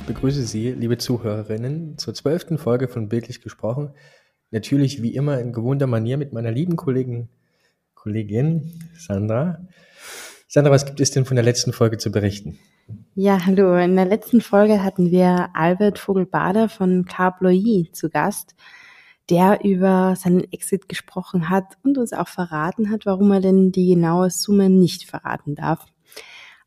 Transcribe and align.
Ich 0.00 0.06
begrüße 0.06 0.44
Sie, 0.44 0.72
liebe 0.72 0.96
Zuhörerinnen, 0.96 1.98
zur 1.98 2.14
zwölften 2.14 2.56
Folge 2.56 2.88
von 2.88 3.10
Bildlich 3.10 3.42
gesprochen. 3.42 3.90
Natürlich 4.50 5.02
wie 5.02 5.14
immer 5.14 5.38
in 5.38 5.52
gewohnter 5.52 5.86
Manier 5.86 6.16
mit 6.16 6.32
meiner 6.32 6.50
lieben 6.50 6.74
Kollegin, 6.74 7.28
Kollegin 7.94 8.72
Sandra. 8.96 9.58
Sandra, 10.48 10.72
was 10.72 10.86
gibt 10.86 11.00
es 11.00 11.10
denn 11.10 11.26
von 11.26 11.36
der 11.36 11.44
letzten 11.44 11.74
Folge 11.74 11.98
zu 11.98 12.10
berichten? 12.10 12.58
Ja, 13.14 13.44
hallo. 13.44 13.76
In 13.76 13.94
der 13.94 14.06
letzten 14.06 14.40
Folge 14.40 14.82
hatten 14.82 15.10
wir 15.10 15.50
Albert 15.52 15.98
Vogelbader 15.98 16.70
von 16.70 17.04
Carploy 17.04 17.90
zu 17.92 18.08
Gast, 18.08 18.56
der 19.28 19.62
über 19.64 20.16
seinen 20.16 20.50
Exit 20.50 20.88
gesprochen 20.88 21.50
hat 21.50 21.76
und 21.84 21.98
uns 21.98 22.14
auch 22.14 22.28
verraten 22.28 22.90
hat, 22.90 23.04
warum 23.04 23.30
er 23.32 23.42
denn 23.42 23.70
die 23.70 23.94
genaue 23.94 24.30
Summe 24.30 24.70
nicht 24.70 25.04
verraten 25.04 25.54
darf. 25.56 25.84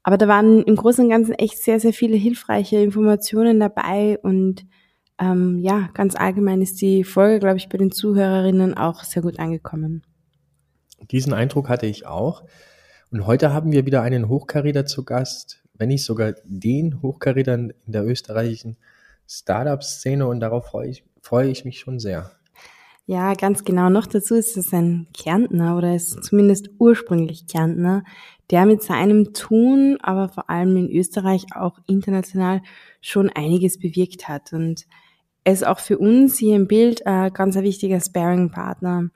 Aber 0.04 0.18
da 0.18 0.28
waren 0.28 0.64
im 0.64 0.76
Großen 0.76 1.06
und 1.06 1.10
Ganzen 1.10 1.34
echt 1.34 1.58
sehr, 1.58 1.80
sehr 1.80 1.94
viele 1.94 2.18
hilfreiche 2.18 2.78
Informationen 2.78 3.60
dabei 3.60 4.20
und 4.22 4.66
ähm, 5.20 5.60
ja, 5.60 5.90
ganz 5.94 6.16
allgemein 6.16 6.62
ist 6.62 6.82
die 6.82 7.04
Folge, 7.04 7.40
glaube 7.40 7.58
ich, 7.58 7.70
bei 7.70 7.78
den 7.78 7.92
Zuhörerinnen 7.92 8.76
auch 8.76 9.04
sehr 9.04 9.22
gut 9.22 9.40
angekommen. 9.40 10.04
Diesen 11.12 11.34
Eindruck 11.34 11.70
hatte 11.70 11.86
ich 11.86 12.06
auch. 12.06 12.44
Und 13.12 13.28
heute 13.28 13.54
haben 13.54 13.72
wir 13.72 13.86
wieder 13.86 14.02
einen 14.02 14.28
Hochkaräter 14.28 14.86
zu 14.86 15.06
Gast, 15.06 15.64
wenn 15.76 15.90
nicht 15.90 16.04
sogar 16.04 16.34
den 16.46 17.02
Hochkaräter 17.02 17.54
in 17.54 17.74
der 17.86 18.06
österreichischen 18.06 18.78
Startup-Szene 19.28 20.28
und 20.28 20.40
darauf 20.40 20.66
freue 20.66 20.90
ich, 20.90 21.04
freue 21.22 21.50
ich 21.50 21.64
mich 21.64 21.80
schon 21.80 22.00
sehr. 22.00 22.32
Ja, 23.06 23.34
ganz 23.34 23.66
genau. 23.66 23.90
Noch 23.90 24.08
dazu 24.08 24.34
ist 24.36 24.56
es 24.58 24.74
ein 24.74 25.08
Kärntner 25.14 25.78
oder 25.78 25.94
ist 25.94 26.24
zumindest 26.24 26.70
ursprünglich 26.80 27.48
Kärntner, 27.48 28.04
der 28.54 28.68
mit 28.68 28.84
seinem 28.84 29.34
Tun, 29.34 29.98
aber 30.04 30.30
vor 30.30 30.48
allem 30.48 30.78
in 30.78 30.92
Österreich 30.92 31.48
auch 31.56 31.80
international 31.88 32.62
schon 33.02 33.30
einiges 33.30 33.80
bewirkt 33.80 34.30
hat. 34.30 34.54
Und 34.54 34.86
er 35.44 35.54
ist 35.54 35.66
auch 35.66 35.80
für 35.80 35.98
uns 35.98 36.38
hier 36.38 36.56
im 36.56 36.68
Bild 36.68 37.08
ein 37.08 37.34
ganz 37.34 37.56
wichtiger 37.56 38.00
Sparing-Partner. 38.00 39.10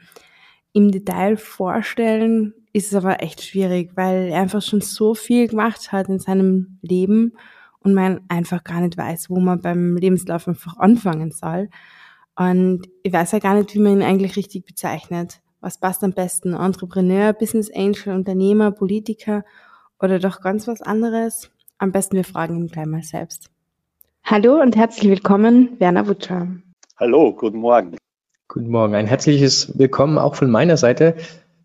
Im 0.73 0.91
Detail 0.91 1.37
vorstellen 1.37 2.55
ist 2.73 2.87
es 2.87 2.95
aber 2.95 3.21
echt 3.21 3.43
schwierig, 3.43 3.91
weil 3.93 4.29
er 4.29 4.41
einfach 4.41 4.63
schon 4.63 4.81
so 4.81 5.13
viel 5.13 5.47
gemacht 5.47 5.91
hat 5.91 6.09
in 6.09 6.17
seinem 6.17 6.79
Leben 6.81 7.33
und 7.81 7.93
man 7.93 8.21
einfach 8.29 8.63
gar 8.63 8.81
nicht 8.81 8.97
weiß, 8.97 9.29
wo 9.29 9.39
man 9.39 9.61
beim 9.61 9.97
Lebenslauf 9.97 10.47
einfach 10.47 10.77
anfangen 10.77 11.29
soll. 11.29 11.69
Und 12.35 12.87
ich 13.03 13.13
weiß 13.13 13.33
ja 13.33 13.39
gar 13.39 13.53
nicht, 13.53 13.75
wie 13.75 13.79
man 13.79 13.97
ihn 13.97 14.03
eigentlich 14.03 14.35
richtig 14.35 14.65
bezeichnet. 14.65 15.41
Was 15.67 15.77
passt 15.77 16.01
am 16.05 16.13
besten? 16.13 16.53
Entrepreneur, 16.53 17.33
Business 17.33 17.69
Angel, 17.69 18.15
Unternehmer, 18.15 18.71
Politiker 18.71 19.43
oder 19.99 20.17
doch 20.17 20.39
ganz 20.39 20.65
was 20.65 20.81
anderes? 20.81 21.51
Am 21.77 21.91
besten 21.91 22.15
wir 22.15 22.23
fragen 22.23 22.55
ihn 22.55 22.67
gleich 22.67 22.85
mal 22.85 23.03
selbst. 23.03 23.49
Hallo 24.23 24.61
und 24.61 24.77
herzlich 24.77 25.09
willkommen, 25.09 25.77
Werner 25.77 26.07
Wutscher. 26.07 26.47
Hallo, 26.95 27.33
guten 27.33 27.57
Morgen. 27.57 27.97
Guten 28.47 28.69
Morgen, 28.69 28.95
ein 28.95 29.07
herzliches 29.07 29.77
Willkommen 29.77 30.17
auch 30.17 30.35
von 30.35 30.49
meiner 30.49 30.77
Seite. 30.77 31.17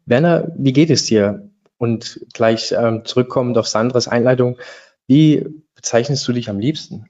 Werner, 0.04 0.50
wie 0.56 0.72
geht 0.72 0.90
es 0.90 1.04
dir? 1.04 1.48
Und 1.78 2.26
gleich 2.32 2.74
ähm, 2.76 3.04
zurückkommend 3.04 3.56
auf 3.56 3.68
Sandras 3.68 4.08
Einleitung, 4.08 4.58
wie 5.06 5.46
bezeichnest 5.76 6.26
du 6.26 6.32
dich 6.32 6.50
am 6.50 6.58
liebsten? 6.58 7.06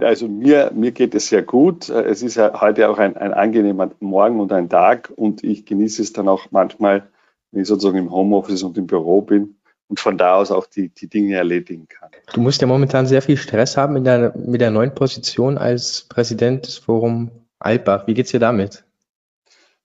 Also 0.00 0.28
mir, 0.28 0.70
mir 0.74 0.92
geht 0.92 1.14
es 1.14 1.28
sehr 1.28 1.42
gut. 1.42 1.88
Es 1.88 2.22
ist 2.22 2.36
ja 2.36 2.60
heute 2.60 2.88
auch 2.88 2.98
ein, 2.98 3.16
ein 3.16 3.32
angenehmer 3.32 3.90
Morgen 4.00 4.40
und 4.40 4.52
ein 4.52 4.68
Tag 4.68 5.12
und 5.14 5.42
ich 5.44 5.66
genieße 5.66 6.02
es 6.02 6.12
dann 6.12 6.28
auch 6.28 6.50
manchmal, 6.50 7.08
wenn 7.50 7.62
ich 7.62 7.68
sozusagen 7.68 7.98
im 7.98 8.10
Homeoffice 8.10 8.62
und 8.62 8.78
im 8.78 8.86
Büro 8.86 9.22
bin 9.22 9.56
und 9.88 10.00
von 10.00 10.16
da 10.16 10.36
aus 10.36 10.50
auch 10.50 10.66
die, 10.66 10.88
die 10.88 11.08
Dinge 11.08 11.36
erledigen 11.36 11.86
kann. 11.88 12.10
Du 12.32 12.40
musst 12.40 12.60
ja 12.60 12.66
momentan 12.66 13.06
sehr 13.06 13.22
viel 13.22 13.36
Stress 13.36 13.76
haben 13.76 13.94
mit 13.94 14.06
der, 14.06 14.36
mit 14.36 14.60
der 14.60 14.70
neuen 14.70 14.94
Position 14.94 15.58
als 15.58 16.06
Präsident 16.08 16.66
des 16.66 16.78
Forum 16.78 17.30
Alpbach. 17.58 18.06
Wie 18.06 18.14
geht's 18.14 18.30
dir 18.30 18.40
damit? 18.40 18.84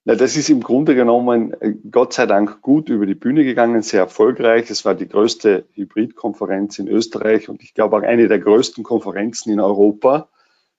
Na, 0.07 0.15
das 0.15 0.37
ist 0.37 0.49
im 0.49 0.61
Grunde 0.61 0.95
genommen 0.95 1.51
äh, 1.59 1.73
Gott 1.91 2.13
sei 2.13 2.25
Dank 2.27 2.61
gut 2.61 2.87
über 2.87 3.05
die 3.05 3.13
Bühne 3.13 3.43
gegangen, 3.43 3.81
sehr 3.81 3.99
erfolgreich. 3.99 4.69
Es 4.69 4.85
war 4.85 4.95
die 4.95 5.09
größte 5.09 5.65
Hybridkonferenz 5.73 6.79
in 6.79 6.87
Österreich 6.87 7.49
und 7.49 7.61
ich 7.61 7.73
glaube 7.73 7.97
auch 7.97 8.03
eine 8.03 8.29
der 8.29 8.39
größten 8.39 8.85
Konferenzen 8.85 9.51
in 9.51 9.59
Europa, 9.59 10.29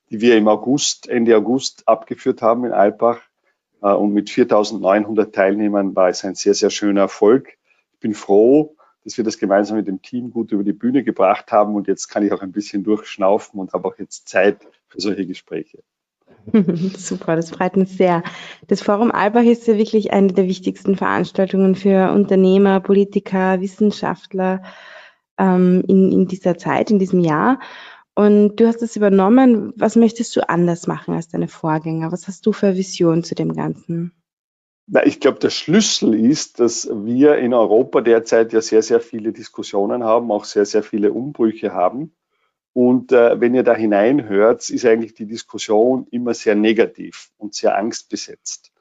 die 0.08 0.22
wir 0.22 0.38
im 0.38 0.48
August, 0.48 1.10
Ende 1.10 1.36
August 1.36 1.86
abgeführt 1.86 2.40
haben 2.40 2.64
in 2.64 2.72
Alpbach. 2.72 3.20
Äh, 3.82 3.92
und 3.92 4.14
mit 4.14 4.30
4.900 4.30 5.30
Teilnehmern 5.30 5.94
war 5.94 6.08
es 6.08 6.24
ein 6.24 6.34
sehr, 6.34 6.54
sehr 6.54 6.70
schöner 6.70 7.02
Erfolg. 7.02 7.50
Ich 7.92 8.00
bin 8.00 8.14
froh, 8.14 8.76
dass 9.04 9.18
wir 9.18 9.24
das 9.24 9.36
gemeinsam 9.36 9.76
mit 9.76 9.88
dem 9.88 10.00
Team 10.00 10.30
gut 10.30 10.52
über 10.52 10.64
die 10.64 10.72
Bühne 10.72 11.04
gebracht 11.04 11.52
haben 11.52 11.74
und 11.74 11.86
jetzt 11.86 12.08
kann 12.08 12.24
ich 12.24 12.32
auch 12.32 12.40
ein 12.40 12.52
bisschen 12.52 12.82
durchschnaufen 12.82 13.60
und 13.60 13.74
habe 13.74 13.88
auch 13.88 13.98
jetzt 13.98 14.26
Zeit 14.26 14.66
für 14.86 15.02
solche 15.02 15.26
Gespräche. 15.26 15.82
Super, 16.96 17.36
das 17.36 17.50
freut 17.50 17.76
uns 17.76 17.96
sehr. 17.96 18.22
Das 18.66 18.82
Forum 18.82 19.10
Albach 19.10 19.42
ist 19.42 19.66
ja 19.66 19.76
wirklich 19.76 20.12
eine 20.12 20.32
der 20.32 20.46
wichtigsten 20.46 20.96
Veranstaltungen 20.96 21.74
für 21.74 22.12
Unternehmer, 22.12 22.80
Politiker, 22.80 23.60
Wissenschaftler 23.60 24.62
ähm, 25.38 25.82
in, 25.86 26.12
in 26.12 26.26
dieser 26.26 26.58
Zeit, 26.58 26.90
in 26.90 26.98
diesem 26.98 27.20
Jahr. 27.20 27.60
Und 28.14 28.56
du 28.56 28.66
hast 28.66 28.82
es 28.82 28.96
übernommen. 28.96 29.72
Was 29.76 29.94
möchtest 29.94 30.34
du 30.34 30.48
anders 30.48 30.86
machen 30.86 31.14
als 31.14 31.28
deine 31.28 31.48
Vorgänger? 31.48 32.10
Was 32.10 32.26
hast 32.26 32.44
du 32.46 32.52
für 32.52 32.74
Vision 32.74 33.22
zu 33.22 33.34
dem 33.34 33.52
Ganzen? 33.54 34.12
Na, 34.90 35.06
ich 35.06 35.20
glaube, 35.20 35.38
der 35.38 35.50
Schlüssel 35.50 36.14
ist, 36.14 36.60
dass 36.60 36.88
wir 36.90 37.36
in 37.36 37.52
Europa 37.52 38.00
derzeit 38.00 38.52
ja 38.52 38.62
sehr, 38.62 38.82
sehr 38.82 39.00
viele 39.00 39.32
Diskussionen 39.32 40.02
haben, 40.02 40.32
auch 40.32 40.44
sehr, 40.44 40.64
sehr 40.64 40.82
viele 40.82 41.12
Umbrüche 41.12 41.74
haben. 41.74 42.12
Und 42.72 43.12
äh, 43.12 43.40
wenn 43.40 43.54
ihr 43.54 43.62
da 43.62 43.74
hineinhört, 43.74 44.68
ist 44.70 44.84
eigentlich 44.84 45.14
die 45.14 45.26
Diskussion 45.26 46.06
immer 46.10 46.34
sehr 46.34 46.54
negativ 46.54 47.30
und 47.36 47.54
sehr 47.54 47.76
angstbesetzt. 47.76 48.72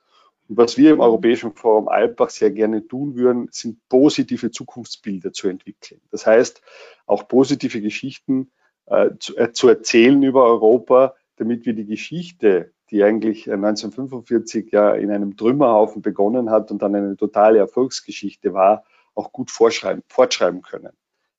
Und 0.47 0.57
was 0.57 0.77
wir 0.77 0.91
im 0.91 0.99
Europäischen 0.99 1.53
Forum 1.53 1.87
Alpbach 1.87 2.29
sehr 2.29 2.51
gerne 2.51 2.87
tun 2.87 3.15
würden, 3.15 3.49
sind 3.51 3.79
positive 3.89 4.51
Zukunftsbilder 4.51 5.33
zu 5.33 5.49
entwickeln. 5.49 6.01
Das 6.11 6.25
heißt, 6.25 6.61
auch 7.05 7.27
positive 7.27 7.81
Geschichten 7.81 8.51
äh, 8.85 9.09
zu, 9.19 9.35
äh, 9.35 9.51
zu 9.51 9.67
erzählen 9.67 10.21
über 10.23 10.45
Europa, 10.45 11.15
damit 11.35 11.65
wir 11.65 11.73
die 11.73 11.85
Geschichte, 11.85 12.73
die 12.89 13.03
eigentlich 13.03 13.51
1945 13.51 14.71
ja 14.71 14.93
in 14.93 15.11
einem 15.11 15.35
Trümmerhaufen 15.35 16.01
begonnen 16.01 16.49
hat 16.49 16.71
und 16.71 16.81
dann 16.81 16.95
eine 16.95 17.17
totale 17.17 17.59
Erfolgsgeschichte 17.59 18.53
war, 18.53 18.85
auch 19.13 19.31
gut 19.31 19.51
fortschreiben 19.51 20.61
können. 20.61 20.93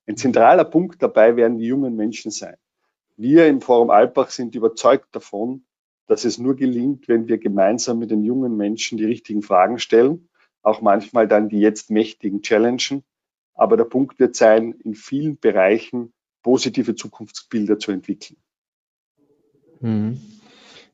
Ein 0.08 0.16
zentraler 0.16 0.64
Punkt 0.64 1.02
dabei 1.02 1.36
werden 1.36 1.58
die 1.58 1.66
jungen 1.66 1.94
Menschen 1.94 2.30
sein. 2.30 2.56
Wir 3.18 3.46
im 3.46 3.60
Forum 3.60 3.90
Alpbach 3.90 4.30
sind 4.30 4.54
überzeugt 4.54 5.08
davon, 5.12 5.64
dass 6.06 6.24
es 6.24 6.38
nur 6.38 6.56
gelingt, 6.56 7.08
wenn 7.08 7.28
wir 7.28 7.36
gemeinsam 7.36 7.98
mit 7.98 8.10
den 8.10 8.24
jungen 8.24 8.56
Menschen 8.56 8.96
die 8.96 9.04
richtigen 9.04 9.42
Fragen 9.42 9.78
stellen, 9.78 10.30
auch 10.62 10.80
manchmal 10.80 11.28
dann 11.28 11.50
die 11.50 11.60
jetzt 11.60 11.90
mächtigen 11.90 12.40
challengen. 12.40 13.04
Aber 13.52 13.76
der 13.76 13.84
Punkt 13.84 14.18
wird 14.18 14.34
sein, 14.34 14.72
in 14.82 14.94
vielen 14.94 15.38
Bereichen 15.38 16.14
positive 16.42 16.94
Zukunftsbilder 16.94 17.78
zu 17.78 17.92
entwickeln. 17.92 18.38
Mhm. 19.80 20.22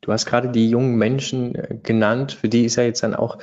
Du 0.01 0.13
hast 0.13 0.27
gerade 0.27 0.51
die 0.51 0.69
jungen 0.69 0.97
Menschen 0.97 1.55
äh, 1.55 1.79
genannt, 1.81 2.33
für 2.33 2.49
die 2.49 2.65
ist 2.65 2.77
ja 2.77 2.83
jetzt 2.83 3.05
dann 3.05 3.15
auch 3.15 3.39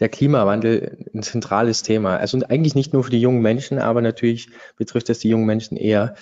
der 0.00 0.08
Klimawandel 0.08 1.06
ein 1.12 1.22
zentrales 1.22 1.82
Thema. 1.82 2.16
Also 2.16 2.38
eigentlich 2.48 2.74
nicht 2.74 2.92
nur 2.92 3.04
für 3.04 3.10
die 3.10 3.20
jungen 3.20 3.42
Menschen, 3.42 3.78
aber 3.78 4.00
natürlich 4.00 4.50
betrifft 4.76 5.10
es 5.10 5.18
die 5.18 5.28
jungen 5.28 5.46
Menschen 5.46 5.76
eher. 5.76 6.14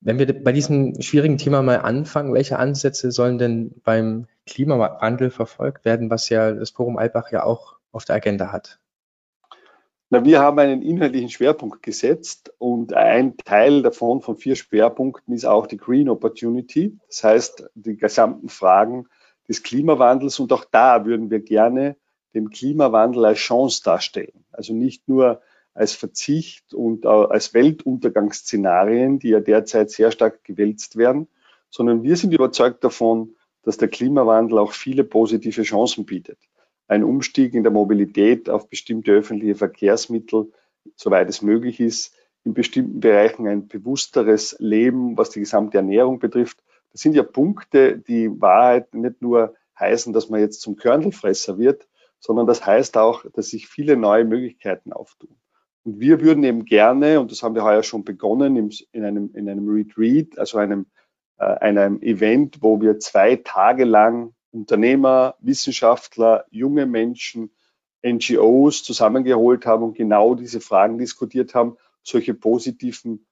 Wenn 0.00 0.18
wir 0.18 0.44
bei 0.44 0.52
diesem 0.52 1.00
schwierigen 1.00 1.38
Thema 1.38 1.62
mal 1.62 1.78
anfangen, 1.78 2.34
welche 2.34 2.58
Ansätze 2.58 3.10
sollen 3.10 3.38
denn 3.38 3.80
beim 3.84 4.26
Klimawandel 4.46 5.30
verfolgt 5.30 5.84
werden, 5.84 6.10
was 6.10 6.28
ja 6.28 6.52
das 6.52 6.70
Forum 6.70 6.98
Albach 6.98 7.32
ja 7.32 7.44
auch 7.44 7.76
auf 7.90 8.04
der 8.04 8.16
Agenda 8.16 8.52
hat? 8.52 8.80
Na, 10.10 10.24
wir 10.24 10.40
haben 10.40 10.58
einen 10.58 10.82
inhaltlichen 10.82 11.30
Schwerpunkt 11.30 11.82
gesetzt 11.82 12.52
und 12.58 12.92
ein 12.92 13.36
Teil 13.38 13.82
davon 13.82 14.20
von 14.20 14.36
vier 14.36 14.54
Schwerpunkten 14.56 15.32
ist 15.34 15.46
auch 15.46 15.66
die 15.66 15.78
Green 15.78 16.10
Opportunity. 16.10 16.98
Das 17.08 17.24
heißt, 17.24 17.70
die 17.74 17.96
gesamten 17.96 18.50
Fragen 18.50 19.06
des 19.48 19.62
Klimawandels 19.62 20.38
und 20.38 20.52
auch 20.52 20.66
da 20.70 21.06
würden 21.06 21.30
wir 21.30 21.40
gerne 21.40 21.96
den 22.34 22.50
Klimawandel 22.50 23.24
als 23.24 23.38
Chance 23.38 23.82
darstellen. 23.84 24.44
Also 24.52 24.74
nicht 24.74 25.08
nur 25.08 25.40
als 25.74 25.92
Verzicht 25.92 26.72
und 26.72 27.04
als 27.06 27.52
Weltuntergangsszenarien, 27.52 29.18
die 29.18 29.30
ja 29.30 29.40
derzeit 29.40 29.90
sehr 29.90 30.12
stark 30.12 30.44
gewälzt 30.44 30.96
werden, 30.96 31.28
sondern 31.68 32.02
wir 32.04 32.16
sind 32.16 32.32
überzeugt 32.32 32.84
davon, 32.84 33.34
dass 33.62 33.76
der 33.76 33.88
Klimawandel 33.88 34.58
auch 34.58 34.72
viele 34.72 35.02
positive 35.04 35.62
Chancen 35.62 36.04
bietet. 36.04 36.38
Ein 36.86 37.02
Umstieg 37.02 37.54
in 37.54 37.62
der 37.62 37.72
Mobilität 37.72 38.48
auf 38.48 38.68
bestimmte 38.68 39.12
öffentliche 39.12 39.54
Verkehrsmittel, 39.54 40.52
soweit 40.96 41.28
es 41.28 41.42
möglich 41.42 41.80
ist, 41.80 42.14
in 42.44 42.52
bestimmten 42.52 43.00
Bereichen 43.00 43.48
ein 43.48 43.66
bewussteres 43.68 44.54
Leben, 44.58 45.16
was 45.16 45.30
die 45.30 45.40
gesamte 45.40 45.78
Ernährung 45.78 46.18
betrifft. 46.18 46.62
Das 46.92 47.00
sind 47.00 47.14
ja 47.14 47.22
Punkte, 47.22 47.98
die 47.98 48.30
Wahrheit 48.40 48.94
nicht 48.94 49.22
nur 49.22 49.54
heißen, 49.80 50.12
dass 50.12 50.28
man 50.28 50.40
jetzt 50.40 50.60
zum 50.60 50.76
Körnelfresser 50.76 51.58
wird, 51.58 51.88
sondern 52.24 52.46
das 52.46 52.64
heißt 52.64 52.96
auch, 52.96 53.24
dass 53.34 53.48
sich 53.48 53.66
viele 53.66 53.96
neue 53.96 54.24
Möglichkeiten 54.24 54.92
auftun. 54.92 55.36
Und 55.84 56.00
wir 56.00 56.22
würden 56.22 56.42
eben 56.44 56.64
gerne, 56.64 57.20
und 57.20 57.30
das 57.30 57.42
haben 57.42 57.54
wir 57.54 57.64
heuer 57.64 57.82
schon 57.82 58.04
begonnen, 58.04 58.70
in 58.92 59.04
einem, 59.04 59.30
in 59.34 59.48
einem 59.48 59.68
Retreat, 59.68 60.38
also 60.38 60.56
einem 60.56 60.86
äh, 61.38 61.44
einem 61.44 62.00
Event, 62.00 62.62
wo 62.62 62.80
wir 62.80 62.98
zwei 62.98 63.36
Tage 63.36 63.84
lang 63.84 64.34
Unternehmer, 64.52 65.34
Wissenschaftler, 65.40 66.44
junge 66.50 66.86
Menschen, 66.86 67.50
NGOs 68.06 68.82
zusammengeholt 68.84 69.66
haben 69.66 69.82
und 69.82 69.96
genau 69.96 70.34
diese 70.34 70.60
Fragen 70.60 70.96
diskutiert 70.96 71.54
haben, 71.54 71.76
solche 72.02 72.34
positiven 72.34 73.26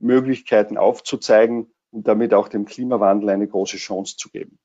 Möglichkeiten 0.00 0.76
aufzuzeigen 0.76 1.72
und 1.90 2.08
damit 2.08 2.34
auch 2.34 2.48
dem 2.48 2.64
Klimawandel 2.64 3.30
eine 3.30 3.46
große 3.46 3.76
Chance 3.76 4.16
zu 4.16 4.30
geben. 4.30 4.58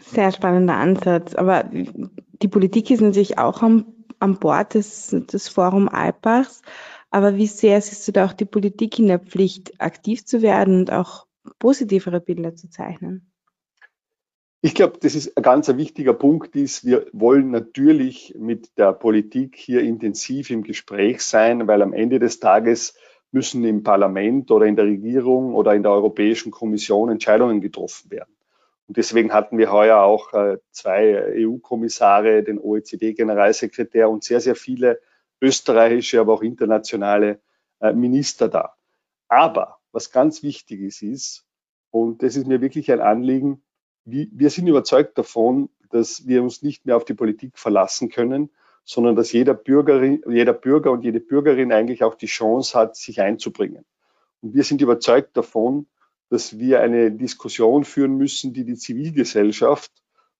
Sehr 0.00 0.32
spannender 0.32 0.74
Ansatz. 0.74 1.34
Aber 1.34 1.64
die 1.72 2.48
Politik 2.48 2.90
ist 2.90 3.00
natürlich 3.00 3.38
auch 3.38 3.62
am, 3.62 3.86
an 4.18 4.38
Bord 4.38 4.74
des, 4.74 5.08
des 5.10 5.48
Forum 5.48 5.88
Alpbachs. 5.88 6.62
Aber 7.10 7.36
wie 7.36 7.46
sehr 7.46 7.80
siehst 7.80 8.06
du 8.08 8.12
da 8.12 8.26
auch 8.26 8.32
die 8.32 8.44
Politik 8.44 8.98
in 8.98 9.08
der 9.08 9.18
Pflicht, 9.18 9.80
aktiv 9.80 10.24
zu 10.24 10.42
werden 10.42 10.80
und 10.80 10.92
auch 10.92 11.26
positivere 11.58 12.20
Bilder 12.20 12.54
zu 12.54 12.70
zeichnen? 12.70 13.30
Ich 14.62 14.74
glaube, 14.74 14.98
das 15.00 15.14
ist 15.14 15.36
ein 15.38 15.42
ganz 15.42 15.68
wichtiger 15.68 16.12
Punkt 16.12 16.54
ist, 16.54 16.84
wir 16.84 17.06
wollen 17.12 17.50
natürlich 17.50 18.34
mit 18.38 18.76
der 18.76 18.92
Politik 18.92 19.56
hier 19.56 19.80
intensiv 19.80 20.50
im 20.50 20.62
Gespräch 20.62 21.22
sein, 21.22 21.66
weil 21.66 21.80
am 21.80 21.94
Ende 21.94 22.18
des 22.18 22.40
Tages 22.40 22.94
müssen 23.32 23.64
im 23.64 23.82
Parlament 23.82 24.50
oder 24.50 24.66
in 24.66 24.76
der 24.76 24.84
Regierung 24.84 25.54
oder 25.54 25.74
in 25.74 25.82
der 25.82 25.92
Europäischen 25.92 26.50
Kommission 26.50 27.08
Entscheidungen 27.08 27.62
getroffen 27.62 28.10
werden. 28.10 28.34
Und 28.90 28.96
deswegen 28.96 29.32
hatten 29.32 29.56
wir 29.56 29.70
heuer 29.70 30.00
auch 30.00 30.32
äh, 30.32 30.58
zwei 30.72 31.36
EU-Kommissare, 31.36 32.42
den 32.42 32.58
OECD-Generalsekretär 32.58 34.10
und 34.10 34.24
sehr, 34.24 34.40
sehr 34.40 34.56
viele 34.56 34.98
österreichische, 35.40 36.18
aber 36.18 36.34
auch 36.34 36.42
internationale 36.42 37.38
äh, 37.78 37.92
Minister 37.92 38.48
da. 38.48 38.74
Aber 39.28 39.78
was 39.92 40.10
ganz 40.10 40.42
wichtig 40.42 40.80
ist, 40.80 41.02
ist, 41.02 41.46
und 41.92 42.24
das 42.24 42.34
ist 42.34 42.48
mir 42.48 42.60
wirklich 42.60 42.90
ein 42.90 42.98
Anliegen, 42.98 43.62
wir 44.04 44.50
sind 44.50 44.66
überzeugt 44.66 45.16
davon, 45.16 45.70
dass 45.90 46.26
wir 46.26 46.42
uns 46.42 46.60
nicht 46.62 46.84
mehr 46.84 46.96
auf 46.96 47.04
die 47.04 47.14
Politik 47.14 47.60
verlassen 47.60 48.08
können, 48.08 48.50
sondern 48.82 49.14
dass 49.14 49.30
jeder, 49.30 49.54
Bürgerin, 49.54 50.24
jeder 50.28 50.52
Bürger 50.52 50.90
und 50.90 51.04
jede 51.04 51.20
Bürgerin 51.20 51.70
eigentlich 51.70 52.02
auch 52.02 52.16
die 52.16 52.26
Chance 52.26 52.76
hat, 52.76 52.96
sich 52.96 53.20
einzubringen. 53.20 53.84
Und 54.40 54.54
wir 54.54 54.64
sind 54.64 54.80
überzeugt 54.80 55.36
davon, 55.36 55.86
dass 56.30 56.58
wir 56.58 56.80
eine 56.80 57.10
Diskussion 57.10 57.84
führen 57.84 58.16
müssen, 58.16 58.54
die 58.54 58.64
die 58.64 58.76
Zivilgesellschaft 58.76 59.92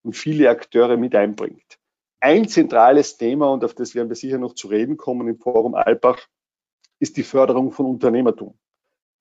und 0.02 0.16
viele 0.16 0.48
Akteure 0.48 0.96
mit 0.96 1.14
einbringt. 1.14 1.78
Ein 2.20 2.48
zentrales 2.48 3.16
Thema, 3.16 3.50
und 3.50 3.64
auf 3.64 3.74
das 3.74 3.94
werden 3.94 4.08
wir 4.08 4.16
sicher 4.16 4.38
noch 4.38 4.54
zu 4.54 4.68
reden 4.68 4.96
kommen 4.96 5.28
im 5.28 5.38
Forum 5.38 5.74
Alpbach, 5.74 6.26
ist 7.00 7.16
die 7.16 7.22
Förderung 7.22 7.72
von 7.72 7.86
Unternehmertum. 7.86 8.58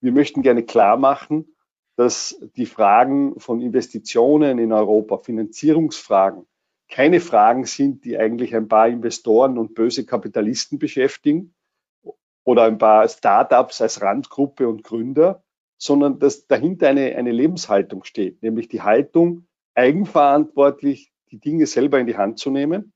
Wir 0.02 0.12
möchten 0.12 0.42
gerne 0.42 0.64
klar 0.64 0.98
machen, 0.98 1.56
dass 1.96 2.40
die 2.56 2.66
Fragen 2.66 3.40
von 3.40 3.62
Investitionen 3.62 4.60
in 4.60 4.72
Europa, 4.72 5.18
Finanzierungsfragen, 5.18 6.46
keine 6.88 7.20
Fragen 7.20 7.66
sind, 7.66 8.06
die 8.06 8.18
eigentlich 8.18 8.56
ein 8.56 8.68
paar 8.68 8.88
Investoren 8.88 9.58
und 9.58 9.76
böse 9.76 10.06
Kapitalisten 10.06 10.80
beschäftigen 10.80 11.54
oder 12.44 12.64
ein 12.64 12.78
paar 12.78 13.08
Startups 13.08 13.82
als 13.82 14.02
Randgruppe 14.02 14.68
und 14.68 14.84
Gründer, 14.84 15.44
sondern 15.80 16.20
dass 16.20 16.46
dahinter 16.46 16.90
eine, 16.90 17.16
eine 17.16 17.32
Lebenshaltung 17.32 18.04
steht, 18.04 18.44
nämlich 18.44 18.68
die 18.68 18.82
Haltung, 18.82 19.48
eigenverantwortlich 19.74 21.12
die 21.32 21.40
Dinge 21.40 21.66
selber 21.66 22.00
in 22.00 22.06
die 22.06 22.18
Hand 22.18 22.38
zu 22.38 22.52
nehmen 22.52 22.94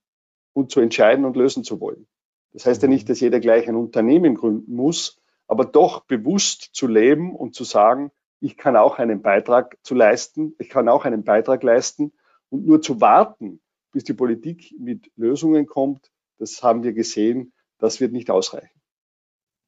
und 0.52 0.70
zu 0.70 0.80
entscheiden 0.80 1.24
und 1.24 1.36
lösen 1.36 1.64
zu 1.64 1.80
wollen. 1.80 2.06
Das 2.52 2.66
heißt 2.66 2.82
ja 2.82 2.88
nicht, 2.88 3.08
dass 3.08 3.20
jeder 3.20 3.40
gleich 3.40 3.68
ein 3.68 3.74
Unternehmen 3.74 4.34
gründen 4.34 4.76
muss, 4.76 5.20
aber 5.48 5.64
doch 5.64 6.04
bewusst 6.04 6.70
zu 6.72 6.86
leben 6.86 7.34
und 7.34 7.54
zu 7.54 7.64
sagen, 7.64 8.12
ich 8.40 8.56
kann 8.56 8.76
auch 8.76 8.98
einen 8.98 9.22
Beitrag 9.22 9.78
zu 9.82 9.94
leisten, 9.94 10.54
ich 10.58 10.68
kann 10.68 10.88
auch 10.88 11.06
einen 11.06 11.24
Beitrag 11.24 11.62
leisten 11.62 12.12
und 12.50 12.66
nur 12.66 12.82
zu 12.82 13.00
warten, 13.00 13.60
bis 13.92 14.04
die 14.04 14.12
Politik 14.12 14.74
mit 14.78 15.10
Lösungen 15.16 15.66
kommt, 15.66 16.10
das 16.38 16.62
haben 16.62 16.82
wir 16.82 16.92
gesehen, 16.92 17.54
das 17.78 18.00
wird 18.00 18.12
nicht 18.12 18.30
ausreichen. 18.30 18.80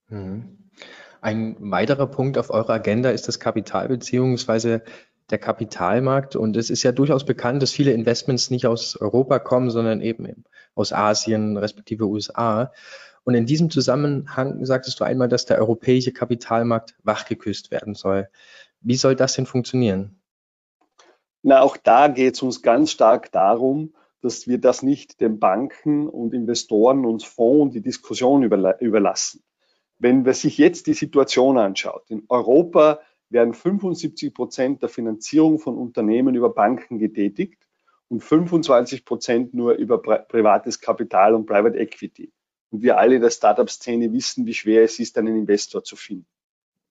Mhm. 0.09 0.66
Ein 1.27 1.57
weiterer 1.59 2.07
Punkt 2.07 2.39
auf 2.39 2.51
eurer 2.51 2.75
Agenda 2.75 3.11
ist 3.11 3.27
das 3.27 3.41
Kapital 3.41 3.89
beziehungsweise 3.89 4.85
der 5.29 5.39
Kapitalmarkt. 5.39 6.37
Und 6.37 6.57
es 6.57 6.71
ist 6.71 6.85
ja 6.85 6.93
durchaus 6.93 7.27
bekannt, 7.27 7.61
dass 7.61 7.73
viele 7.73 7.91
Investments 7.91 8.49
nicht 8.49 8.69
aus 8.69 8.95
Europa 8.95 9.41
kommen, 9.41 9.71
sondern 9.71 10.01
eben 10.03 10.45
aus 10.77 10.93
Asien 10.93 11.57
respektive 11.57 12.07
USA. 12.07 12.73
Und 13.25 13.35
in 13.35 13.45
diesem 13.45 13.71
Zusammenhang 13.71 14.65
sagtest 14.65 15.01
du 15.01 15.05
einmal, 15.05 15.27
dass 15.27 15.47
der 15.47 15.59
europäische 15.59 16.13
Kapitalmarkt 16.13 16.95
wachgeküsst 17.03 17.73
werden 17.73 17.97
soll. 17.97 18.29
Wie 18.81 18.95
soll 18.95 19.17
das 19.17 19.35
denn 19.35 19.47
funktionieren? 19.47 20.21
Na, 21.43 21.61
auch 21.61 21.77
da 21.77 22.07
geht 22.07 22.35
es 22.35 22.43
uns 22.43 22.63
ganz 22.63 22.93
stark 22.93 23.33
darum, 23.33 23.95
dass 24.23 24.47
wir 24.47 24.59
das 24.59 24.85
nicht 24.85 25.21
den 25.21 25.41
Banken 25.41 26.09
und 26.09 26.35
Investoren 26.35 27.05
und 27.05 27.25
Fonds 27.25 27.75
die 27.75 27.83
Diskussion 27.83 28.45
überlassen. 28.45 29.43
Wenn 29.99 30.23
man 30.23 30.35
sich 30.35 30.59
jetzt 30.59 30.87
die 30.87 30.95
Situation 30.95 31.59
anschaut, 31.59 32.05
in 32.09 32.25
Europa 32.29 33.01
werden 33.31 33.55
75 33.55 34.35
Prozent 34.35 34.83
der 34.83 34.89
Finanzierung 34.89 35.59
von 35.59 35.77
Unternehmen 35.77 36.35
über 36.35 36.51
Banken 36.51 36.99
getätigt 36.99 37.67
und 38.09 38.23
25 38.23 39.05
Prozent 39.05 39.55
nur 39.55 39.75
über 39.75 40.01
privates 40.01 40.81
Kapital 40.81 41.35
und 41.35 41.47
Private 41.47 41.79
Equity. 41.79 42.33
Und 42.71 42.83
wir 42.83 42.99
alle 42.99 43.17
in 43.17 43.23
der 43.23 43.31
Startup-Szene 43.31 44.13
wissen, 44.13 44.47
wie 44.47 44.55
schwer 44.55 44.85
es 44.85 44.99
ist, 44.99 45.17
einen 45.19 45.37
Investor 45.37 45.83
zu 45.83 45.97
finden. 45.97 46.27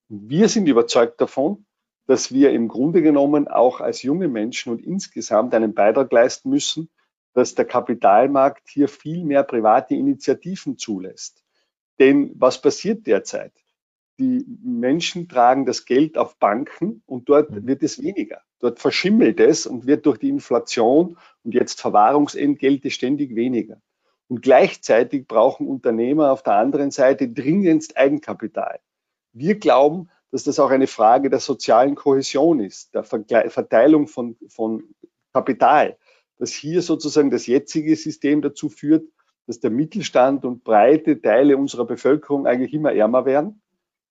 Wir 0.10 0.50
sind 0.50 0.68
überzeugt 0.68 1.22
davon, 1.22 1.66
dass 2.08 2.32
wir 2.32 2.52
im 2.52 2.68
Grunde 2.68 3.02
genommen 3.02 3.48
auch 3.48 3.82
als 3.82 4.04
junge 4.04 4.28
Menschen 4.28 4.72
und 4.72 4.82
insgesamt 4.82 5.54
einen 5.54 5.74
Beitrag 5.74 6.12
leisten 6.12 6.50
müssen, 6.50 6.90
dass 7.34 7.56
der 7.56 7.66
Kapitalmarkt 7.66 8.70
hier 8.70 8.88
viel 8.88 9.24
mehr 9.26 9.44
private 9.44 9.96
Initiativen 9.96 10.78
zulässt. 10.78 11.45
Denn 12.00 12.32
was 12.36 12.62
passiert 12.62 13.08
derzeit? 13.08 13.54
Die 14.20 14.46
Menschen 14.64 15.28
tragen 15.28 15.66
das 15.66 15.86
Geld 15.86 16.18
auf 16.18 16.38
Banken 16.38 17.04
und 17.06 17.28
dort 17.28 17.52
mhm. 17.52 17.68
wird 17.68 17.84
es 17.84 18.02
weniger. 18.02 18.42
Dort 18.60 18.80
verschimmelt 18.80 19.40
es 19.40 19.66
und 19.66 19.86
wird 19.86 20.06
durch 20.06 20.18
die 20.18 20.30
Inflation 20.30 21.18
und 21.44 21.54
jetzt 21.54 21.82
Verwahrungsentgelte 21.82 22.90
ständig 22.92 23.36
weniger. 23.36 23.82
Und 24.28 24.42
gleichzeitig 24.42 25.28
brauchen 25.28 25.68
Unternehmer 25.68 26.32
auf 26.32 26.42
der 26.42 26.54
anderen 26.54 26.92
Seite 26.92 27.30
dringendst 27.30 27.98
Eigenkapital. 27.98 28.80
Wir 29.34 29.56
glauben, 29.60 30.10
dass 30.32 30.44
das 30.44 30.60
auch 30.60 30.72
eine 30.72 30.88
Frage 30.88 31.30
der 31.30 31.40
sozialen 31.40 31.96
Kohäsion 31.96 32.60
ist, 32.60 32.94
der 32.94 33.04
Verteilung 33.04 34.08
von, 34.08 34.38
von 34.48 34.84
Kapital, 35.34 35.98
dass 36.38 36.52
hier 36.52 36.82
sozusagen 36.82 37.30
das 37.30 37.46
jetzige 37.46 37.96
System 37.96 38.42
dazu 38.42 38.70
führt, 38.70 39.08
dass 39.48 39.60
der 39.60 39.72
Mittelstand 39.72 40.46
und 40.46 40.64
breite 40.64 41.22
Teile 41.22 41.58
unserer 41.58 41.86
Bevölkerung 41.86 42.48
eigentlich 42.48 42.74
immer 42.74 42.94
ärmer 42.94 43.26
werden. 43.26 43.62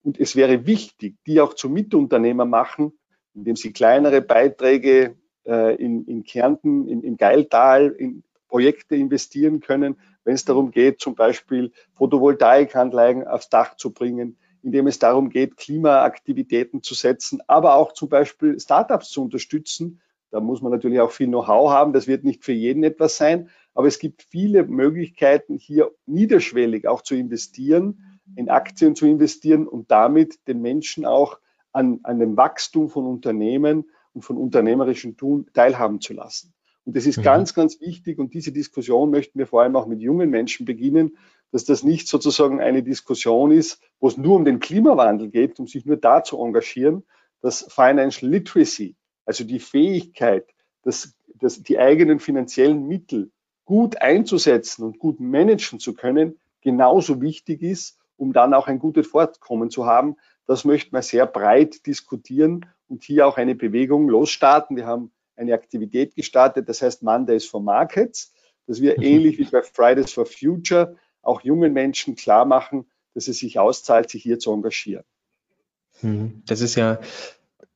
Und 0.03 0.19
es 0.19 0.35
wäre 0.35 0.65
wichtig, 0.65 1.15
die 1.25 1.41
auch 1.41 1.55
zu 1.55 1.69
Mitunternehmer 1.69 2.45
machen, 2.45 2.93
indem 3.33 3.55
sie 3.55 3.73
kleinere 3.73 4.21
Beiträge 4.21 5.15
äh, 5.45 5.75
in, 5.75 6.05
in 6.05 6.23
Kärnten, 6.23 6.87
in, 6.87 7.03
im 7.03 7.17
Geiltal, 7.17 7.89
in 7.89 8.23
Projekte 8.47 8.95
investieren 8.95 9.59
können, 9.59 9.97
wenn 10.23 10.35
es 10.35 10.45
darum 10.45 10.71
geht, 10.71 11.01
zum 11.01 11.15
Beispiel 11.15 11.71
Photovoltaikanlagen 11.95 13.27
aufs 13.27 13.49
Dach 13.49 13.75
zu 13.75 13.91
bringen, 13.91 14.37
indem 14.63 14.87
es 14.87 14.99
darum 14.99 15.29
geht, 15.29 15.57
Klimaaktivitäten 15.57 16.81
zu 16.81 16.95
setzen, 16.95 17.41
aber 17.47 17.75
auch 17.75 17.93
zum 17.93 18.09
Beispiel 18.09 18.59
Startups 18.59 19.09
zu 19.09 19.23
unterstützen. 19.23 20.01
Da 20.31 20.39
muss 20.39 20.61
man 20.61 20.71
natürlich 20.71 20.99
auch 20.99 21.11
viel 21.11 21.27
Know-how 21.27 21.69
haben. 21.69 21.93
Das 21.93 22.07
wird 22.07 22.23
nicht 22.23 22.43
für 22.43 22.51
jeden 22.51 22.83
etwas 22.83 23.17
sein, 23.17 23.49
aber 23.73 23.87
es 23.87 23.99
gibt 23.99 24.23
viele 24.23 24.63
Möglichkeiten, 24.65 25.57
hier 25.57 25.91
niederschwellig 26.05 26.87
auch 26.87 27.01
zu 27.01 27.15
investieren, 27.15 28.19
in 28.35 28.49
Aktien 28.49 28.95
zu 28.95 29.05
investieren 29.05 29.67
und 29.67 29.91
damit 29.91 30.47
den 30.47 30.61
Menschen 30.61 31.05
auch 31.05 31.39
an, 31.71 31.99
an 32.03 32.19
dem 32.19 32.37
Wachstum 32.37 32.89
von 32.89 33.05
Unternehmen 33.05 33.89
und 34.13 34.23
von 34.23 34.37
unternehmerischen 34.37 35.17
Tun 35.17 35.47
teilhaben 35.53 36.01
zu 36.01 36.13
lassen. 36.13 36.53
Und 36.85 36.95
das 36.95 37.05
ist 37.05 37.17
mhm. 37.17 37.23
ganz, 37.23 37.53
ganz 37.53 37.81
wichtig. 37.81 38.19
Und 38.19 38.33
diese 38.33 38.51
Diskussion 38.51 39.11
möchten 39.11 39.39
wir 39.39 39.47
vor 39.47 39.61
allem 39.61 39.75
auch 39.75 39.87
mit 39.87 40.01
jungen 40.01 40.29
Menschen 40.29 40.65
beginnen, 40.65 41.17
dass 41.51 41.65
das 41.65 41.83
nicht 41.83 42.07
sozusagen 42.07 42.61
eine 42.61 42.83
Diskussion 42.83 43.51
ist, 43.51 43.81
wo 43.99 44.07
es 44.07 44.17
nur 44.17 44.35
um 44.35 44.45
den 44.45 44.59
Klimawandel 44.59 45.29
geht, 45.29 45.59
um 45.59 45.67
sich 45.67 45.85
nur 45.85 45.97
da 45.97 46.23
zu 46.23 46.37
engagieren, 46.41 47.03
dass 47.41 47.65
Financial 47.69 48.29
Literacy, 48.29 48.95
also 49.25 49.43
die 49.43 49.59
Fähigkeit, 49.59 50.45
dass, 50.83 51.15
dass 51.39 51.61
die 51.61 51.79
eigenen 51.79 52.19
finanziellen 52.19 52.87
Mittel 52.87 53.31
gut 53.65 54.01
einzusetzen 54.01 54.83
und 54.83 54.99
gut 54.99 55.19
managen 55.19 55.79
zu 55.79 55.93
können, 55.93 56.39
genauso 56.61 57.21
wichtig 57.21 57.61
ist, 57.61 57.97
um 58.17 58.33
dann 58.33 58.53
auch 58.53 58.67
ein 58.67 58.79
gutes 58.79 59.07
Fortkommen 59.07 59.69
zu 59.69 59.85
haben. 59.85 60.15
Das 60.45 60.63
möchten 60.63 60.95
wir 60.95 61.01
sehr 61.01 61.25
breit 61.25 61.85
diskutieren 61.85 62.65
und 62.87 63.03
hier 63.03 63.27
auch 63.27 63.37
eine 63.37 63.55
Bewegung 63.55 64.07
losstarten. 64.07 64.77
Wir 64.77 64.85
haben 64.85 65.11
eine 65.35 65.53
Aktivität 65.53 66.15
gestartet, 66.15 66.69
das 66.69 66.81
heißt 66.81 67.03
Mondays 67.03 67.45
for 67.45 67.61
Markets, 67.61 68.33
dass 68.67 68.81
wir 68.81 68.95
mhm. 68.97 69.03
ähnlich 69.03 69.39
wie 69.39 69.45
bei 69.45 69.61
Fridays 69.63 70.13
for 70.13 70.25
Future 70.25 70.95
auch 71.21 71.41
jungen 71.41 71.73
Menschen 71.73 72.15
klar 72.15 72.45
machen, 72.45 72.85
dass 73.15 73.27
es 73.27 73.39
sich 73.39 73.57
auszahlt, 73.57 74.09
sich 74.09 74.23
hier 74.23 74.39
zu 74.39 74.51
engagieren. 74.51 75.03
Hm, 76.01 76.43
das 76.45 76.61
ist 76.61 76.75
ja 76.75 76.99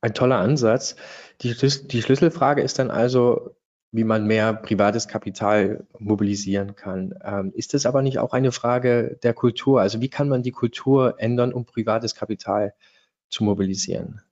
ein 0.00 0.14
toller 0.14 0.38
Ansatz. 0.38 0.96
Die, 1.42 1.54
die 1.54 2.02
Schlüsselfrage 2.02 2.62
ist 2.62 2.78
dann 2.78 2.90
also, 2.90 3.54
wie 3.92 4.04
man 4.04 4.26
mehr 4.26 4.52
privates 4.54 5.08
Kapital 5.08 5.86
mobilisieren 5.98 6.76
kann. 6.76 7.14
Ähm, 7.24 7.52
ist 7.54 7.74
es 7.74 7.86
aber 7.86 8.02
nicht 8.02 8.18
auch 8.18 8.32
eine 8.32 8.52
Frage 8.52 9.18
der 9.22 9.34
Kultur? 9.34 9.80
Also 9.80 10.00
wie 10.00 10.08
kann 10.08 10.28
man 10.28 10.42
die 10.42 10.52
Kultur 10.52 11.14
ändern, 11.18 11.52
um 11.52 11.64
privates 11.64 12.14
Kapital 12.14 12.74
zu 13.28 13.44
mobilisieren? 13.44 14.22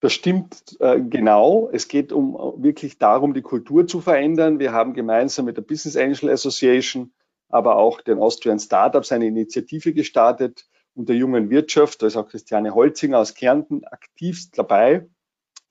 Das 0.00 0.12
stimmt 0.12 0.76
äh, 0.80 1.00
genau. 1.00 1.70
Es 1.72 1.88
geht 1.88 2.12
um 2.12 2.34
wirklich 2.62 2.98
darum, 2.98 3.32
die 3.32 3.42
Kultur 3.42 3.86
zu 3.86 4.00
verändern. 4.00 4.58
Wir 4.58 4.72
haben 4.72 4.92
gemeinsam 4.92 5.46
mit 5.46 5.56
der 5.56 5.62
Business 5.62 5.96
Angel 5.96 6.30
Association, 6.30 7.12
aber 7.48 7.76
auch 7.76 8.00
den 8.00 8.18
Austrian 8.18 8.58
Startups 8.58 9.12
eine 9.12 9.26
Initiative 9.26 9.94
gestartet 9.94 10.66
und 10.94 11.08
der 11.08 11.16
jungen 11.16 11.50
Wirtschaft. 11.50 12.02
Da 12.02 12.06
ist 12.06 12.16
auch 12.16 12.28
Christiane 12.28 12.74
Holzinger 12.74 13.18
aus 13.18 13.34
Kärnten 13.34 13.84
aktivst 13.84 14.58
dabei. 14.58 15.06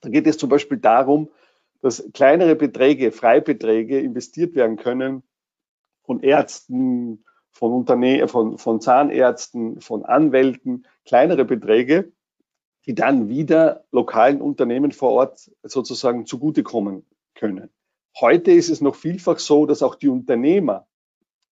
Da 0.01 0.09
geht 0.09 0.27
es 0.27 0.37
zum 0.37 0.49
Beispiel 0.49 0.77
darum, 0.77 1.29
dass 1.81 2.03
kleinere 2.13 2.55
Beträge, 2.55 3.11
Freibeträge 3.11 3.99
investiert 3.99 4.55
werden 4.55 4.77
können 4.77 5.23
von 6.03 6.21
Ärzten, 6.21 7.23
von 7.51 7.71
Unternehmen, 7.71 8.27
von, 8.27 8.57
von 8.57 8.81
Zahnärzten, 8.81 9.79
von 9.79 10.03
Anwälten, 10.03 10.85
kleinere 11.05 11.45
Beträge, 11.45 12.11
die 12.85 12.95
dann 12.95 13.29
wieder 13.29 13.85
lokalen 13.91 14.41
Unternehmen 14.41 14.91
vor 14.91 15.11
Ort 15.11 15.51
sozusagen 15.63 16.25
zugutekommen 16.25 17.05
können. 17.35 17.69
Heute 18.19 18.51
ist 18.51 18.69
es 18.69 18.81
noch 18.81 18.95
vielfach 18.95 19.39
so, 19.39 19.65
dass 19.65 19.83
auch 19.83 19.95
die 19.95 20.09
Unternehmer, 20.09 20.87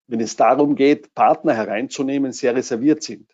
wenn 0.07 0.19
es 0.19 0.35
darum 0.35 0.75
geht, 0.75 1.13
Partner 1.13 1.53
hereinzunehmen, 1.53 2.33
sehr 2.33 2.55
reserviert 2.55 3.03
sind. 3.03 3.29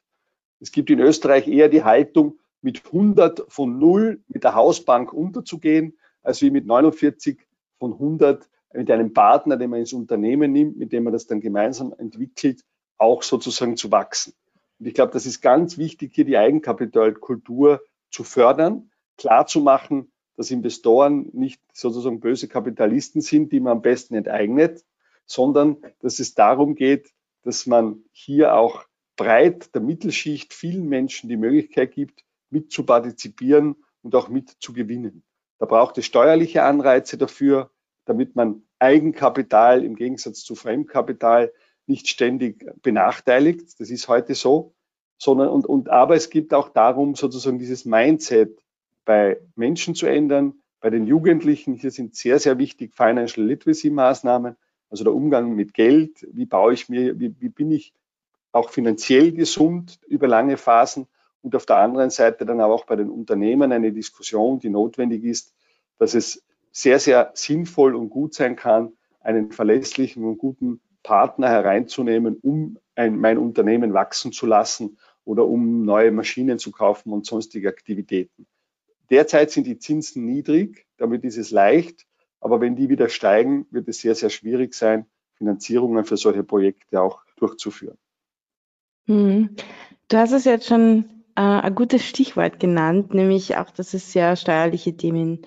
Es 0.60 0.72
gibt 0.72 0.90
in 0.90 1.00
Österreich 1.00 1.48
eher 1.48 1.70
die 1.70 1.84
Haltung, 1.84 2.40
mit 2.62 2.86
100 2.86 3.46
von 3.50 3.78
0 3.78 4.22
mit 4.28 4.44
der 4.44 4.56
Hausbank 4.56 5.14
unterzugehen, 5.14 5.98
als 6.24 6.42
wie 6.42 6.50
mit 6.50 6.66
49 6.66 7.40
von 7.80 7.94
100 7.94 8.50
mit 8.74 8.92
einem 8.92 9.14
Partner, 9.14 9.58
den 9.58 9.70
man 9.70 9.80
ins 9.80 9.94
Unternehmen 9.94 10.52
nimmt, 10.52 10.78
mit 10.78 10.92
dem 10.92 11.04
man 11.04 11.14
das 11.14 11.28
dann 11.28 11.40
gemeinsam 11.40 11.94
entwickelt, 11.98 12.64
auch 12.98 13.24
sozusagen 13.24 13.78
zu 13.78 13.92
wachsen. 13.92 14.34
Und 14.80 14.88
ich 14.88 14.94
glaube, 14.94 15.14
das 15.14 15.26
ist 15.26 15.42
ganz 15.42 15.78
wichtig, 15.78 16.14
hier 16.14 16.26
die 16.26 16.38
Eigenkapitalkultur 16.38 17.82
zu 18.12 18.24
fördern, 18.24 18.92
klar 19.18 19.48
zu 19.48 19.62
machen, 19.62 20.12
dass 20.36 20.52
Investoren 20.52 21.30
nicht 21.34 21.62
sozusagen 21.74 22.20
böse 22.20 22.48
Kapitalisten 22.48 23.22
sind, 23.22 23.52
die 23.52 23.60
man 23.60 23.74
am 23.74 23.82
besten 23.82 24.14
enteignet, 24.16 24.84
sondern 25.26 25.78
dass 26.00 26.20
es 26.20 26.36
darum 26.36 26.76
geht, 26.76 27.12
dass 27.44 27.66
man 27.66 28.04
hier 28.12 28.56
auch 28.56 28.86
breit 29.18 29.74
der 29.76 29.82
Mittelschicht 29.82 30.54
vielen 30.54 30.88
Menschen 30.88 31.28
die 31.28 31.36
Möglichkeit 31.36 31.92
gibt, 31.92 32.24
mit 32.50 32.72
zu 32.72 32.86
partizipieren 32.86 33.76
und 34.02 34.16
auch 34.16 34.30
mit 34.30 34.56
zu 34.60 34.72
gewinnen. 34.72 35.24
Da 35.60 35.66
braucht 35.66 35.98
es 35.98 36.06
steuerliche 36.06 36.64
Anreize 36.64 37.18
dafür, 37.18 37.72
damit 38.06 38.36
man 38.36 38.62
Eigenkapital 38.80 39.84
im 39.84 39.96
Gegensatz 39.96 40.44
zu 40.44 40.56
Fremdkapital 40.56 41.52
nicht 41.88 42.08
ständig 42.08 42.66
benachteiligt. 42.82 43.80
Das 43.80 43.90
ist 43.90 44.08
heute 44.08 44.36
so. 44.36 44.74
Sondern, 45.18 45.50
und, 45.50 45.66
und, 45.66 45.90
aber 45.90 46.16
es 46.16 46.30
gibt 46.30 46.54
auch 46.54 46.70
darum, 46.70 47.16
sozusagen 47.16 47.58
dieses 47.58 47.86
Mindset 47.86 48.62
bei 49.04 49.40
Menschen 49.56 49.96
zu 49.96 50.06
ändern, 50.06 50.54
bei 50.80 50.92
den 50.92 51.08
Jugendlichen. 51.08 51.74
Hier 51.74 51.90
sind 51.90 52.16
sehr, 52.16 52.38
sehr 52.38 52.60
wichtig 52.60 52.94
Financial 52.94 53.44
Literacy 53.44 53.90
Maßnahmen, 53.90 54.56
also 54.92 55.04
der 55.04 55.14
Umgang 55.14 55.56
mit 55.56 55.74
Geld. 55.74 56.28
Wie 56.32 56.46
baue 56.46 56.74
ich 56.74 56.88
mir, 56.88 57.20
wie, 57.20 57.34
wie 57.42 57.50
bin 57.50 57.72
ich 57.72 57.94
auch 58.58 58.70
finanziell 58.72 59.32
gesund 59.32 60.00
über 60.08 60.28
lange 60.28 60.58
Phasen? 60.58 61.08
und 61.48 61.56
auf 61.56 61.66
der 61.66 61.78
anderen 61.78 62.10
Seite 62.10 62.46
dann 62.46 62.60
aber 62.60 62.74
auch 62.74 62.86
bei 62.86 62.96
den 62.96 63.10
Unternehmen 63.10 63.72
eine 63.72 63.92
Diskussion, 63.92 64.60
die 64.60 64.70
notwendig 64.70 65.24
ist, 65.24 65.54
dass 65.98 66.14
es 66.14 66.44
sehr, 66.72 67.00
sehr 67.00 67.32
sinnvoll 67.34 67.96
und 67.96 68.10
gut 68.10 68.34
sein 68.34 68.56
kann, 68.56 68.94
einen 69.22 69.52
verlässlichen 69.52 70.26
und 70.26 70.38
guten 70.38 70.82
Partner 71.04 71.50
hereinzunehmen, 71.50 72.38
um 72.42 72.78
ein, 72.96 73.18
mein 73.18 73.38
Unternehmen 73.38 73.94
wachsen 73.94 74.32
zu 74.32 74.46
lassen 74.46 74.98
oder 75.24 75.46
um 75.46 75.86
neue 75.86 76.12
Maschinen 76.12 76.60
zu 76.60 76.72
kaufen 76.72 77.14
und 77.14 77.26
sonstige 77.26 77.70
Aktivitäten. 77.70 78.46
Derzeit 79.10 79.52
sind 79.52 79.68
die 79.68 79.80
Zinsen 79.80 80.26
niedrig, 80.26 80.86
damit 80.98 81.24
ist 81.24 81.38
es 81.38 81.52
leicht, 81.52 82.06
aber 82.42 82.60
wenn 82.60 82.76
die 82.76 82.90
wieder 82.90 83.10
steigen, 83.10 83.68
wird 83.72 83.88
es 83.88 84.00
sehr, 84.00 84.16
sehr 84.16 84.30
schwierig 84.30 84.74
sein, 84.74 85.06
Finanzierungen 85.36 86.04
für 86.04 86.18
solche 86.18 86.44
Projekte 86.44 87.02
auch 87.02 87.22
durchzuführen. 87.38 87.98
Hm. 89.08 89.56
Du 90.10 90.18
hast 90.18 90.32
es 90.32 90.46
jetzt 90.46 90.68
schon 90.68 91.06
äh, 91.36 91.42
ein 91.42 91.76
gutes 91.76 92.06
Stichwort 92.06 92.60
genannt, 92.60 93.14
nämlich 93.14 93.58
auch, 93.58 93.70
dass 93.72 93.94
es 93.94 94.12
sehr 94.12 94.36
steuerliche 94.36 94.96
Themen 94.96 95.42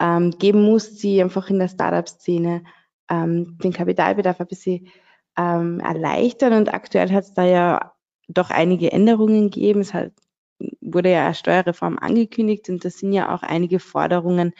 ähm, 0.00 0.30
geben 0.38 0.62
muss, 0.62 0.94
die 0.96 1.22
einfach 1.22 1.50
in 1.50 1.58
der 1.58 1.68
Startup-Szene 1.68 2.64
ähm, 3.10 3.58
den 3.62 3.72
Kapitalbedarf 3.72 4.40
ein 4.40 4.46
bisschen 4.46 4.88
ähm, 5.36 5.80
erleichtern. 5.80 6.52
Und 6.54 6.72
aktuell 6.72 7.10
hat 7.10 7.24
es 7.24 7.34
da 7.34 7.44
ja 7.44 7.92
doch 8.28 8.50
einige 8.50 8.92
Änderungen 8.92 9.50
gegeben. 9.50 9.80
Es 9.80 9.94
hat, 9.94 10.12
wurde 10.80 11.12
ja 11.12 11.26
eine 11.26 11.34
Steuerreform 11.34 11.98
angekündigt 11.98 12.68
und 12.68 12.84
da 12.84 12.90
sind 12.90 13.12
ja 13.12 13.34
auch 13.34 13.42
einige 13.42 13.78
Forderungen 13.78 14.52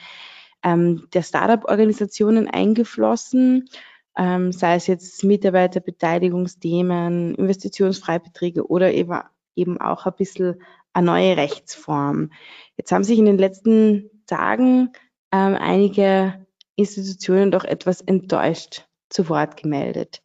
ähm, 0.63 1.07
der 1.13 1.21
Startup-Organisationen 1.21 2.47
eingeflossen, 2.47 3.69
ähm, 4.17 4.51
sei 4.51 4.75
es 4.75 4.87
jetzt 4.87 5.23
Mitarbeiterbeteiligungsthemen, 5.23 7.35
Investitionsfreibeträge 7.35 8.67
oder 8.67 8.91
eben, 8.91 9.19
eben 9.55 9.79
auch 9.79 10.05
ein 10.05 10.15
bisschen 10.17 10.61
eine 10.93 11.05
neue 11.05 11.37
Rechtsform. 11.37 12.31
Jetzt 12.75 12.91
haben 12.91 13.03
sich 13.03 13.19
in 13.19 13.25
den 13.25 13.37
letzten 13.37 14.09
Tagen 14.25 14.91
ähm, 15.31 15.55
einige 15.55 16.45
Institutionen 16.75 17.51
doch 17.51 17.63
etwas 17.63 18.01
enttäuscht 18.01 18.87
zu 19.09 19.29
Wort 19.29 19.57
gemeldet. 19.57 20.21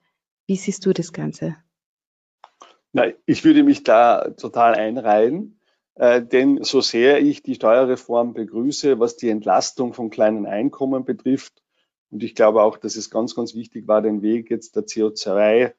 Wie 0.46 0.56
siehst 0.56 0.84
du 0.86 0.92
das 0.92 1.12
Ganze? 1.12 1.56
Na, 2.92 3.04
ich 3.26 3.44
würde 3.44 3.62
mich 3.62 3.84
da 3.84 4.30
total 4.30 4.74
einreihen, 4.74 5.58
äh, 5.94 6.22
denn 6.22 6.62
so 6.62 6.80
sehr 6.80 7.20
ich 7.20 7.42
die 7.42 7.54
Steuerreform 7.54 8.34
begrüße, 8.34 8.98
was 8.98 9.16
die 9.16 9.30
Entlastung 9.30 9.94
von 9.94 10.10
kleinen 10.10 10.46
Einkommen 10.46 11.04
betrifft, 11.04 11.61
und 12.12 12.22
ich 12.22 12.34
glaube 12.34 12.62
auch, 12.62 12.76
dass 12.76 12.96
es 12.96 13.10
ganz, 13.10 13.34
ganz 13.34 13.54
wichtig 13.54 13.88
war, 13.88 14.02
den 14.02 14.20
Weg 14.20 14.50
jetzt 14.50 14.76
der 14.76 14.84
CO2 14.84 15.72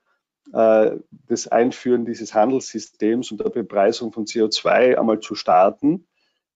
äh, 0.51 0.97
das 1.27 1.47
Einführen 1.47 2.05
dieses 2.05 2.33
Handelssystems 2.33 3.31
und 3.31 3.39
der 3.39 3.49
Bepreisung 3.49 4.11
von 4.11 4.25
CO2 4.25 4.97
einmal 4.97 5.19
zu 5.19 5.35
starten, 5.35 6.07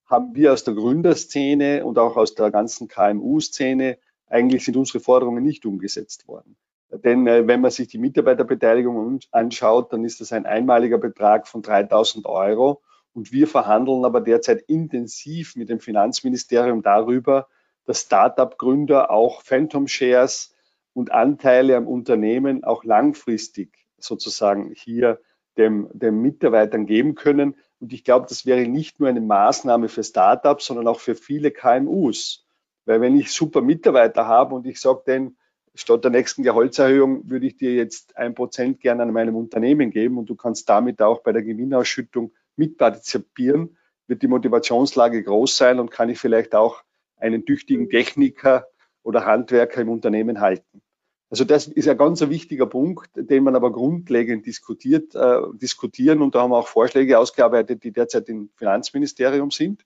haben 0.08 0.34
wir 0.34 0.52
aus 0.52 0.64
der 0.64 0.74
Gründerszene 0.74 1.86
und 1.86 2.00
auch 2.00 2.18
aus 2.18 2.34
der 2.34 2.50
ganzen 2.50 2.88
KMU-Szene 2.88 4.00
eigentlich 4.26 4.66
sind 4.66 4.78
unsere 4.78 5.00
Forderungen 5.00 5.44
nicht 5.44 5.66
umgesetzt 5.66 6.28
worden. 6.28 6.58
Denn 6.90 7.28
äh, 7.28 7.48
wenn 7.48 7.62
man 7.62 7.70
sich 7.72 7.88
die 7.88 8.00
Mitarbeiterbeteiligung 8.00 9.20
anschaut, 9.32 9.94
dann 9.94 10.04
ist 10.04 10.22
das 10.22 10.34
ein 10.34 10.48
einmaliger 10.48 10.98
Betrag 10.98 11.48
von 11.48 11.62
3000 11.62 12.26
Euro. 12.26 12.82
Und 13.14 13.32
wir 13.32 13.48
verhandeln 13.48 14.06
aber 14.06 14.22
derzeit 14.22 14.64
intensiv 14.68 15.56
mit 15.56 15.70
dem 15.70 15.80
Finanzministerium 15.80 16.82
darüber, 16.82 17.48
dass 17.88 18.02
Start-up-Gründer 18.02 19.10
auch 19.10 19.42
Phantom 19.42 19.88
Shares 19.88 20.54
und 20.94 21.12
Anteile 21.12 21.78
am 21.78 21.88
Unternehmen 21.88 22.64
auch 22.64 22.84
langfristig 22.84 23.88
sozusagen 23.98 24.72
hier 24.76 25.20
dem, 25.58 25.90
dem 25.94 26.22
Mitarbeitern 26.22 26.86
geben 26.86 27.16
können. 27.16 27.56
Und 27.80 27.94
ich 27.94 28.04
glaube, 28.04 28.28
das 28.30 28.46
wäre 28.46 28.68
nicht 28.68 29.00
nur 29.00 29.10
eine 29.10 29.22
Maßnahme 29.22 29.90
für 29.90 30.04
Startups, 30.04 30.66
sondern 30.66 30.88
auch 30.88 31.00
für 31.00 31.16
viele 31.16 31.52
KMUs. 31.52 32.46
Weil 32.86 33.02
wenn 33.02 33.18
ich 33.18 33.32
super 33.32 33.62
Mitarbeiter 33.62 34.28
habe 34.28 34.54
und 34.54 34.68
ich 34.68 34.80
sage 34.80 35.04
denen, 35.08 35.38
statt 35.74 36.04
der 36.04 36.12
nächsten 36.12 36.44
Gehaltserhöhung 36.44 37.30
würde 37.30 37.48
ich 37.48 37.58
dir 37.58 37.74
jetzt 37.74 38.18
ein 38.18 38.36
Prozent 38.36 38.82
gerne 38.82 39.04
an 39.04 39.12
meinem 39.12 39.36
Unternehmen 39.36 39.92
geben 39.92 40.18
und 40.18 40.30
du 40.30 40.36
kannst 40.36 40.68
damit 40.70 41.02
auch 41.02 41.22
bei 41.22 41.32
der 41.32 41.44
Gewinnausschüttung 41.44 42.34
mitpartizipieren, 42.56 43.78
wird 44.08 44.24
die 44.24 44.28
Motivationslage 44.28 45.24
groß 45.24 45.56
sein 45.56 45.80
und 45.80 45.92
kann 45.92 46.10
ich 46.10 46.20
vielleicht 46.20 46.56
auch 46.56 46.84
einen 47.18 47.46
tüchtigen 47.46 47.90
Techniker 47.90 48.68
oder 49.04 49.26
Handwerker 49.26 49.82
im 49.82 49.90
Unternehmen 49.90 50.40
halten. 50.42 50.82
Also 51.30 51.44
das 51.44 51.68
ist 51.68 51.90
ein 51.90 51.98
ganz 51.98 52.22
wichtiger 52.22 52.68
Punkt, 52.68 53.10
den 53.16 53.44
man 53.44 53.56
aber 53.56 53.72
grundlegend 53.72 54.46
diskutiert, 54.46 55.14
äh, 55.14 55.42
diskutieren 55.54 56.22
und 56.22 56.36
da 56.36 56.42
haben 56.42 56.52
wir 56.52 56.58
auch 56.58 56.70
Vorschläge 56.70 57.20
ausgearbeitet, 57.20 57.84
die 57.84 57.92
derzeit 57.92 58.30
im 58.30 58.50
Finanzministerium 58.56 59.52
sind. 59.52 59.86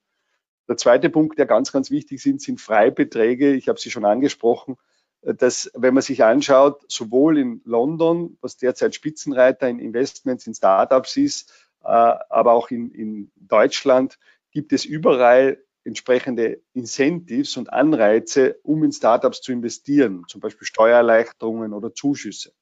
Der 0.68 0.78
zweite 0.78 1.10
Punkt, 1.10 1.40
der 1.40 1.48
ganz, 1.48 1.72
ganz 1.72 1.90
wichtig 1.90 2.22
sind, 2.22 2.42
sind 2.42 2.62
Freibeträge. 2.62 3.54
Ich 3.54 3.70
habe 3.70 3.80
sie 3.80 3.90
schon 3.90 4.06
angesprochen, 4.06 4.78
äh, 5.22 5.34
dass 5.34 5.72
wenn 5.74 5.96
man 5.96 6.04
sich 6.04 6.24
anschaut, 6.24 6.84
sowohl 6.88 7.40
in 7.40 7.62
London, 7.66 8.38
was 8.42 8.58
derzeit 8.58 8.94
Spitzenreiter 8.94 9.68
in 9.68 9.80
Investments 9.80 10.46
in 10.46 10.54
Startups 10.54 11.18
ist, 11.18 11.52
äh, 11.84 11.88
aber 11.88 12.54
auch 12.54 12.70
in, 12.70 12.92
in 12.92 13.32
Deutschland, 13.36 14.20
gibt 14.52 14.74
es 14.74 14.86
überall 14.86 15.58
entsprechende 15.84 16.62
Incentives 16.74 17.58
und 17.58 17.72
Anreize, 17.72 18.60
um 18.64 18.84
in 18.84 18.92
Startups 18.92 19.42
zu 19.42 19.52
investieren, 19.52 20.26
zum 20.28 20.42
Beispiel 20.42 20.68
Steuererleichterungen 20.68 21.74
oder 21.74 21.94
Zuschüsse. 21.94 22.54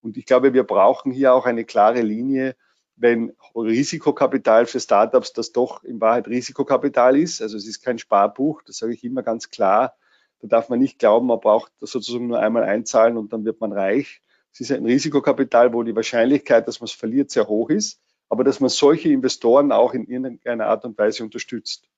Und 0.00 0.16
ich 0.16 0.26
glaube, 0.26 0.52
wir 0.52 0.64
brauchen 0.64 1.12
hier 1.12 1.34
auch 1.34 1.46
eine 1.46 1.64
klare 1.64 2.02
Linie, 2.02 2.56
wenn 2.96 3.32
Risikokapital 3.54 4.66
für 4.66 4.80
Startups 4.80 5.32
das 5.32 5.52
doch 5.52 5.84
in 5.84 6.00
Wahrheit 6.00 6.28
Risikokapital 6.28 7.16
ist. 7.16 7.40
Also 7.40 7.56
es 7.56 7.66
ist 7.66 7.82
kein 7.82 7.98
Sparbuch, 7.98 8.62
das 8.62 8.78
sage 8.78 8.92
ich 8.92 9.04
immer 9.04 9.22
ganz 9.22 9.50
klar. 9.50 9.94
Da 10.40 10.48
darf 10.48 10.68
man 10.68 10.78
nicht 10.78 10.98
glauben, 10.98 11.26
man 11.26 11.40
braucht 11.40 11.72
sozusagen 11.80 12.28
nur 12.28 12.38
einmal 12.38 12.64
einzahlen 12.64 13.16
und 13.16 13.32
dann 13.32 13.44
wird 13.44 13.60
man 13.60 13.72
reich. 13.72 14.20
Es 14.52 14.60
ist 14.60 14.72
ein 14.72 14.84
Risikokapital, 14.86 15.72
wo 15.72 15.82
die 15.82 15.94
Wahrscheinlichkeit, 15.94 16.66
dass 16.66 16.80
man 16.80 16.86
es 16.86 16.92
verliert, 16.92 17.30
sehr 17.30 17.48
hoch 17.48 17.70
ist, 17.70 18.00
aber 18.28 18.44
dass 18.44 18.60
man 18.60 18.70
solche 18.70 19.10
Investoren 19.10 19.72
auch 19.72 19.94
in 19.94 20.06
irgendeiner 20.06 20.66
Art 20.66 20.84
und 20.84 20.98
Weise 20.98 21.24
unterstützt. 21.24 21.88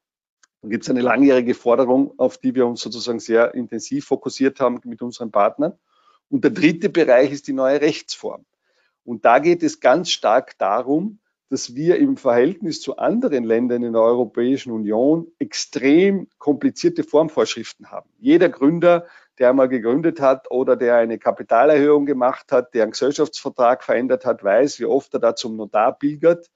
Dann 0.63 0.71
gibt 0.71 0.85
es 0.85 0.91
eine 0.91 1.01
langjährige 1.01 1.55
Forderung, 1.55 2.13
auf 2.19 2.39
die 2.39 2.55
wir 2.55 2.67
uns 2.67 2.81
sozusagen 2.81 3.21
sehr 3.21 3.55
intensiv 3.55 4.07
fokussiert 4.07 4.61
haben 4.61 4.81
mit 4.85 5.01
unseren 5.01 5.31
Partnern. 5.31 5.79
Und 6.29 6.45
der 6.45 6.51
dritte 6.51 6.91
Bereich 6.91 7.33
ist 7.33 7.49
die 7.49 7.53
neue 7.53 7.81
Rechtsform. 7.81 8.45
Und 9.05 9.25
da 9.25 9.39
geht 9.39 9.63
es 9.63 9.81
ganz 9.81 10.11
stark 10.11 10.59
darum, 10.59 11.19
dass 11.49 11.75
wir 11.75 11.99
im 11.99 12.17
Verhältnis 12.17 12.81
zu 12.81 12.97
anderen 12.97 13.43
Ländern 13.43 13.83
in 13.83 13.93
der 13.95 14.03
Europäischen 14.03 14.71
Union 14.71 15.27
extrem 15.41 16.29
komplizierte 16.39 17.03
Formvorschriften 17.03 17.91
haben. 17.91 18.09
Jeder 18.19 18.49
Gründer, 18.49 19.07
der 19.39 19.53
mal 19.53 19.69
gegründet 19.69 20.21
hat 20.21 20.49
oder 20.51 20.77
der 20.77 20.97
eine 20.97 21.19
Kapitalerhöhung 21.19 22.07
gemacht 22.07 22.53
hat, 22.53 22.73
der 22.75 22.85
einen 22.85 22.93
Gesellschaftsvertrag 22.93 23.83
verändert 23.83 24.25
hat, 24.25 24.45
weiß, 24.45 24.79
wie 24.79 24.85
oft 24.85 25.13
er 25.15 25.21
da 25.21 25.35
zum 25.35 25.57
Notar 25.57 25.99
pilgert, 25.99 26.51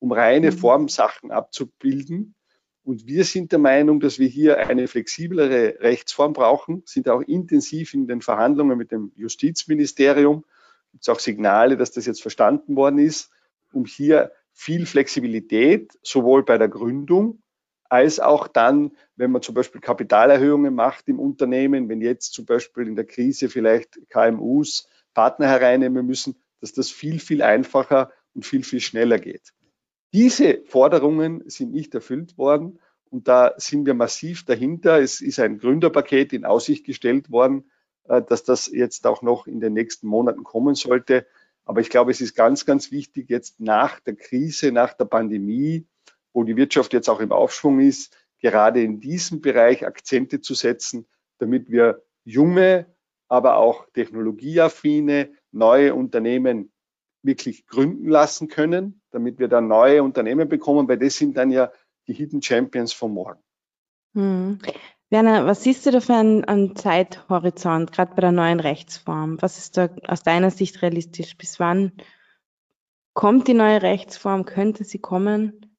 um 0.00 0.10
reine 0.10 0.50
mhm. 0.50 0.56
Formsachen 0.56 1.30
abzubilden. 1.30 2.34
Und 2.82 3.06
wir 3.06 3.24
sind 3.24 3.52
der 3.52 3.58
Meinung, 3.58 4.00
dass 4.00 4.18
wir 4.18 4.28
hier 4.28 4.58
eine 4.66 4.88
flexiblere 4.88 5.80
Rechtsform 5.80 6.32
brauchen, 6.32 6.82
sind 6.86 7.08
auch 7.08 7.20
intensiv 7.20 7.94
in 7.94 8.06
den 8.06 8.22
Verhandlungen 8.22 8.78
mit 8.78 8.90
dem 8.90 9.12
Justizministerium. 9.16 10.44
Gibt 10.92 11.02
es 11.02 11.08
auch 11.08 11.20
Signale, 11.20 11.76
dass 11.76 11.92
das 11.92 12.06
jetzt 12.06 12.22
verstanden 12.22 12.76
worden 12.76 12.98
ist, 12.98 13.30
um 13.72 13.84
hier 13.84 14.32
viel 14.52 14.86
Flexibilität, 14.86 15.92
sowohl 16.02 16.44
bei 16.44 16.58
der 16.58 16.68
Gründung 16.68 17.42
als 17.90 18.20
auch 18.20 18.46
dann, 18.46 18.92
wenn 19.16 19.32
man 19.32 19.42
zum 19.42 19.54
Beispiel 19.54 19.80
Kapitalerhöhungen 19.80 20.74
macht 20.74 21.08
im 21.08 21.18
Unternehmen, 21.18 21.88
wenn 21.88 22.00
jetzt 22.00 22.32
zum 22.32 22.46
Beispiel 22.46 22.86
in 22.86 22.94
der 22.94 23.04
Krise 23.04 23.48
vielleicht 23.48 23.98
KMUs 24.08 24.88
Partner 25.12 25.48
hereinnehmen 25.48 26.06
müssen, 26.06 26.36
dass 26.60 26.72
das 26.72 26.90
viel, 26.90 27.18
viel 27.18 27.42
einfacher 27.42 28.12
und 28.32 28.46
viel, 28.46 28.62
viel 28.62 28.80
schneller 28.80 29.18
geht. 29.18 29.52
Diese 30.12 30.62
Forderungen 30.64 31.48
sind 31.48 31.72
nicht 31.72 31.94
erfüllt 31.94 32.36
worden 32.36 32.80
und 33.10 33.28
da 33.28 33.54
sind 33.58 33.86
wir 33.86 33.94
massiv 33.94 34.44
dahinter. 34.44 35.00
Es 35.00 35.20
ist 35.20 35.38
ein 35.38 35.58
Gründerpaket 35.58 36.32
in 36.32 36.44
Aussicht 36.44 36.84
gestellt 36.84 37.30
worden, 37.30 37.70
äh, 38.04 38.22
dass 38.22 38.42
das 38.42 38.66
jetzt 38.66 39.06
auch 39.06 39.22
noch 39.22 39.46
in 39.46 39.60
den 39.60 39.72
nächsten 39.72 40.08
Monaten 40.08 40.42
kommen 40.42 40.74
sollte. 40.74 41.26
Aber 41.64 41.80
ich 41.80 41.90
glaube, 41.90 42.10
es 42.10 42.20
ist 42.20 42.34
ganz, 42.34 42.66
ganz 42.66 42.90
wichtig, 42.90 43.30
jetzt 43.30 43.60
nach 43.60 44.00
der 44.00 44.16
Krise, 44.16 44.72
nach 44.72 44.94
der 44.94 45.04
Pandemie, 45.04 45.86
wo 46.32 46.42
die 46.42 46.56
Wirtschaft 46.56 46.92
jetzt 46.92 47.08
auch 47.08 47.20
im 47.20 47.32
Aufschwung 47.32 47.80
ist, 47.80 48.16
gerade 48.40 48.82
in 48.82 49.00
diesem 49.00 49.40
Bereich 49.40 49.86
Akzente 49.86 50.40
zu 50.40 50.54
setzen, 50.54 51.06
damit 51.38 51.70
wir 51.70 52.02
junge, 52.24 52.86
aber 53.28 53.56
auch 53.56 53.86
technologieaffine, 53.92 55.32
neue 55.52 55.94
Unternehmen 55.94 56.72
wirklich 57.22 57.66
gründen 57.66 58.08
lassen 58.08 58.48
können, 58.48 58.99
damit 59.10 59.38
wir 59.38 59.48
dann 59.48 59.68
neue 59.68 60.02
Unternehmen 60.02 60.48
bekommen, 60.48 60.88
weil 60.88 60.98
das 60.98 61.16
sind 61.16 61.36
dann 61.36 61.50
ja 61.50 61.70
die 62.06 62.14
Hidden 62.14 62.42
Champions 62.42 62.92
von 62.92 63.12
morgen. 63.12 63.40
Hm. 64.14 64.58
Werner, 65.10 65.44
was 65.44 65.64
siehst 65.64 65.86
du 65.86 65.90
da 65.90 66.00
für 66.00 66.14
einen, 66.14 66.44
einen 66.44 66.76
Zeithorizont, 66.76 67.92
gerade 67.92 68.14
bei 68.14 68.20
der 68.20 68.32
neuen 68.32 68.60
Rechtsform? 68.60 69.42
Was 69.42 69.58
ist 69.58 69.76
da 69.76 69.88
aus 70.06 70.22
deiner 70.22 70.50
Sicht 70.50 70.82
realistisch? 70.82 71.36
Bis 71.36 71.58
wann 71.58 71.92
kommt 73.12 73.48
die 73.48 73.54
neue 73.54 73.82
Rechtsform? 73.82 74.44
Könnte 74.44 74.84
sie 74.84 75.00
kommen? 75.00 75.76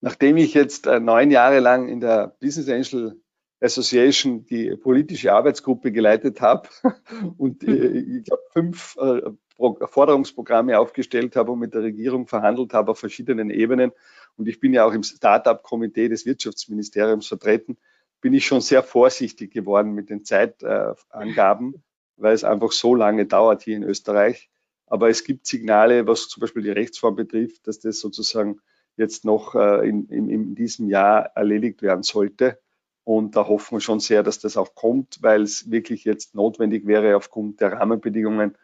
Nachdem 0.00 0.36
ich 0.36 0.54
jetzt 0.54 0.86
äh, 0.86 1.00
neun 1.00 1.32
Jahre 1.32 1.58
lang 1.58 1.88
in 1.88 2.00
der 2.00 2.36
Business 2.40 2.68
Angel 2.68 3.20
Association 3.60 4.44
die 4.44 4.76
politische 4.76 5.32
Arbeitsgruppe 5.32 5.90
geleitet 5.90 6.40
habe 6.40 6.68
und 7.38 7.64
äh, 7.64 7.98
ich 7.98 8.24
glaube 8.24 8.42
fünf 8.52 8.96
äh, 9.00 9.22
Forderungsprogramme 9.56 10.78
aufgestellt 10.78 11.36
habe 11.36 11.52
und 11.52 11.58
mit 11.58 11.74
der 11.74 11.82
Regierung 11.82 12.26
verhandelt 12.26 12.72
habe 12.72 12.90
auf 12.92 12.98
verschiedenen 12.98 13.50
Ebenen 13.50 13.92
und 14.36 14.48
ich 14.48 14.60
bin 14.60 14.74
ja 14.74 14.84
auch 14.84 14.92
im 14.92 15.02
Startup-Komitee 15.02 16.08
des 16.08 16.26
Wirtschaftsministeriums 16.26 17.26
vertreten, 17.26 17.78
bin 18.20 18.34
ich 18.34 18.46
schon 18.46 18.60
sehr 18.60 18.82
vorsichtig 18.82 19.52
geworden 19.52 19.92
mit 19.92 20.10
den 20.10 20.24
Zeitangaben, 20.24 21.82
weil 22.16 22.34
es 22.34 22.44
einfach 22.44 22.72
so 22.72 22.94
lange 22.94 23.26
dauert 23.26 23.62
hier 23.62 23.76
in 23.76 23.82
Österreich. 23.82 24.50
Aber 24.86 25.08
es 25.08 25.24
gibt 25.24 25.46
Signale, 25.46 26.06
was 26.06 26.28
zum 26.28 26.40
Beispiel 26.40 26.62
die 26.62 26.70
Rechtsform 26.70 27.16
betrifft, 27.16 27.66
dass 27.66 27.80
das 27.80 27.98
sozusagen 27.98 28.60
jetzt 28.96 29.24
noch 29.24 29.54
äh, 29.54 29.86
in, 29.88 30.06
in, 30.08 30.30
in 30.30 30.54
diesem 30.54 30.88
Jahr 30.88 31.32
erledigt 31.34 31.82
werden 31.82 32.02
sollte. 32.02 32.58
Und 33.04 33.36
da 33.36 33.46
hoffen 33.46 33.76
wir 33.76 33.80
schon 33.80 34.00
sehr, 34.00 34.22
dass 34.22 34.38
das 34.38 34.56
auch 34.56 34.74
kommt, 34.74 35.18
weil 35.20 35.42
es 35.42 35.70
wirklich 35.70 36.04
jetzt 36.04 36.34
notwendig 36.34 36.86
wäre 36.86 37.16
aufgrund 37.16 37.60
der 37.60 37.72
Rahmenbedingungen 37.72 38.56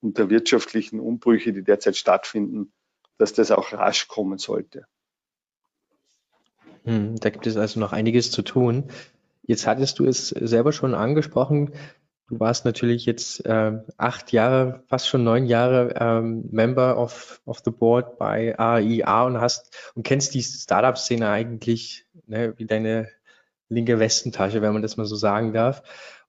und 0.00 0.18
der 0.18 0.30
wirtschaftlichen 0.30 1.00
Umbrüche, 1.00 1.52
die 1.52 1.62
derzeit 1.62 1.96
stattfinden, 1.96 2.72
dass 3.18 3.32
das 3.32 3.50
auch 3.50 3.72
rasch 3.72 4.08
kommen 4.08 4.38
sollte. 4.38 4.86
Hm, 6.84 7.16
da 7.16 7.30
gibt 7.30 7.46
es 7.46 7.56
also 7.56 7.78
noch 7.80 7.92
einiges 7.92 8.30
zu 8.30 8.42
tun. 8.42 8.84
Jetzt 9.42 9.66
hattest 9.66 9.98
du 9.98 10.06
es 10.06 10.28
selber 10.28 10.72
schon 10.72 10.94
angesprochen. 10.94 11.72
Du 12.28 12.38
warst 12.38 12.64
natürlich 12.64 13.06
jetzt 13.06 13.44
äh, 13.44 13.72
acht 13.96 14.32
Jahre, 14.32 14.84
fast 14.86 15.08
schon 15.08 15.24
neun 15.24 15.46
Jahre 15.46 15.94
ähm, 15.98 16.48
Member 16.50 16.96
of, 16.96 17.42
of 17.44 17.60
the 17.64 17.72
Board 17.72 18.18
bei 18.18 18.56
AIA 18.58 19.24
und 19.24 19.40
hast 19.40 19.76
und 19.94 20.04
kennst 20.04 20.34
die 20.34 20.42
Startup-Szene 20.42 21.28
eigentlich 21.28 22.06
ne, 22.26 22.54
wie 22.56 22.66
deine 22.66 23.08
linke 23.68 23.98
Westentasche, 23.98 24.62
wenn 24.62 24.72
man 24.72 24.82
das 24.82 24.96
mal 24.96 25.06
so 25.06 25.16
sagen 25.16 25.52
darf. 25.52 25.82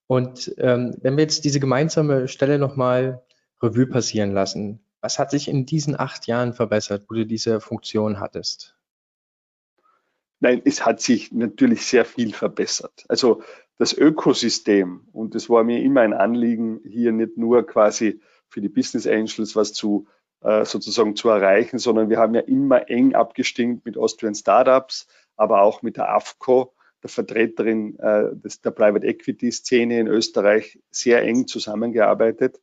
Und 0.08 0.54
ähm, 0.58 0.96
wenn 1.02 1.16
wir 1.18 1.24
jetzt 1.24 1.46
diese 1.46 1.60
gemeinsame 1.60 2.28
Stelle 2.28 2.58
nochmal 2.58 3.22
Revue 3.62 3.88
passieren 3.88 4.32
lassen, 4.32 4.80
was 5.02 5.20
hat 5.20 5.32
sich 5.32 5.48
in 5.48 5.66
diesen 5.66 6.00
acht 6.00 6.28
Jahren 6.28 6.54
verbessert, 6.54 7.06
wo 7.10 7.16
du 7.16 7.26
diese 7.26 7.60
Funktion 7.60 8.20
hattest? 8.20 8.78
Nein, 10.40 10.62
es 10.66 10.86
hat 10.86 11.02
sich 11.02 11.32
natürlich 11.32 11.86
sehr 11.86 12.06
viel 12.06 12.34
verbessert. 12.34 13.06
Also 13.08 13.44
das 13.78 13.94
Ökosystem, 13.94 15.08
und 15.12 15.36
es 15.36 15.50
war 15.50 15.64
mir 15.64 15.82
immer 15.82 16.02
ein 16.02 16.14
Anliegen, 16.14 16.82
hier 16.84 17.12
nicht 17.12 17.38
nur 17.38 17.66
quasi 17.66 18.22
für 18.48 18.62
die 18.62 18.70
Business 18.70 19.08
Angels 19.08 19.56
was 19.56 19.74
zu 19.74 20.08
äh, 20.42 20.66
sozusagen 20.66 21.16
zu 21.16 21.30
erreichen, 21.30 21.78
sondern 21.78 22.10
wir 22.10 22.18
haben 22.18 22.34
ja 22.34 22.42
immer 22.42 22.90
eng 22.90 23.14
abgestimmt 23.14 23.86
mit 23.86 23.98
Austrian 23.98 24.34
Startups, 24.34 25.08
aber 25.36 25.62
auch 25.62 25.84
mit 25.84 25.98
der 25.98 26.10
AFCO, 26.10 26.74
der 27.04 27.10
Vertreterin 27.10 27.98
äh, 28.00 28.30
der 28.64 28.72
Private 28.72 29.06
Equity 29.06 29.52
Szene 29.52 30.00
in 30.00 30.08
Österreich, 30.08 30.80
sehr 30.90 31.22
eng 31.22 31.46
zusammengearbeitet. 31.48 32.60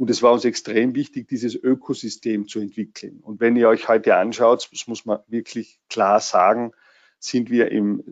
Und 0.00 0.08
es 0.08 0.22
war 0.22 0.32
uns 0.32 0.46
extrem 0.46 0.94
wichtig, 0.94 1.28
dieses 1.28 1.54
Ökosystem 1.54 2.48
zu 2.48 2.58
entwickeln. 2.58 3.20
Und 3.20 3.38
wenn 3.38 3.54
ihr 3.54 3.68
euch 3.68 3.86
heute 3.86 4.16
anschaut, 4.16 4.66
das 4.72 4.86
muss 4.86 5.04
man 5.04 5.18
wirklich 5.26 5.78
klar 5.90 6.20
sagen, 6.20 6.72
sind 7.18 7.50
wir 7.50 7.70
im 7.70 8.02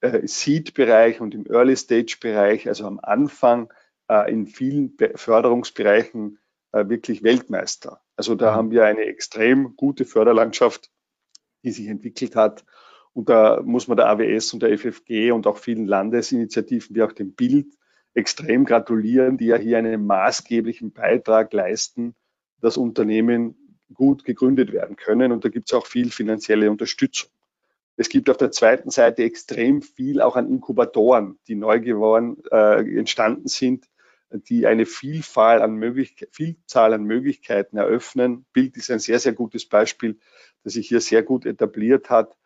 äh, 0.00 0.26
Seed-Bereich 0.26 1.20
und 1.20 1.34
im 1.34 1.44
Early-Stage-Bereich, 1.44 2.66
also 2.66 2.86
am 2.86 2.98
Anfang 2.98 3.70
äh, 4.08 4.32
in 4.32 4.46
vielen 4.46 4.96
Be 4.96 5.12
Förderungsbereichen 5.16 6.38
äh, 6.72 6.88
wirklich 6.88 7.22
Weltmeister. 7.22 8.00
Also 8.16 8.36
da 8.36 8.52
mhm. 8.52 8.56
haben 8.56 8.70
wir 8.70 8.86
eine 8.86 9.02
extrem 9.02 9.76
gute 9.76 10.06
Förderlandschaft, 10.06 10.90
die 11.62 11.72
sich 11.72 11.88
entwickelt 11.88 12.36
hat. 12.36 12.64
Und 13.12 13.28
da 13.28 13.60
muss 13.62 13.86
man 13.86 13.98
der 13.98 14.08
AWS 14.08 14.54
und 14.54 14.62
der 14.62 14.78
FFG 14.78 15.30
und 15.32 15.46
auch 15.46 15.58
vielen 15.58 15.86
Landesinitiativen 15.86 16.96
wie 16.96 17.02
auch 17.02 17.12
dem 17.12 17.34
Bild 17.34 17.66
extrem 18.14 18.64
gratulieren, 18.64 19.36
die 19.36 19.46
ja 19.46 19.56
hier 19.56 19.78
einen 19.78 20.06
maßgeblichen 20.06 20.92
Beitrag 20.92 21.52
leisten, 21.52 22.14
dass 22.60 22.76
Unternehmen 22.76 23.56
gut 23.92 24.24
gegründet 24.24 24.72
werden 24.72 24.96
können. 24.96 25.32
Und 25.32 25.44
da 25.44 25.48
gibt 25.48 25.70
es 25.70 25.76
auch 25.76 25.86
viel 25.86 26.10
finanzielle 26.10 26.70
Unterstützung. 26.70 27.30
Es 27.96 28.08
gibt 28.08 28.28
auf 28.28 28.36
der 28.36 28.50
zweiten 28.50 28.90
Seite 28.90 29.22
extrem 29.22 29.82
viel 29.82 30.20
auch 30.20 30.36
an 30.36 30.48
Inkubatoren, 30.48 31.38
die 31.46 31.54
neu 31.54 31.80
geworden, 31.80 32.42
äh, 32.50 32.80
entstanden 32.98 33.46
sind, 33.46 33.88
die 34.30 34.66
eine 34.66 34.84
Vielfalt 34.84 35.62
an 35.62 35.80
Vielzahl 36.32 36.92
an 36.92 37.04
Möglichkeiten 37.04 37.76
eröffnen. 37.76 38.46
Bild 38.52 38.76
ist 38.76 38.90
ein 38.90 38.98
sehr, 38.98 39.20
sehr 39.20 39.32
gutes 39.32 39.66
Beispiel, 39.66 40.18
das 40.64 40.72
sich 40.72 40.88
hier 40.88 41.00
sehr 41.00 41.22
gut 41.22 41.46
etabliert 41.46 42.10
hat, 42.10 42.36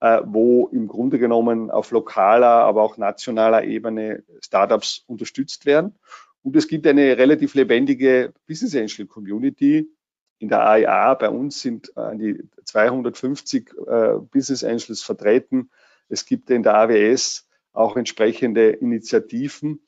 wo 0.00 0.68
im 0.68 0.86
Grunde 0.86 1.18
genommen 1.18 1.70
auf 1.70 1.90
lokaler, 1.90 2.46
aber 2.46 2.82
auch 2.82 2.98
nationaler 2.98 3.64
Ebene 3.64 4.22
Startups 4.40 5.02
unterstützt 5.06 5.66
werden. 5.66 5.96
Und 6.42 6.54
es 6.54 6.68
gibt 6.68 6.86
eine 6.86 7.18
relativ 7.18 7.54
lebendige 7.54 8.32
Business 8.46 8.76
Angel 8.76 9.06
Community, 9.06 9.90
in 10.38 10.48
der 10.48 10.66
AIA 10.66 11.14
bei 11.14 11.28
uns 11.28 11.60
sind 11.60 11.92
äh, 11.96 12.16
die 12.16 12.42
250 12.64 13.70
äh, 13.86 14.14
Business 14.30 14.64
Angels 14.64 15.02
vertreten. 15.02 15.70
Es 16.08 16.24
gibt 16.24 16.50
in 16.50 16.62
der 16.62 16.76
AWS 16.76 17.48
auch 17.72 17.96
entsprechende 17.96 18.70
Initiativen. 18.70 19.80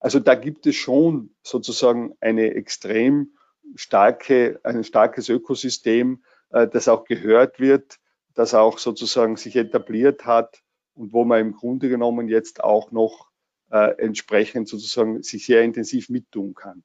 Also 0.00 0.18
da 0.18 0.34
gibt 0.34 0.66
es 0.66 0.76
schon 0.76 1.34
sozusagen 1.42 2.14
eine 2.20 2.54
extrem 2.54 3.32
starke, 3.74 4.60
ein 4.62 4.82
starkes 4.82 5.28
Ökosystem, 5.28 6.22
äh, 6.50 6.66
das 6.66 6.88
auch 6.88 7.04
gehört 7.04 7.60
wird, 7.60 7.98
das 8.38 8.54
auch 8.54 8.78
sozusagen 8.78 9.36
sich 9.36 9.56
etabliert 9.56 10.24
hat 10.24 10.62
und 10.94 11.12
wo 11.12 11.24
man 11.24 11.40
im 11.40 11.52
Grunde 11.54 11.88
genommen 11.88 12.28
jetzt 12.28 12.62
auch 12.62 12.92
noch 12.92 13.30
äh, 13.72 13.96
entsprechend 13.98 14.68
sozusagen 14.68 15.24
sich 15.24 15.44
sehr 15.44 15.64
intensiv 15.64 16.08
mittun 16.08 16.54
kann. 16.54 16.84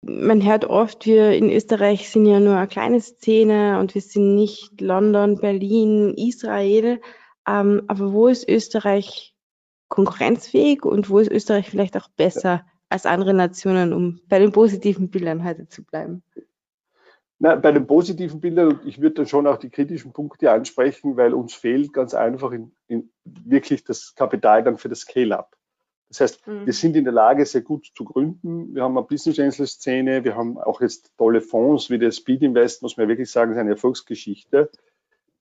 Man 0.00 0.42
hört 0.42 0.64
oft, 0.64 1.04
wir 1.04 1.32
in 1.32 1.50
Österreich 1.50 2.08
sind 2.08 2.24
ja 2.24 2.40
nur 2.40 2.56
eine 2.56 2.66
kleine 2.66 3.02
Szene 3.02 3.78
und 3.78 3.94
wir 3.94 4.00
sind 4.00 4.34
nicht 4.34 4.80
London, 4.80 5.38
Berlin, 5.38 6.14
Israel. 6.16 7.02
Ähm, 7.46 7.82
aber 7.88 8.14
wo 8.14 8.26
ist 8.26 8.48
Österreich 8.48 9.34
konkurrenzfähig 9.88 10.86
und 10.86 11.10
wo 11.10 11.18
ist 11.18 11.30
Österreich 11.30 11.68
vielleicht 11.68 11.94
auch 11.98 12.08
besser 12.16 12.64
als 12.88 13.04
andere 13.04 13.34
Nationen, 13.34 13.92
um 13.92 14.22
bei 14.28 14.38
den 14.38 14.52
positiven 14.52 15.10
Bildern 15.10 15.44
heute 15.44 15.68
zu 15.68 15.84
bleiben? 15.84 16.22
Na, 17.42 17.56
bei 17.56 17.72
den 17.72 17.88
positiven 17.88 18.38
Bildern, 18.38 18.78
ich 18.84 19.00
würde 19.00 19.16
dann 19.16 19.26
schon 19.26 19.48
auch 19.48 19.56
die 19.56 19.68
kritischen 19.68 20.12
Punkte 20.12 20.52
ansprechen, 20.52 21.16
weil 21.16 21.34
uns 21.34 21.54
fehlt 21.54 21.92
ganz 21.92 22.14
einfach 22.14 22.52
in, 22.52 22.70
in 22.86 23.10
wirklich 23.24 23.82
das 23.82 24.14
Kapital 24.14 24.62
dann 24.62 24.78
für 24.78 24.88
das 24.88 25.00
Scale-up. 25.00 25.56
Das 26.08 26.20
heißt, 26.20 26.46
mhm. 26.46 26.66
wir 26.66 26.72
sind 26.72 26.94
in 26.94 27.02
der 27.02 27.12
Lage, 27.12 27.44
sehr 27.44 27.62
gut 27.62 27.90
zu 27.96 28.04
gründen. 28.04 28.76
Wir 28.76 28.84
haben 28.84 28.96
eine 28.96 29.04
Business 29.04 29.40
Angel 29.40 29.66
Szene. 29.66 30.22
Wir 30.22 30.36
haben 30.36 30.56
auch 30.56 30.80
jetzt 30.80 31.10
tolle 31.18 31.40
Fonds 31.40 31.90
wie 31.90 31.98
der 31.98 32.12
Speed 32.12 32.42
Invest, 32.42 32.80
muss 32.80 32.96
man 32.96 33.08
wirklich 33.08 33.28
sagen, 33.28 33.50
ist 33.50 33.58
eine 33.58 33.70
Erfolgsgeschichte, 33.70 34.70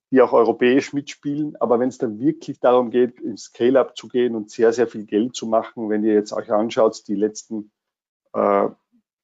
die 0.10 0.22
auch 0.24 0.34
europäisch 0.34 0.94
mitspielen. 0.94 1.56
Aber 1.58 1.80
wenn 1.80 1.90
es 1.90 2.00
dann 2.00 2.20
wirklich 2.20 2.60
darum 2.60 2.90
geht, 2.90 3.20
ins 3.20 3.44
Scale-up 3.44 3.96
zu 3.96 4.08
gehen 4.08 4.34
und 4.34 4.50
sehr, 4.50 4.74
sehr 4.74 4.88
viel 4.88 5.06
Geld 5.06 5.36
zu 5.36 5.46
machen, 5.46 5.92
wenn 5.92 6.04
ihr 6.04 6.16
jetzt 6.16 6.34
euch 6.34 6.52
anschaut, 6.52 7.08
die 7.08 7.14
letzten 7.14 7.70
äh, 8.34 8.70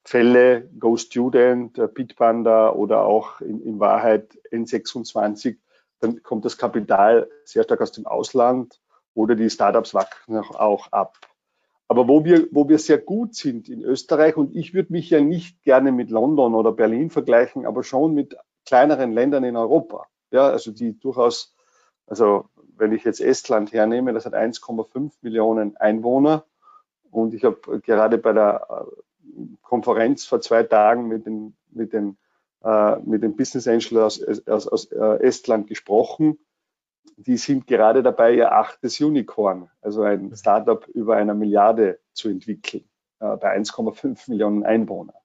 Fälle, 0.07 0.69
Go 0.79 0.95
Student, 0.95 1.77
äh, 1.77 1.89
Bitpanda 1.89 2.71
oder 2.71 3.01
auch 3.01 3.41
in, 3.41 3.61
in 3.61 3.77
Wahrheit 3.81 4.37
N26, 4.53 5.57
dann 5.99 6.23
kommt 6.23 6.45
das 6.45 6.57
Kapital 6.57 7.29
sehr 7.43 7.63
stark 7.63 7.81
aus 7.81 7.91
dem 7.91 8.07
Ausland 8.07 8.79
oder 9.13 9.35
die 9.35 9.49
Startups 9.49 9.93
wachsen 9.93 10.37
auch 10.37 10.93
ab. 10.93 11.17
Aber 11.89 12.07
wo 12.07 12.23
wir, 12.23 12.47
wo 12.51 12.69
wir 12.69 12.79
sehr 12.79 12.99
gut 12.99 13.35
sind 13.35 13.67
in 13.67 13.81
Österreich, 13.81 14.37
und 14.37 14.55
ich 14.55 14.73
würde 14.73 14.93
mich 14.93 15.09
ja 15.09 15.19
nicht 15.19 15.61
gerne 15.63 15.91
mit 15.91 16.09
London 16.09 16.55
oder 16.55 16.71
Berlin 16.71 17.09
vergleichen, 17.09 17.65
aber 17.65 17.83
schon 17.83 18.13
mit 18.13 18.37
kleineren 18.65 19.11
Ländern 19.11 19.43
in 19.43 19.57
Europa. 19.57 20.07
Ja, 20.31 20.47
also 20.47 20.71
die 20.71 20.97
durchaus, 20.97 21.53
also 22.05 22.45
wenn 22.77 22.93
ich 22.93 23.03
jetzt 23.03 23.19
Estland 23.19 23.73
hernehme, 23.73 24.13
das 24.13 24.25
hat 24.25 24.35
1,5 24.35 25.11
Millionen 25.19 25.75
Einwohner. 25.75 26.45
Und 27.11 27.33
ich 27.33 27.43
habe 27.43 27.81
gerade 27.81 28.17
bei 28.17 28.31
der 28.31 28.87
Konferenz 29.61 30.25
vor 30.25 30.41
zwei 30.41 30.63
Tagen 30.63 31.07
mit 31.07 31.25
den, 31.25 31.55
mit 31.71 31.93
den, 31.93 32.17
äh, 32.63 32.97
mit 32.99 33.23
den 33.23 33.35
Business 33.35 33.67
Angel 33.67 34.01
aus, 34.01 34.21
aus, 34.47 34.67
aus 34.67 34.91
äh, 34.91 35.23
Estland 35.23 35.67
gesprochen. 35.67 36.39
Die 37.17 37.37
sind 37.37 37.67
gerade 37.67 38.03
dabei, 38.03 38.35
ihr 38.35 38.51
achtes 38.51 38.99
Unicorn, 39.01 39.69
also 39.81 40.03
ein 40.03 40.35
Startup 40.35 40.87
über 40.89 41.15
einer 41.15 41.33
Milliarde 41.33 41.99
zu 42.13 42.29
entwickeln, 42.29 42.83
äh, 43.19 43.37
bei 43.37 43.57
1,5 43.57 44.29
Millionen 44.29 44.63
Einwohnern. 44.63 45.15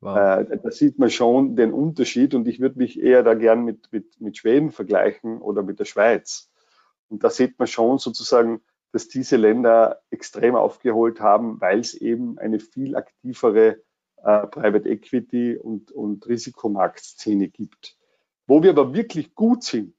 Wow. 0.00 0.16
Äh, 0.16 0.58
da 0.62 0.70
sieht 0.70 0.98
man 0.98 1.10
schon 1.10 1.56
den 1.56 1.72
Unterschied 1.72 2.34
und 2.34 2.46
ich 2.46 2.60
würde 2.60 2.78
mich 2.78 3.00
eher 3.00 3.22
da 3.22 3.34
gern 3.34 3.64
mit, 3.64 3.90
mit, 3.92 4.20
mit 4.20 4.36
Schweden 4.36 4.70
vergleichen 4.70 5.40
oder 5.40 5.62
mit 5.62 5.80
der 5.80 5.84
Schweiz. 5.84 6.50
Und 7.08 7.24
da 7.24 7.30
sieht 7.30 7.58
man 7.58 7.68
schon 7.68 7.98
sozusagen, 7.98 8.60
dass 8.96 9.08
diese 9.08 9.36
Länder 9.36 10.00
extrem 10.08 10.54
aufgeholt 10.54 11.20
haben, 11.20 11.60
weil 11.60 11.80
es 11.80 11.92
eben 11.92 12.38
eine 12.38 12.58
viel 12.60 12.96
aktivere 12.96 13.82
äh, 14.22 14.46
Private 14.46 14.88
Equity 14.88 15.54
und, 15.54 15.92
und 15.92 16.26
Risikomarktszene 16.26 17.48
gibt. 17.48 17.98
Wo 18.46 18.62
wir 18.62 18.70
aber 18.70 18.94
wirklich 18.94 19.34
gut 19.34 19.64
sind, 19.64 19.94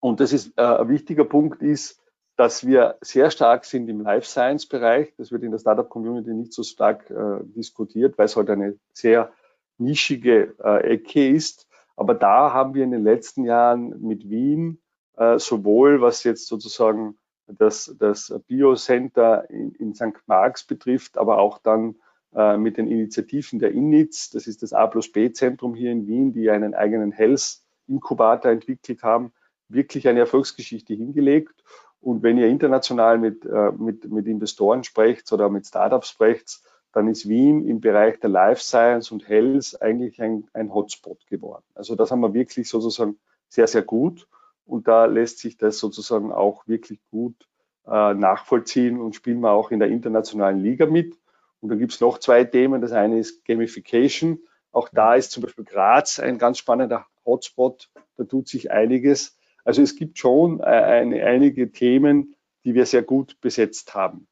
und 0.00 0.20
das 0.20 0.32
ist 0.32 0.56
äh, 0.56 0.62
ein 0.62 0.88
wichtiger 0.88 1.26
Punkt, 1.26 1.60
ist, 1.60 2.00
dass 2.36 2.66
wir 2.66 2.96
sehr 3.02 3.30
stark 3.30 3.66
sind 3.66 3.86
im 3.90 4.00
Life 4.00 4.26
Science 4.26 4.64
Bereich. 4.64 5.12
Das 5.18 5.30
wird 5.30 5.42
in 5.42 5.50
der 5.50 5.58
Startup 5.58 5.90
Community 5.90 6.32
nicht 6.32 6.54
so 6.54 6.62
stark 6.62 7.10
äh, 7.10 7.40
diskutiert, 7.54 8.16
weil 8.16 8.24
es 8.24 8.36
halt 8.36 8.48
eine 8.48 8.78
sehr 8.94 9.30
nischige 9.76 10.54
äh, 10.64 10.94
Ecke 10.94 11.28
ist. 11.28 11.68
Aber 11.96 12.14
da 12.14 12.50
haben 12.54 12.72
wir 12.72 12.84
in 12.84 12.92
den 12.92 13.04
letzten 13.04 13.44
Jahren 13.44 14.00
mit 14.00 14.30
Wien 14.30 14.80
äh, 15.18 15.38
sowohl 15.38 16.00
was 16.00 16.24
jetzt 16.24 16.46
sozusagen 16.46 17.18
das, 17.48 17.94
das 17.98 18.34
Biocenter 18.46 19.48
in, 19.50 19.72
in 19.72 19.94
St. 19.94 20.26
Marx 20.26 20.64
betrifft, 20.64 21.18
aber 21.18 21.38
auch 21.38 21.58
dann 21.58 21.96
äh, 22.34 22.56
mit 22.56 22.76
den 22.76 22.88
Initiativen 22.88 23.58
der 23.58 23.72
INITS, 23.72 24.30
das 24.30 24.46
ist 24.46 24.62
das 24.62 24.72
A 24.72 24.86
plus 24.86 25.10
B 25.10 25.32
Zentrum 25.32 25.74
hier 25.74 25.92
in 25.92 26.06
Wien, 26.06 26.32
die 26.32 26.50
einen 26.50 26.74
eigenen 26.74 27.12
Health 27.12 27.58
Inkubator 27.86 28.50
entwickelt 28.50 29.02
haben, 29.02 29.32
wirklich 29.68 30.08
eine 30.08 30.20
Erfolgsgeschichte 30.20 30.94
hingelegt. 30.94 31.64
Und 32.00 32.22
wenn 32.22 32.38
ihr 32.38 32.48
international 32.48 33.18
mit, 33.18 33.44
äh, 33.44 33.72
mit, 33.72 34.10
mit 34.10 34.26
Investoren 34.26 34.84
sprecht 34.84 35.32
oder 35.32 35.48
mit 35.48 35.66
Startups 35.66 36.10
sprecht, 36.10 36.60
dann 36.92 37.08
ist 37.08 37.28
Wien 37.28 37.66
im 37.66 37.80
Bereich 37.80 38.18
der 38.20 38.30
Life 38.30 38.62
Science 38.62 39.10
und 39.10 39.28
Health 39.28 39.80
eigentlich 39.80 40.20
ein, 40.22 40.48
ein 40.52 40.72
Hotspot 40.72 41.26
geworden. 41.26 41.64
Also 41.74 41.96
das 41.96 42.10
haben 42.10 42.20
wir 42.20 42.34
wirklich 42.34 42.68
sozusagen 42.68 43.18
sehr, 43.48 43.66
sehr 43.66 43.82
gut. 43.82 44.26
Und 44.68 44.86
da 44.86 45.06
lässt 45.06 45.38
sich 45.38 45.56
das 45.56 45.78
sozusagen 45.78 46.30
auch 46.30 46.68
wirklich 46.68 47.00
gut 47.10 47.48
äh, 47.86 48.14
nachvollziehen 48.14 49.00
und 49.00 49.14
spielen 49.14 49.40
wir 49.40 49.50
auch 49.50 49.70
in 49.70 49.78
der 49.78 49.88
internationalen 49.88 50.60
Liga 50.60 50.86
mit. 50.86 51.16
Und 51.60 51.70
da 51.70 51.74
gibt 51.74 51.92
es 51.92 52.00
noch 52.00 52.18
zwei 52.18 52.44
Themen. 52.44 52.82
Das 52.82 52.92
eine 52.92 53.18
ist 53.18 53.44
Gamification. 53.46 54.40
Auch 54.70 54.90
da 54.90 55.14
ist 55.14 55.32
zum 55.32 55.42
Beispiel 55.42 55.64
Graz 55.64 56.20
ein 56.20 56.38
ganz 56.38 56.58
spannender 56.58 57.06
Hotspot. 57.24 57.90
Da 58.16 58.24
tut 58.24 58.46
sich 58.48 58.70
einiges. 58.70 59.38
Also 59.64 59.82
es 59.82 59.96
gibt 59.96 60.18
schon 60.18 60.60
äh, 60.60 60.64
eine, 60.64 61.24
einige 61.24 61.72
Themen, 61.72 62.34
die 62.64 62.74
wir 62.74 62.84
sehr 62.84 63.02
gut 63.02 63.40
besetzt 63.40 63.94
haben. 63.94 64.28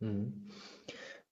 Mhm. 0.00 0.48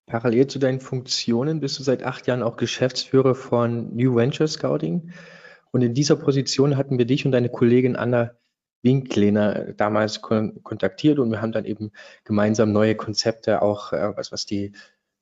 Parallel 0.07 0.47
zu 0.47 0.59
deinen 0.59 0.81
Funktionen 0.81 1.61
bist 1.61 1.79
du 1.79 1.83
seit 1.83 2.03
acht 2.03 2.27
Jahren 2.27 2.43
auch 2.43 2.57
Geschäftsführer 2.57 3.35
von 3.35 3.95
New 3.97 4.15
Venture 4.15 4.47
Scouting. 4.47 5.13
Und 5.73 5.83
in 5.83 5.95
dieser 5.95 6.17
Position 6.17 6.77
hatten 6.77 6.99
wir 6.99 7.07
dich 7.07 7.27
und 7.27 7.33
deine 7.33 7.49
Kollegin 7.49 7.97
Anna 7.97 8.37
Winklehner 8.83 9.73
damals 9.75 10.21
kon 10.21 10.63
kontaktiert 10.63 11.19
und 11.19 11.31
wir 11.31 11.41
haben 11.41 11.53
dann 11.53 11.65
eben 11.65 11.93
gemeinsam 12.25 12.73
neue 12.73 12.95
Konzepte 12.97 13.63
auch, 13.63 13.93
äh, 13.93 14.17
was, 14.17 14.33
was 14.33 14.45
die, 14.45 14.73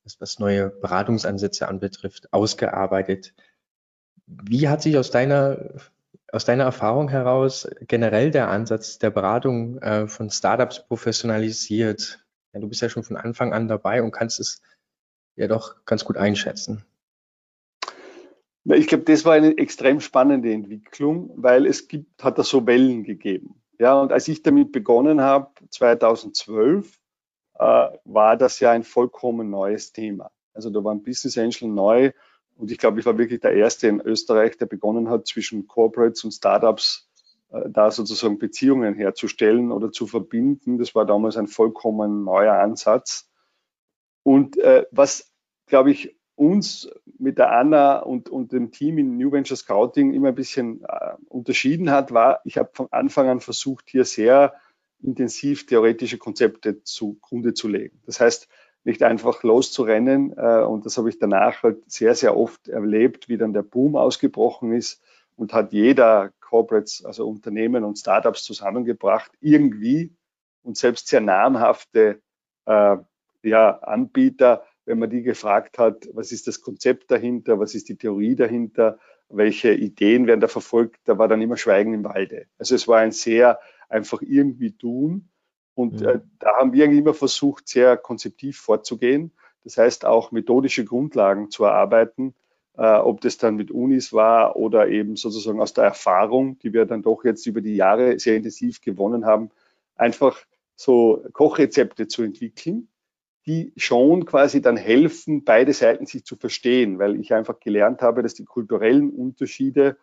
was, 0.02 0.20
was 0.20 0.38
neue 0.38 0.70
Beratungsansätze 0.70 1.68
anbetrifft, 1.68 2.32
ausgearbeitet. 2.32 3.34
Wie 4.26 4.68
hat 4.68 4.82
sich 4.82 4.96
aus 4.96 5.10
deiner, 5.10 5.74
aus 6.32 6.44
deiner 6.44 6.64
Erfahrung 6.64 7.08
heraus 7.08 7.68
generell 7.82 8.30
der 8.30 8.48
Ansatz 8.48 8.98
der 8.98 9.10
Beratung 9.10 9.78
äh, 9.82 10.08
von 10.08 10.30
Startups 10.30 10.86
professionalisiert? 10.86 12.24
Ja, 12.52 12.60
du 12.60 12.68
bist 12.68 12.80
ja 12.80 12.88
schon 12.88 13.04
von 13.04 13.16
Anfang 13.16 13.52
an 13.52 13.68
dabei 13.68 14.02
und 14.02 14.10
kannst 14.10 14.40
es 14.40 14.62
ja 15.36 15.48
doch 15.48 15.84
ganz 15.84 16.04
gut 16.04 16.16
einschätzen. 16.16 16.84
Ich 18.64 18.87
glaube, 18.88 19.05
das 19.05 19.25
war 19.25 19.35
eine 19.35 19.57
extrem 19.57 20.01
spannende 20.01 20.53
Entwicklung, 20.53 21.33
weil 21.37 21.66
es 21.66 21.88
gibt, 21.88 22.23
hat 22.23 22.38
da 22.38 22.44
so 22.44 22.66
Wellen 22.66 23.05
gegeben. 23.05 23.55
Ja, 23.79 23.99
und 23.99 24.12
als 24.12 24.29
ich 24.29 24.42
damit 24.42 24.73
begonnen 24.73 25.23
habe, 25.23 25.51
2012, 25.70 26.99
äh, 27.59 27.88
war 28.05 28.37
das 28.37 28.61
ja 28.61 28.70
ein 28.73 28.85
vollkommen 28.85 29.49
neues 29.51 29.92
Thema. 29.92 30.31
Also 30.53 30.70
da 30.70 30.85
war 30.85 30.94
ein 30.94 31.03
Business 31.03 31.38
Angel 31.38 31.68
neu 31.68 32.12
und 32.57 32.70
ich 32.70 32.77
glaube, 32.77 33.01
ich 33.01 33.07
war 33.07 33.16
wirklich 33.16 33.40
der 33.40 33.55
Erste 33.55 33.88
in 33.88 34.03
Österreich, 34.03 34.59
der 34.59 34.66
begonnen 34.66 35.09
hat, 35.09 35.27
zwischen 35.27 35.66
Corporates 35.66 36.25
und 36.25 36.33
Startups 36.33 37.09
äh, 37.49 37.70
da 37.70 37.90
sozusagen 37.90 38.38
Beziehungen 38.38 38.94
herzustellen 38.94 39.73
oder 39.73 39.90
zu 39.92 40.07
verbinden. 40.07 40.77
Das 40.77 40.94
war 40.94 41.07
damals 41.07 41.38
ein 41.38 41.46
vollkommen 41.46 42.25
neuer 42.25 42.55
Ansatz. 42.55 43.31
Und 44.23 44.59
äh, 44.59 44.85
was, 44.90 45.33
glaube 45.66 45.90
ich, 45.90 46.19
uns 46.40 46.90
mit 47.18 47.37
der 47.37 47.53
Anna 47.53 47.98
und, 47.98 48.31
und 48.31 48.53
dem 48.53 48.70
Team 48.70 48.96
in 48.96 49.18
New 49.18 49.31
Venture 49.31 49.59
Scouting 49.59 50.14
immer 50.14 50.29
ein 50.29 50.35
bisschen 50.35 50.83
äh, 50.85 51.12
unterschieden 51.29 51.90
hat, 51.90 52.12
war, 52.12 52.40
ich 52.44 52.57
habe 52.57 52.70
von 52.72 52.88
Anfang 52.90 53.29
an 53.29 53.40
versucht, 53.40 53.90
hier 53.90 54.07
sehr 54.07 54.55
intensiv 55.03 55.66
theoretische 55.66 56.16
Konzepte 56.16 56.83
zugrunde 56.83 57.53
zu 57.53 57.68
legen. 57.68 58.00
Das 58.07 58.20
heißt, 58.20 58.48
nicht 58.85 59.03
einfach 59.03 59.42
loszurennen. 59.42 60.33
Äh, 60.35 60.62
und 60.62 60.87
das 60.87 60.96
habe 60.96 61.11
ich 61.11 61.18
danach 61.18 61.62
halt 61.62 61.90
sehr, 61.90 62.14
sehr 62.14 62.35
oft 62.35 62.68
erlebt, 62.68 63.29
wie 63.29 63.37
dann 63.37 63.53
der 63.53 63.62
Boom 63.62 63.94
ausgebrochen 63.94 64.72
ist 64.72 65.03
und 65.37 65.53
hat 65.53 65.74
jeder 65.74 66.33
Corporates, 66.40 67.05
also 67.05 67.29
Unternehmen 67.29 67.85
und 67.85 67.98
Startups 67.98 68.44
zusammengebracht, 68.44 69.31
irgendwie 69.40 70.14
und 70.62 70.79
selbst 70.79 71.09
sehr 71.09 71.20
namhafte 71.20 72.22
äh, 72.64 72.96
ja, 73.42 73.70
Anbieter 73.83 74.64
wenn 74.90 74.98
man 74.98 75.09
die 75.09 75.22
gefragt 75.22 75.79
hat, 75.79 76.09
was 76.12 76.33
ist 76.33 76.46
das 76.46 76.61
Konzept 76.61 77.11
dahinter, 77.11 77.59
was 77.59 77.74
ist 77.74 77.88
die 77.88 77.96
Theorie 77.96 78.37
dahinter, 78.37 78.98
welche 79.29 79.72
Ideen 79.72 80.26
werden 80.26 80.40
da 80.40 80.48
verfolgt, 80.48 81.00
da 81.05 81.16
war 81.16 81.29
dann 81.29 81.40
immer 81.40 81.57
Schweigen 81.57 81.94
im 81.94 82.05
Walde. 82.05 82.46
Also 82.59 82.74
es 82.74 82.87
war 82.88 82.98
ein 82.98 83.12
sehr 83.12 83.61
einfach 83.88 84.20
irgendwie 84.22 84.72
tun. 84.72 85.29
Und 85.74 86.03
äh, 86.03 86.20
da 86.38 86.57
haben 86.59 86.72
wir 86.72 86.87
immer 86.87 87.14
versucht, 87.14 87.68
sehr 87.68 87.96
konzeptiv 87.96 88.59
vorzugehen. 88.59 89.33
Das 89.64 89.79
heißt 89.79 90.05
auch 90.05 90.33
methodische 90.33 90.85
Grundlagen 90.85 91.50
zu 91.50 91.64
erarbeiten, 91.64 92.31
äh, 92.31 92.50
äh, 92.81 92.96
ob 92.96 93.20
das 93.20 93.37
dann 93.37 93.57
mit 93.57 93.70
Unis 93.70 94.12
war 94.12 94.57
oder 94.57 94.88
eben 94.88 95.16
sozusagen 95.16 95.61
aus 95.61 95.74
der 95.74 95.85
Erfahrung, 95.85 96.59
die 96.61 96.72
wir 96.72 96.87
dann 96.87 97.03
doch 97.03 97.24
jetzt 97.24 97.46
über 97.46 97.61
die 97.61 97.76
Jahre 97.76 98.18
sehr 98.18 98.37
intensiv 98.37 98.81
gewonnen 98.81 99.26
haben, 99.26 99.50
einfach 99.96 100.38
so 100.76 101.22
Kochrezepte 101.35 102.09
zu 102.09 102.22
entwickeln, 102.22 102.88
die 103.46 103.72
schon 103.76 104.26
quasi 104.26 104.61
dann 104.61 104.76
helfen, 104.76 105.44
beide 105.44 105.72
Seiten 105.72 106.07
sich 106.07 106.24
zu 106.24 106.37
verstehen, 106.37 106.98
weil 106.98 107.18
ich 107.18 107.33
einfach 107.33 107.59
gelernt 107.59 108.03
habe, 108.03 108.22
dass 108.22 108.35
die 108.35 108.44
kulturellen 108.44 109.11
Unterschiede 109.11 109.96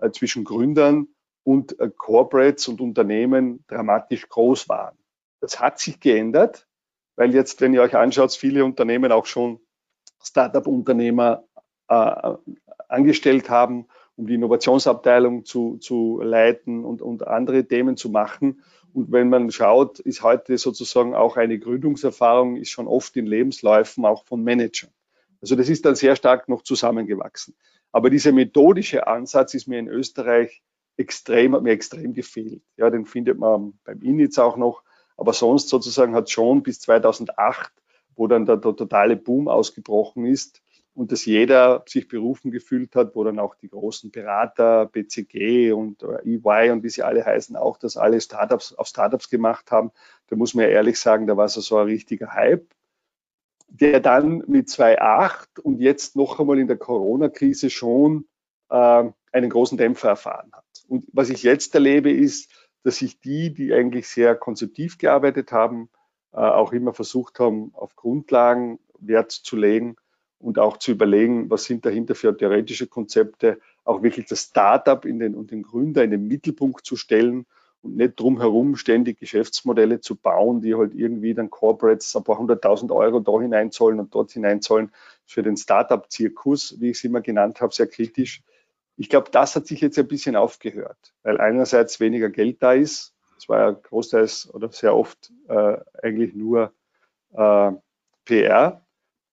äh, 0.00 0.10
zwischen 0.10 0.44
Gründern 0.44 1.08
und 1.44 1.78
äh, 1.78 1.90
Corporates 1.96 2.68
und 2.68 2.80
Unternehmen 2.80 3.64
dramatisch 3.68 4.28
groß 4.28 4.68
waren. 4.68 4.96
Das 5.40 5.60
hat 5.60 5.78
sich 5.78 6.00
geändert, 6.00 6.66
weil 7.16 7.34
jetzt, 7.34 7.60
wenn 7.60 7.74
ihr 7.74 7.82
euch 7.82 7.96
anschaut, 7.96 8.32
viele 8.32 8.64
Unternehmen 8.64 9.12
auch 9.12 9.26
schon 9.26 9.60
Startup-Unternehmer 10.22 11.44
äh, 11.88 12.34
angestellt 12.88 13.48
haben, 13.48 13.86
um 14.16 14.26
die 14.26 14.34
Innovationsabteilung 14.34 15.44
zu, 15.44 15.78
zu 15.78 16.20
leiten 16.22 16.84
und, 16.84 17.00
und 17.00 17.26
andere 17.26 17.66
Themen 17.66 17.96
zu 17.96 18.10
machen. 18.10 18.62
Und 18.92 19.12
wenn 19.12 19.28
man 19.28 19.50
schaut, 19.50 20.00
ist 20.00 20.22
heute 20.22 20.58
sozusagen 20.58 21.14
auch 21.14 21.36
eine 21.36 21.58
Gründungserfahrung, 21.58 22.56
ist 22.56 22.70
schon 22.70 22.88
oft 22.88 23.16
in 23.16 23.26
Lebensläufen 23.26 24.04
auch 24.04 24.24
von 24.24 24.42
Managern. 24.42 24.90
Also 25.40 25.56
das 25.56 25.68
ist 25.68 25.84
dann 25.84 25.94
sehr 25.94 26.16
stark 26.16 26.48
noch 26.48 26.62
zusammengewachsen. 26.62 27.54
Aber 27.92 28.10
dieser 28.10 28.32
methodische 28.32 29.06
Ansatz 29.06 29.54
ist 29.54 29.66
mir 29.66 29.78
in 29.78 29.88
Österreich 29.88 30.62
extrem, 30.96 31.54
hat 31.54 31.62
mir 31.62 31.72
extrem 31.72 32.12
gefehlt. 32.12 32.62
Ja, 32.76 32.90
den 32.90 33.06
findet 33.06 33.38
man 33.38 33.78
beim 33.84 34.00
INITS 34.02 34.38
auch 34.38 34.56
noch. 34.56 34.82
Aber 35.16 35.32
sonst 35.32 35.68
sozusagen 35.68 36.14
hat 36.14 36.30
schon 36.30 36.62
bis 36.62 36.80
2008, 36.80 37.72
wo 38.16 38.26
dann 38.26 38.46
der, 38.46 38.56
der 38.56 38.76
totale 38.76 39.16
Boom 39.16 39.48
ausgebrochen 39.48 40.26
ist, 40.26 40.62
und 40.94 41.12
dass 41.12 41.24
jeder 41.24 41.84
sich 41.86 42.08
berufen 42.08 42.50
gefühlt 42.50 42.96
hat, 42.96 43.14
wo 43.14 43.24
dann 43.24 43.38
auch 43.38 43.54
die 43.54 43.68
großen 43.68 44.10
Berater, 44.10 44.86
BCG 44.86 45.72
und 45.72 46.02
EY 46.02 46.70
und 46.70 46.82
wie 46.82 46.88
sie 46.88 47.02
alle 47.02 47.24
heißen, 47.24 47.56
auch 47.56 47.78
das 47.78 47.96
alle 47.96 48.20
Startups 48.20 48.74
auf 48.74 48.88
Startups 48.88 49.30
gemacht 49.30 49.70
haben. 49.70 49.92
Da 50.28 50.36
muss 50.36 50.54
man 50.54 50.64
ja 50.64 50.70
ehrlich 50.70 50.98
sagen, 50.98 51.26
da 51.26 51.36
war 51.36 51.46
es 51.46 51.54
so 51.54 51.76
ein 51.76 51.86
richtiger 51.86 52.32
Hype, 52.32 52.66
der 53.68 54.00
dann 54.00 54.42
mit 54.46 54.68
2.8 54.68 55.60
und 55.60 55.80
jetzt 55.80 56.16
noch 56.16 56.40
einmal 56.40 56.58
in 56.58 56.66
der 56.66 56.76
Corona-Krise 56.76 57.70
schon 57.70 58.26
äh, 58.68 59.04
einen 59.32 59.50
großen 59.50 59.78
Dämpfer 59.78 60.08
erfahren 60.08 60.50
hat. 60.52 60.64
Und 60.88 61.06
was 61.12 61.30
ich 61.30 61.44
jetzt 61.44 61.74
erlebe, 61.74 62.10
ist, 62.10 62.50
dass 62.82 62.96
sich 62.96 63.20
die, 63.20 63.54
die 63.54 63.72
eigentlich 63.72 64.08
sehr 64.08 64.34
konzeptiv 64.34 64.98
gearbeitet 64.98 65.52
haben, 65.52 65.88
äh, 66.32 66.38
auch 66.38 66.72
immer 66.72 66.94
versucht 66.94 67.38
haben, 67.38 67.72
auf 67.74 67.94
Grundlagen 67.94 68.80
Wert 68.98 69.30
zu 69.30 69.56
legen 69.56 69.96
und 70.40 70.58
auch 70.58 70.78
zu 70.78 70.90
überlegen, 70.90 71.50
was 71.50 71.64
sind 71.64 71.84
dahinter 71.84 72.14
für 72.14 72.36
theoretische 72.36 72.86
Konzepte, 72.86 73.60
auch 73.84 74.02
wirklich 74.02 74.26
das 74.26 74.42
Startup 74.42 75.04
in 75.04 75.18
den, 75.18 75.34
und 75.34 75.50
den 75.50 75.62
Gründer 75.62 76.02
in 76.02 76.10
den 76.10 76.26
Mittelpunkt 76.26 76.84
zu 76.84 76.96
stellen 76.96 77.46
und 77.82 77.96
nicht 77.96 78.18
drumherum 78.18 78.76
ständig 78.76 79.20
Geschäftsmodelle 79.20 80.00
zu 80.00 80.16
bauen, 80.16 80.60
die 80.62 80.74
halt 80.74 80.94
irgendwie 80.94 81.34
dann 81.34 81.50
Corporates 81.50 82.16
ein 82.16 82.24
paar 82.24 82.38
hunderttausend 82.38 82.90
Euro 82.90 83.20
da 83.20 83.40
hineinzahlen 83.40 84.00
und 84.00 84.14
dort 84.14 84.32
hineinzahlen 84.32 84.90
für 85.26 85.42
den 85.42 85.56
Startup-Zirkus, 85.56 86.80
wie 86.80 86.90
ich 86.90 86.98
es 86.98 87.04
immer 87.04 87.20
genannt 87.20 87.60
habe, 87.60 87.74
sehr 87.74 87.86
kritisch. 87.86 88.42
Ich 88.96 89.08
glaube, 89.08 89.30
das 89.30 89.56
hat 89.56 89.66
sich 89.66 89.80
jetzt 89.80 89.98
ein 89.98 90.08
bisschen 90.08 90.36
aufgehört, 90.36 91.14
weil 91.22 91.40
einerseits 91.40 92.00
weniger 92.00 92.28
Geld 92.28 92.62
da 92.62 92.72
ist. 92.72 93.14
Es 93.38 93.48
war 93.48 93.60
ja 93.60 93.70
großteils 93.70 94.52
oder 94.52 94.70
sehr 94.70 94.94
oft 94.94 95.32
äh, 95.48 95.78
eigentlich 96.02 96.34
nur 96.34 96.72
äh, 97.32 97.72
PR 98.26 98.82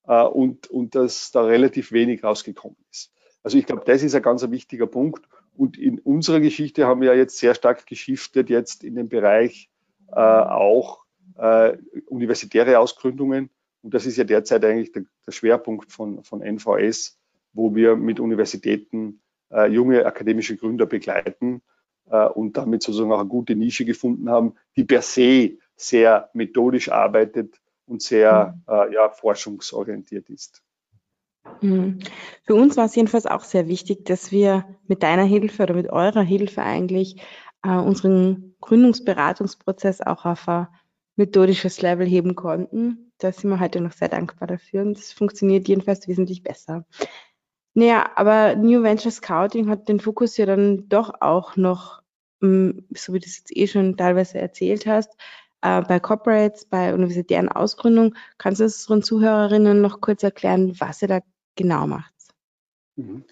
äh, 0.07 0.23
und, 0.23 0.67
und 0.67 0.95
dass 0.95 1.31
da 1.31 1.43
relativ 1.43 1.91
wenig 1.91 2.23
rausgekommen 2.23 2.77
ist. 2.91 3.11
Also 3.43 3.57
ich 3.57 3.65
glaube, 3.65 3.83
das 3.85 4.03
ist 4.03 4.15
ein 4.15 4.21
ganz 4.21 4.49
wichtiger 4.49 4.87
Punkt. 4.87 5.25
Und 5.55 5.77
in 5.77 5.99
unserer 5.99 6.39
Geschichte 6.39 6.85
haben 6.85 7.01
wir 7.01 7.15
jetzt 7.15 7.37
sehr 7.37 7.55
stark 7.55 7.85
geschiftet 7.87 8.49
jetzt 8.49 8.83
in 8.83 8.95
den 8.95 9.09
Bereich 9.09 9.69
äh, 10.11 10.19
auch 10.19 11.03
äh, 11.37 11.77
universitäre 12.07 12.79
Ausgründungen. 12.79 13.49
Und 13.81 13.93
das 13.93 14.05
ist 14.05 14.17
ja 14.17 14.23
derzeit 14.23 14.63
eigentlich 14.65 14.91
der, 14.91 15.03
der 15.25 15.31
Schwerpunkt 15.31 15.91
von, 15.91 16.23
von 16.23 16.41
NVS, 16.41 17.19
wo 17.53 17.73
wir 17.75 17.95
mit 17.95 18.19
Universitäten 18.19 19.21
äh, 19.51 19.71
junge 19.71 20.05
akademische 20.05 20.57
Gründer 20.57 20.85
begleiten 20.85 21.61
äh, 22.09 22.25
und 22.25 22.57
damit 22.57 22.83
sozusagen 22.83 23.11
auch 23.11 23.19
eine 23.19 23.29
gute 23.29 23.55
Nische 23.55 23.85
gefunden 23.85 24.29
haben, 24.29 24.55
die 24.75 24.83
per 24.83 25.01
se 25.01 25.57
sehr 25.75 26.29
methodisch 26.33 26.89
arbeitet 26.89 27.59
und 27.87 28.01
sehr 28.01 28.55
mhm. 28.67 28.73
äh, 28.73 28.93
ja, 28.93 29.09
forschungsorientiert 29.09 30.29
ist. 30.29 30.61
Mhm. 31.61 31.99
Für 32.45 32.55
uns 32.55 32.77
war 32.77 32.85
es 32.85 32.95
jedenfalls 32.95 33.25
auch 33.25 33.43
sehr 33.43 33.67
wichtig, 33.67 34.05
dass 34.05 34.31
wir 34.31 34.65
mit 34.87 35.03
deiner 35.03 35.23
Hilfe 35.23 35.63
oder 35.63 35.73
mit 35.73 35.89
eurer 35.89 36.21
Hilfe 36.21 36.61
eigentlich 36.61 37.21
äh, 37.63 37.69
unseren 37.69 38.55
Gründungsberatungsprozess 38.61 40.01
auch 40.01 40.25
auf 40.25 40.47
ein 40.47 40.67
methodisches 41.15 41.81
Level 41.81 42.05
heben 42.05 42.35
konnten. 42.35 43.11
Da 43.17 43.31
sind 43.31 43.49
wir 43.49 43.59
heute 43.59 43.81
noch 43.81 43.93
sehr 43.93 44.09
dankbar 44.09 44.47
dafür 44.47 44.81
und 44.83 44.97
es 44.97 45.11
funktioniert 45.11 45.67
jedenfalls 45.67 46.07
wesentlich 46.07 46.43
besser. 46.43 46.85
Naja, 47.73 48.11
aber 48.15 48.55
New 48.55 48.83
Venture 48.83 49.11
Scouting 49.11 49.69
hat 49.69 49.87
den 49.87 49.99
Fokus 49.99 50.37
ja 50.37 50.45
dann 50.45 50.89
doch 50.89 51.13
auch 51.21 51.55
noch, 51.57 52.01
mm, 52.41 52.71
so 52.95 53.13
wie 53.13 53.19
du 53.19 53.25
es 53.25 53.37
jetzt 53.37 53.55
eh 53.55 53.67
schon 53.67 53.97
teilweise 53.97 54.39
erzählt 54.39 54.85
hast, 54.85 55.15
äh, 55.61 55.81
bei 55.81 55.99
Corporates, 55.99 56.65
bei 56.65 56.93
universitären 56.93 57.49
Ausgründungen. 57.49 58.15
Kannst 58.37 58.59
du 58.59 58.65
unseren 58.65 59.03
Zuhörerinnen 59.03 59.81
noch 59.81 60.01
kurz 60.01 60.23
erklären, 60.23 60.75
was 60.79 61.01
ihr 61.01 61.07
da 61.07 61.19
genau 61.55 61.87
macht? 61.87 62.13
Mhm. 62.95 63.23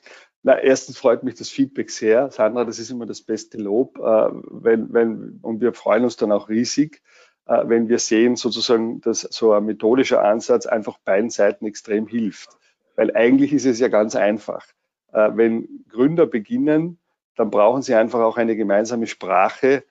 Na, 0.43 0.59
erstens 0.59 0.99
freut 0.99 1.23
mich 1.23 1.35
das 1.35 1.49
Feedback 1.49 1.89
sehr. 1.89 2.29
Sandra, 2.29 2.65
das 2.65 2.77
ist 2.77 2.91
immer 2.91 3.07
das 3.07 3.21
beste 3.21 3.57
Lob. 3.57 3.97
Äh, 3.97 4.29
wenn, 4.51 4.93
wenn, 4.93 5.39
und 5.41 5.59
wir 5.59 5.73
freuen 5.73 6.03
uns 6.03 6.17
dann 6.17 6.31
auch 6.31 6.49
riesig, 6.49 7.01
äh, 7.47 7.63
wenn 7.65 7.89
wir 7.89 7.97
sehen, 7.97 8.35
sozusagen, 8.35 9.01
dass 9.01 9.21
so 9.21 9.53
ein 9.53 9.65
methodischer 9.65 10.23
Ansatz 10.23 10.67
einfach 10.67 10.99
beiden 10.99 11.31
Seiten 11.31 11.65
extrem 11.65 12.05
hilft. 12.05 12.49
Weil 12.95 13.15
eigentlich 13.15 13.53
ist 13.53 13.65
es 13.65 13.79
ja 13.79 13.87
ganz 13.87 14.15
einfach. 14.15 14.67
Äh, 15.11 15.31
wenn 15.33 15.85
Gründer 15.89 16.27
beginnen, 16.27 16.99
dann 17.35 17.49
brauchen 17.49 17.81
sie 17.81 17.95
einfach 17.95 18.19
auch 18.19 18.37
eine 18.37 18.55
gemeinsame 18.55 19.07
Sprache, 19.07 19.83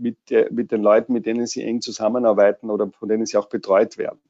mit, 0.00 0.30
der, 0.30 0.52
mit 0.52 0.72
den 0.72 0.82
Leuten, 0.82 1.12
mit 1.12 1.26
denen 1.26 1.46
sie 1.46 1.62
eng 1.62 1.80
zusammenarbeiten 1.80 2.70
oder 2.70 2.90
von 2.90 3.08
denen 3.08 3.26
sie 3.26 3.36
auch 3.36 3.48
betreut 3.48 3.98
werden. 3.98 4.20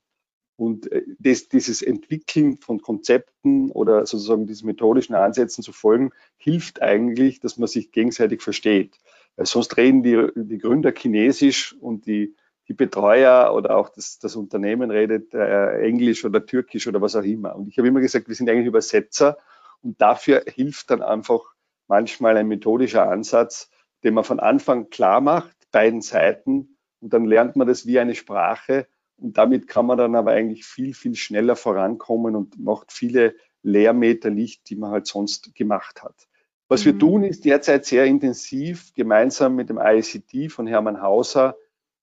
Und 0.56 0.92
äh, 0.92 1.02
das, 1.18 1.48
dieses 1.48 1.80
Entwickeln 1.80 2.58
von 2.58 2.82
Konzepten 2.82 3.70
oder 3.70 4.04
sozusagen 4.04 4.46
diesen 4.46 4.66
methodischen 4.66 5.14
Ansätzen 5.14 5.64
zu 5.64 5.72
folgen, 5.72 6.10
hilft 6.36 6.82
eigentlich, 6.82 7.40
dass 7.40 7.56
man 7.56 7.66
sich 7.66 7.92
gegenseitig 7.92 8.42
versteht. 8.42 8.98
Weil 9.36 9.46
sonst 9.46 9.76
reden 9.78 10.02
die, 10.02 10.28
die 10.34 10.58
Gründer 10.58 10.92
Chinesisch 10.92 11.74
und 11.80 12.06
die, 12.06 12.34
die 12.68 12.74
Betreuer 12.74 13.54
oder 13.54 13.76
auch 13.76 13.88
das, 13.88 14.18
das 14.18 14.36
Unternehmen 14.36 14.90
redet 14.90 15.32
äh, 15.32 15.80
Englisch 15.80 16.24
oder 16.26 16.44
Türkisch 16.44 16.86
oder 16.86 17.00
was 17.00 17.16
auch 17.16 17.24
immer. 17.24 17.56
Und 17.56 17.68
ich 17.68 17.78
habe 17.78 17.88
immer 17.88 18.00
gesagt, 18.00 18.28
wir 18.28 18.34
sind 18.34 18.50
eigentlich 18.50 18.66
Übersetzer 18.66 19.38
und 19.80 20.00
dafür 20.00 20.44
hilft 20.46 20.90
dann 20.90 21.00
einfach 21.00 21.54
manchmal 21.88 22.36
ein 22.36 22.48
methodischer 22.48 23.10
Ansatz, 23.10 23.70
den 24.04 24.14
man 24.14 24.24
von 24.24 24.40
Anfang 24.40 24.90
klar 24.90 25.20
macht, 25.20 25.56
beiden 25.70 26.02
Seiten, 26.02 26.76
und 27.00 27.12
dann 27.12 27.24
lernt 27.24 27.56
man 27.56 27.66
das 27.66 27.86
wie 27.86 27.98
eine 27.98 28.14
Sprache 28.14 28.86
und 29.16 29.38
damit 29.38 29.68
kann 29.68 29.86
man 29.86 29.98
dann 29.98 30.14
aber 30.14 30.32
eigentlich 30.32 30.64
viel, 30.64 30.94
viel 30.94 31.14
schneller 31.14 31.56
vorankommen 31.56 32.36
und 32.36 32.58
macht 32.58 32.92
viele 32.92 33.34
Lehrmeter 33.62 34.30
nicht, 34.30 34.68
die 34.70 34.76
man 34.76 34.90
halt 34.90 35.06
sonst 35.06 35.54
gemacht 35.54 36.02
hat. 36.02 36.28
Was 36.68 36.84
mhm. 36.84 36.86
wir 36.86 36.98
tun, 36.98 37.24
ist 37.24 37.44
derzeit 37.44 37.84
sehr 37.84 38.06
intensiv, 38.06 38.94
gemeinsam 38.94 39.56
mit 39.56 39.68
dem 39.68 39.78
ICT 39.82 40.52
von 40.52 40.66
Hermann 40.66 41.02
Hauser, 41.02 41.56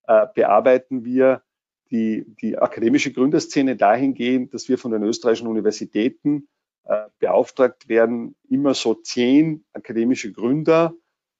äh, 0.07 0.27
bearbeiten 0.33 1.05
wir 1.05 1.43
die, 1.89 2.25
die 2.41 2.57
akademische 2.57 3.13
Gründerszene 3.13 3.75
dahingehend, 3.75 4.53
dass 4.53 4.67
wir 4.67 4.77
von 4.77 4.91
den 4.91 5.03
österreichischen 5.03 5.47
Universitäten 5.47 6.47
äh, 6.83 7.05
beauftragt 7.19 7.87
werden, 7.87 8.35
immer 8.49 8.73
so 8.73 8.93
zehn 8.93 9.63
akademische 9.73 10.31
Gründer 10.31 10.93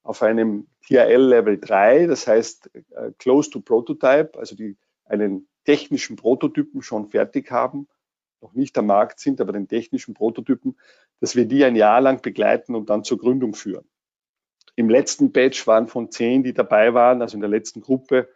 auf 0.04 0.24
einem 0.24 0.68
TRL 0.88 1.22
Level 1.22 1.60
3, 1.60 2.08
das 2.08 2.28
heißt 2.28 2.70
äh, 2.74 3.12
Close 3.18 3.50
to 3.50 3.60
Prototype, 3.60 4.32
also 4.38 4.56
die 4.56 4.78
einen 5.06 5.48
technischen 5.66 6.16
Prototypen 6.16 6.82
schon 6.82 7.08
fertig 7.10 7.52
haben, 7.52 7.88
noch 8.42 8.54
nicht 8.54 8.78
am 8.78 8.86
Markt 8.86 9.20
sind, 9.20 9.42
aber 9.42 9.52
den 9.52 9.68
technischen 9.68 10.14
Prototypen, 10.14 10.78
dass 11.20 11.36
wir 11.36 11.46
die 11.46 11.64
ein 11.66 11.76
Jahr 11.76 12.00
lang 12.02 12.22
begleiten 12.22 12.76
und 12.76 12.90
dann 12.90 13.04
zur 13.04 13.18
Gründung 13.18 13.54
führen. 13.54 13.86
Im 14.76 14.90
letzten 14.90 15.32
Batch 15.32 15.66
waren 15.66 15.88
von 15.88 16.12
zehn, 16.12 16.44
die 16.44 16.54
dabei 16.54 16.94
waren, 16.94 17.22
also 17.22 17.36
in 17.36 17.42
der 17.42 17.50
letzten 17.50 17.82
Gruppe, 17.82 18.30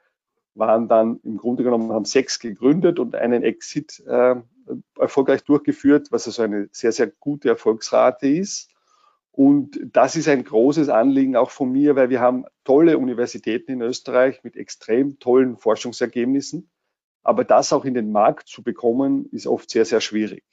waren 0.54 0.88
dann 0.90 1.20
im 1.24 1.38
Grunde 1.38 1.64
genommen 1.64 1.94
haben 1.94 2.06
sechs 2.06 2.40
gegründet 2.40 3.00
und 3.00 3.16
einen 3.16 3.44
Exit 3.44 4.04
äh, 4.06 4.36
erfolgreich 5.00 5.44
durchgeführt, 5.44 6.08
was 6.12 6.28
also 6.28 6.42
eine 6.42 6.68
sehr, 6.72 6.92
sehr 6.92 7.08
gute 7.08 7.50
Erfolgsrate 7.50 8.28
ist. 8.28 8.70
Und 9.32 9.80
das 9.94 10.16
ist 10.16 10.28
ein 10.28 10.44
großes 10.44 10.90
Anliegen 10.90 11.36
auch 11.36 11.52
von 11.52 11.72
mir, 11.72 11.96
weil 11.96 12.10
wir 12.10 12.20
haben 12.20 12.46
tolle 12.66 12.98
Universitäten 12.98 13.72
in 13.72 13.82
Österreich 13.82 14.44
mit 14.44 14.58
extrem 14.58 15.20
tollen 15.20 15.58
Forschungsergebnissen. 15.58 16.70
Aber 17.24 17.44
das 17.46 17.72
auch 17.72 17.86
in 17.86 17.94
den 17.94 18.12
Markt 18.12 18.48
zu 18.48 18.64
bekommen, 18.64 19.28
ist 19.32 19.48
oft 19.48 19.70
sehr, 19.70 19.86
sehr 19.86 20.02
schwierig. 20.02 20.44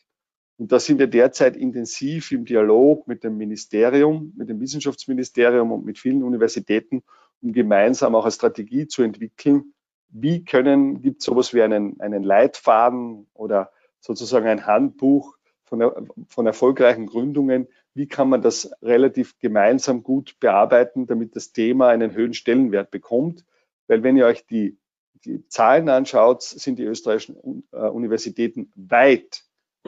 Und 0.59 0.73
da 0.73 0.81
sind 0.81 0.99
wir 0.99 1.07
derzeit 1.07 1.57
intensiv 1.57 2.33
im 2.33 2.45
Dialog 2.45 3.07
mit 3.07 3.25
dem 3.25 3.37
Ministerium, 3.37 4.33
mit 4.37 4.49
dem 4.49 4.61
Wissenschaftsministerium 4.61 5.71
und 5.73 5.85
mit 5.85 5.99
vielen 5.99 6.23
Universitäten, 6.23 7.03
um 7.41 7.53
gemeinsam 7.53 8.15
auch 8.15 8.25
eine 8.25 8.33
Strategie 8.33 8.87
zu 8.87 9.03
entwickeln. 9.03 9.73
Wie 10.09 10.45
können, 10.45 11.01
gibt 11.01 11.21
es 11.21 11.27
sowas 11.27 11.55
wie 11.55 11.63
einen, 11.63 12.01
einen 12.01 12.23
Leitfaden 12.23 13.29
oder 13.35 13.71
sozusagen 14.01 14.47
ein 14.47 14.67
Handbuch 14.67 15.37
von, 15.65 16.09
von 16.29 16.47
erfolgreichen 16.47 17.07
Gründungen? 17.07 17.69
Wie 17.99 18.07
kann 18.07 18.29
man 18.29 18.43
das 18.43 18.71
relativ 18.81 19.41
gemeinsam 19.41 20.05
gut 20.05 20.39
bearbeiten, 20.39 21.09
damit 21.09 21.35
das 21.35 21.51
Thema 21.53 21.89
einen 21.89 22.15
höheren 22.15 22.33
Stellenwert 22.33 22.93
bekommt? 22.93 23.45
Weil 23.89 24.05
wenn 24.05 24.17
ihr 24.17 24.27
euch 24.27 24.47
die, 24.47 24.79
die 25.25 25.45
Zahlen 25.49 25.89
anschaut, 25.89 26.43
sind 26.45 26.79
die 26.79 26.85
österreichischen 26.85 27.65
äh, 27.73 27.89
Universitäten 27.89 28.71
weit 28.77 29.43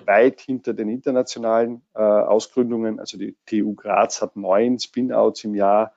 weit 0.07 0.41
hinter 0.41 0.75
den 0.75 0.89
internationalen 0.89 1.83
äh, 1.95 2.01
Ausgründungen. 2.01 2.99
Also 2.99 3.17
die 3.17 3.37
TU 3.47 3.77
Graz 3.77 4.21
hat 4.21 4.35
neun 4.35 4.81
Spin-outs 4.81 5.45
im 5.45 5.55
Jahr, 5.55 5.95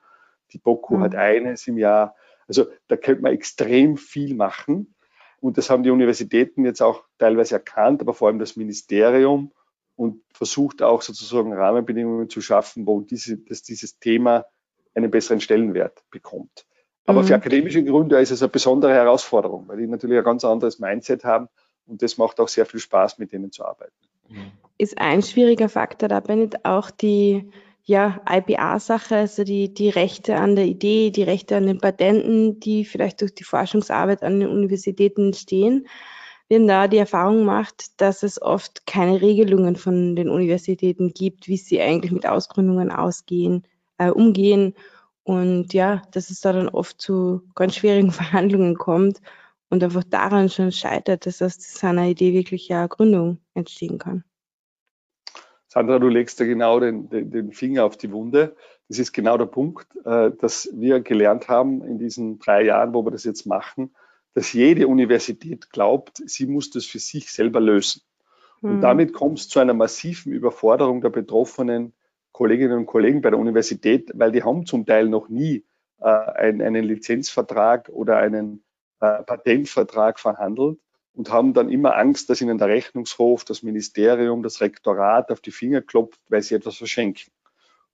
die 0.52 0.58
BOKU 0.58 0.98
mhm. 0.98 1.02
hat 1.02 1.16
eines 1.16 1.66
im 1.66 1.78
Jahr. 1.78 2.14
Also 2.46 2.66
da 2.86 2.96
könnte 2.96 3.22
man 3.22 3.32
extrem 3.32 3.96
viel 3.96 4.36
machen. 4.36 4.94
Und 5.40 5.58
das 5.58 5.68
haben 5.68 5.82
die 5.82 5.90
Universitäten 5.90 6.64
jetzt 6.64 6.80
auch 6.80 7.02
teilweise 7.18 7.56
erkannt, 7.56 8.02
aber 8.02 8.14
vor 8.14 8.28
allem 8.28 8.38
das 8.38 8.54
Ministerium 8.54 9.50
und 9.96 10.22
versucht 10.32 10.82
auch 10.82 11.02
sozusagen 11.02 11.52
Rahmenbedingungen 11.52 12.28
zu 12.28 12.40
schaffen, 12.40 12.86
wo 12.86 13.00
diese, 13.00 13.38
dass 13.38 13.62
dieses 13.62 13.98
Thema 13.98 14.44
einen 14.94 15.10
besseren 15.10 15.40
Stellenwert 15.40 16.02
bekommt. 16.10 16.66
Aber 17.06 17.22
mhm. 17.22 17.26
für 17.26 17.34
akademische 17.34 17.84
Gründer 17.84 18.20
ist 18.20 18.30
es 18.30 18.42
eine 18.42 18.48
besondere 18.48 18.92
Herausforderung, 18.92 19.68
weil 19.68 19.78
die 19.78 19.86
natürlich 19.86 20.18
ein 20.18 20.24
ganz 20.24 20.44
anderes 20.44 20.78
Mindset 20.78 21.24
haben 21.24 21.48
und 21.86 22.02
das 22.02 22.16
macht 22.18 22.40
auch 22.40 22.48
sehr 22.48 22.66
viel 22.66 22.80
Spaß, 22.80 23.18
mit 23.18 23.32
denen 23.32 23.52
zu 23.52 23.64
arbeiten. 23.64 23.92
Ist 24.78 24.98
ein 24.98 25.22
schwieriger 25.22 25.68
Faktor 25.68 26.08
dabei 26.08 26.34
nicht 26.34 26.64
auch 26.64 26.90
die 26.90 27.50
ja, 27.86 28.22
IPA-Sache, 28.26 29.14
also 29.16 29.44
die, 29.44 29.72
die 29.74 29.90
Rechte 29.90 30.36
an 30.36 30.56
der 30.56 30.64
Idee, 30.64 31.10
die 31.10 31.22
Rechte 31.22 31.56
an 31.56 31.66
den 31.66 31.78
Patenten, 31.78 32.58
die 32.58 32.86
vielleicht 32.86 33.20
durch 33.20 33.34
die 33.34 33.44
Forschungsarbeit 33.44 34.22
an 34.22 34.40
den 34.40 34.48
Universitäten 34.48 35.26
entstehen. 35.26 35.86
Wir 36.48 36.58
haben 36.58 36.68
da 36.68 36.88
die 36.88 36.98
Erfahrung 36.98 37.38
gemacht, 37.38 38.00
dass 38.00 38.22
es 38.22 38.40
oft 38.40 38.86
keine 38.86 39.22
Regelungen 39.22 39.76
von 39.76 40.14
den 40.14 40.28
Universitäten 40.28 41.14
gibt, 41.14 41.48
wie 41.48 41.56
sie 41.56 41.80
eigentlich 41.80 42.12
mit 42.12 42.26
Ausgründungen 42.26 42.90
ausgehen, 42.90 43.66
äh, 43.96 44.10
umgehen. 44.10 44.74
Und 45.22 45.72
ja, 45.72 46.02
dass 46.12 46.28
es 46.28 46.40
da 46.40 46.52
dann 46.52 46.68
oft 46.68 47.00
zu 47.00 47.42
ganz 47.54 47.76
schwierigen 47.76 48.10
Verhandlungen 48.12 48.76
kommt 48.76 49.22
und 49.70 49.82
einfach 49.82 50.04
daran 50.04 50.50
schon 50.50 50.70
scheitert, 50.70 51.24
dass 51.24 51.40
aus 51.40 51.56
seiner 51.58 52.06
Idee 52.06 52.34
wirklich 52.34 52.68
ja 52.68 52.86
Gründung 52.86 53.38
entstehen 53.54 53.98
kann. 53.98 54.22
Sandra, 55.68 55.98
du 55.98 56.08
legst 56.08 56.38
da 56.38 56.44
genau 56.44 56.78
den, 56.78 57.08
den, 57.08 57.30
den, 57.30 57.52
Finger 57.52 57.84
auf 57.84 57.96
die 57.96 58.12
Wunde. 58.12 58.54
Das 58.88 58.98
ist 58.98 59.12
genau 59.12 59.38
der 59.38 59.46
Punkt, 59.46 59.88
äh, 60.04 60.30
dass 60.30 60.68
wir 60.72 61.00
gelernt 61.00 61.48
haben 61.48 61.82
in 61.82 61.98
diesen 61.98 62.38
drei 62.38 62.62
Jahren, 62.62 62.94
wo 62.94 63.04
wir 63.04 63.10
das 63.10 63.24
jetzt 63.24 63.46
machen, 63.46 63.92
dass 64.34 64.52
jede 64.52 64.88
Universität 64.88 65.70
glaubt, 65.70 66.20
sie 66.26 66.46
muss 66.46 66.70
das 66.70 66.84
für 66.84 66.98
sich 66.98 67.30
selber 67.30 67.60
lösen. 67.60 68.02
Und 68.60 68.76
mhm. 68.76 68.80
damit 68.80 69.12
kommt 69.12 69.38
es 69.38 69.48
zu 69.48 69.60
einer 69.60 69.74
massiven 69.74 70.32
Überforderung 70.32 71.00
der 71.00 71.10
betroffenen 71.10 71.94
Kolleginnen 72.32 72.78
und 72.78 72.86
Kollegen 72.86 73.22
bei 73.22 73.30
der 73.30 73.38
Universität, 73.38 74.10
weil 74.14 74.32
die 74.32 74.42
haben 74.42 74.66
zum 74.66 74.86
Teil 74.86 75.08
noch 75.08 75.28
nie 75.28 75.64
äh, 76.00 76.08
einen, 76.08 76.62
einen 76.62 76.84
Lizenzvertrag 76.84 77.88
oder 77.90 78.16
einen 78.16 78.64
äh, 79.00 79.22
Patentvertrag 79.22 80.18
verhandelt 80.18 80.78
und 81.12 81.30
haben 81.30 81.54
dann 81.54 81.70
immer 81.70 81.96
Angst, 81.96 82.28
dass 82.28 82.40
ihnen 82.40 82.58
der 82.58 82.68
Rechnungshof, 82.68 83.44
das 83.44 83.62
Ministerium, 83.62 84.42
das 84.42 84.60
Rektorat 84.60 85.30
auf 85.30 85.40
die 85.40 85.52
Finger 85.52 85.80
klopft, 85.80 86.20
weil 86.28 86.42
sie 86.42 86.56
etwas 86.56 86.76
verschenken. 86.76 87.30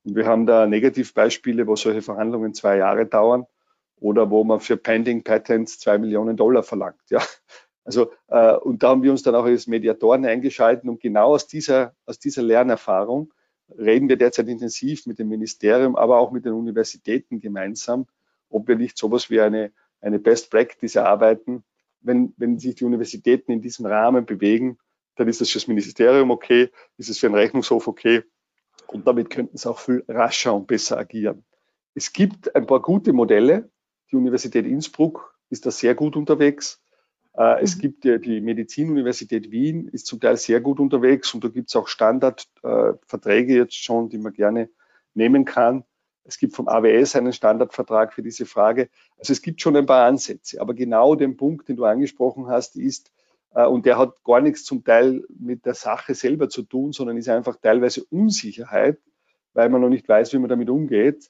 Und 0.03 0.15
wir 0.15 0.25
haben 0.25 0.47
da 0.47 0.65
Negativbeispiele, 0.65 1.67
wo 1.67 1.75
solche 1.75 2.01
Verhandlungen 2.01 2.55
zwei 2.55 2.77
Jahre 2.77 3.05
dauern 3.05 3.45
oder 4.01 4.29
wo 4.29 4.43
man 4.43 4.59
für 4.59 4.75
Pending 4.75 5.23
Patents 5.23 5.79
zwei 5.79 5.97
Millionen 5.97 6.35
Dollar 6.35 6.63
verlangt. 6.63 6.99
Ja, 7.09 7.21
also 7.85 8.11
äh, 8.27 8.55
und 8.55 8.83
da 8.83 8.89
haben 8.89 9.03
wir 9.03 9.11
uns 9.11 9.23
dann 9.23 9.35
auch 9.35 9.45
als 9.45 9.67
Mediatoren 9.67 10.25
eingeschalten 10.25 10.89
und 10.89 10.99
genau 10.99 11.33
aus 11.33 11.47
dieser 11.47 11.95
aus 12.05 12.19
dieser 12.19 12.41
Lernerfahrung 12.41 13.33
reden 13.77 14.09
wir 14.09 14.17
derzeit 14.17 14.49
intensiv 14.49 15.05
mit 15.05 15.17
dem 15.17 15.29
Ministerium, 15.29 15.95
aber 15.95 16.17
auch 16.17 16.31
mit 16.31 16.43
den 16.43 16.51
Universitäten 16.51 17.39
gemeinsam, 17.39 18.05
ob 18.49 18.67
wir 18.67 18.75
nicht 18.75 18.97
sowas 18.97 19.29
wie 19.29 19.39
eine 19.39 19.71
eine 20.01 20.19
Best 20.19 20.51
Practice 20.51 20.95
erarbeiten. 20.95 21.63
Wenn, 22.01 22.33
wenn 22.37 22.57
sich 22.57 22.75
die 22.75 22.83
Universitäten 22.83 23.51
in 23.51 23.61
diesem 23.61 23.85
Rahmen 23.85 24.25
bewegen, 24.25 24.79
dann 25.15 25.27
ist 25.27 25.39
das 25.39 25.51
für 25.51 25.59
das 25.59 25.67
Ministerium 25.67 26.31
okay, 26.31 26.71
ist 26.97 27.09
es 27.09 27.19
für 27.19 27.27
den 27.27 27.35
Rechnungshof 27.35 27.87
okay 27.87 28.23
und 28.87 29.07
damit 29.07 29.29
könnten 29.29 29.57
sie 29.57 29.69
auch 29.69 29.79
viel 29.79 30.03
rascher 30.07 30.53
und 30.53 30.67
besser 30.67 30.97
agieren. 30.97 31.43
Es 31.93 32.13
gibt 32.13 32.55
ein 32.55 32.65
paar 32.65 32.81
gute 32.81 33.13
Modelle. 33.13 33.69
Die 34.11 34.15
Universität 34.15 34.65
Innsbruck 34.65 35.35
ist 35.49 35.65
da 35.65 35.71
sehr 35.71 35.95
gut 35.95 36.15
unterwegs. 36.15 36.81
Äh, 37.33 37.61
es 37.61 37.75
mhm. 37.75 37.81
gibt 37.81 38.05
ja 38.05 38.17
die 38.17 38.41
Medizinuniversität 38.41 39.51
Wien, 39.51 39.87
ist 39.87 40.07
zum 40.07 40.19
Teil 40.19 40.37
sehr 40.37 40.61
gut 40.61 40.79
unterwegs 40.79 41.33
und 41.33 41.43
da 41.43 41.49
gibt 41.49 41.69
es 41.69 41.75
auch 41.75 41.87
Standardverträge 41.87 43.55
jetzt 43.55 43.75
schon, 43.75 44.09
die 44.09 44.17
man 44.17 44.33
gerne 44.33 44.69
nehmen 45.13 45.45
kann. 45.45 45.83
Es 46.23 46.37
gibt 46.37 46.55
vom 46.55 46.67
AWS 46.67 47.15
einen 47.15 47.33
Standardvertrag 47.33 48.13
für 48.13 48.21
diese 48.21 48.45
Frage. 48.45 48.89
Also 49.17 49.33
es 49.33 49.41
gibt 49.41 49.61
schon 49.61 49.75
ein 49.75 49.85
paar 49.85 50.05
Ansätze. 50.05 50.61
Aber 50.61 50.73
genau 50.73 51.15
den 51.15 51.35
Punkt, 51.35 51.67
den 51.67 51.77
du 51.77 51.85
angesprochen 51.85 52.47
hast, 52.47 52.75
ist, 52.75 53.11
äh, 53.53 53.65
und 53.65 53.85
der 53.85 53.97
hat 53.97 54.23
gar 54.23 54.41
nichts 54.41 54.63
zum 54.63 54.83
Teil 54.83 55.23
mit 55.29 55.65
der 55.65 55.73
Sache 55.73 56.15
selber 56.15 56.49
zu 56.49 56.63
tun, 56.63 56.91
sondern 56.91 57.17
ist 57.17 57.29
einfach 57.29 57.57
teilweise 57.57 58.03
Unsicherheit, 58.05 58.99
weil 59.53 59.69
man 59.69 59.81
noch 59.81 59.89
nicht 59.89 60.07
weiß, 60.07 60.33
wie 60.33 60.39
man 60.39 60.49
damit 60.49 60.69
umgeht, 60.69 61.29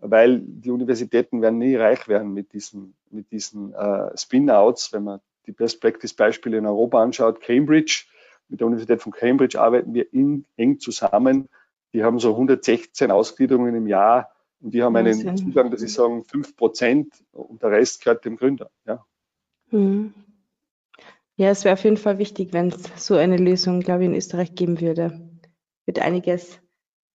weil 0.00 0.40
die 0.40 0.70
Universitäten 0.70 1.42
werden 1.42 1.58
nie 1.58 1.76
reich 1.76 2.08
werden 2.08 2.32
mit 2.32 2.52
diesen, 2.52 2.94
mit 3.10 3.30
diesen 3.30 3.74
äh, 3.74 4.16
Spin-outs. 4.16 4.92
Wenn 4.92 5.04
man 5.04 5.20
die 5.46 5.52
Best-Practice-Beispiele 5.52 6.58
in 6.58 6.66
Europa 6.66 7.02
anschaut, 7.02 7.40
Cambridge, 7.40 8.04
mit 8.48 8.60
der 8.60 8.66
Universität 8.66 9.00
von 9.00 9.12
Cambridge 9.12 9.60
arbeiten 9.60 9.94
wir 9.94 10.12
in, 10.12 10.44
eng 10.56 10.80
zusammen 10.80 11.48
die 11.92 12.04
haben 12.04 12.18
so 12.18 12.32
116 12.32 13.10
Ausgliederungen 13.10 13.74
im 13.74 13.86
Jahr 13.86 14.30
und 14.60 14.74
die 14.74 14.82
haben 14.82 14.94
Wahnsinn. 14.94 15.28
einen 15.28 15.38
Zugang, 15.38 15.70
dass 15.70 15.80
sie 15.80 15.88
sagen, 15.88 16.24
5 16.24 16.56
Prozent 16.56 17.24
und 17.32 17.62
der 17.62 17.70
Rest 17.70 18.04
gehört 18.04 18.24
dem 18.24 18.36
Gründer. 18.36 18.70
Ja, 18.86 19.04
hm. 19.70 20.14
ja 21.36 21.50
es 21.50 21.64
wäre 21.64 21.74
auf 21.74 21.84
jeden 21.84 21.96
Fall 21.96 22.18
wichtig, 22.18 22.52
wenn 22.52 22.68
es 22.68 22.82
so 22.96 23.16
eine 23.16 23.36
Lösung, 23.36 23.80
glaube 23.80 24.04
ich, 24.04 24.10
in 24.10 24.14
Österreich 24.14 24.54
geben 24.54 24.80
würde. 24.80 25.20
Wird 25.86 25.98
einiges 25.98 26.60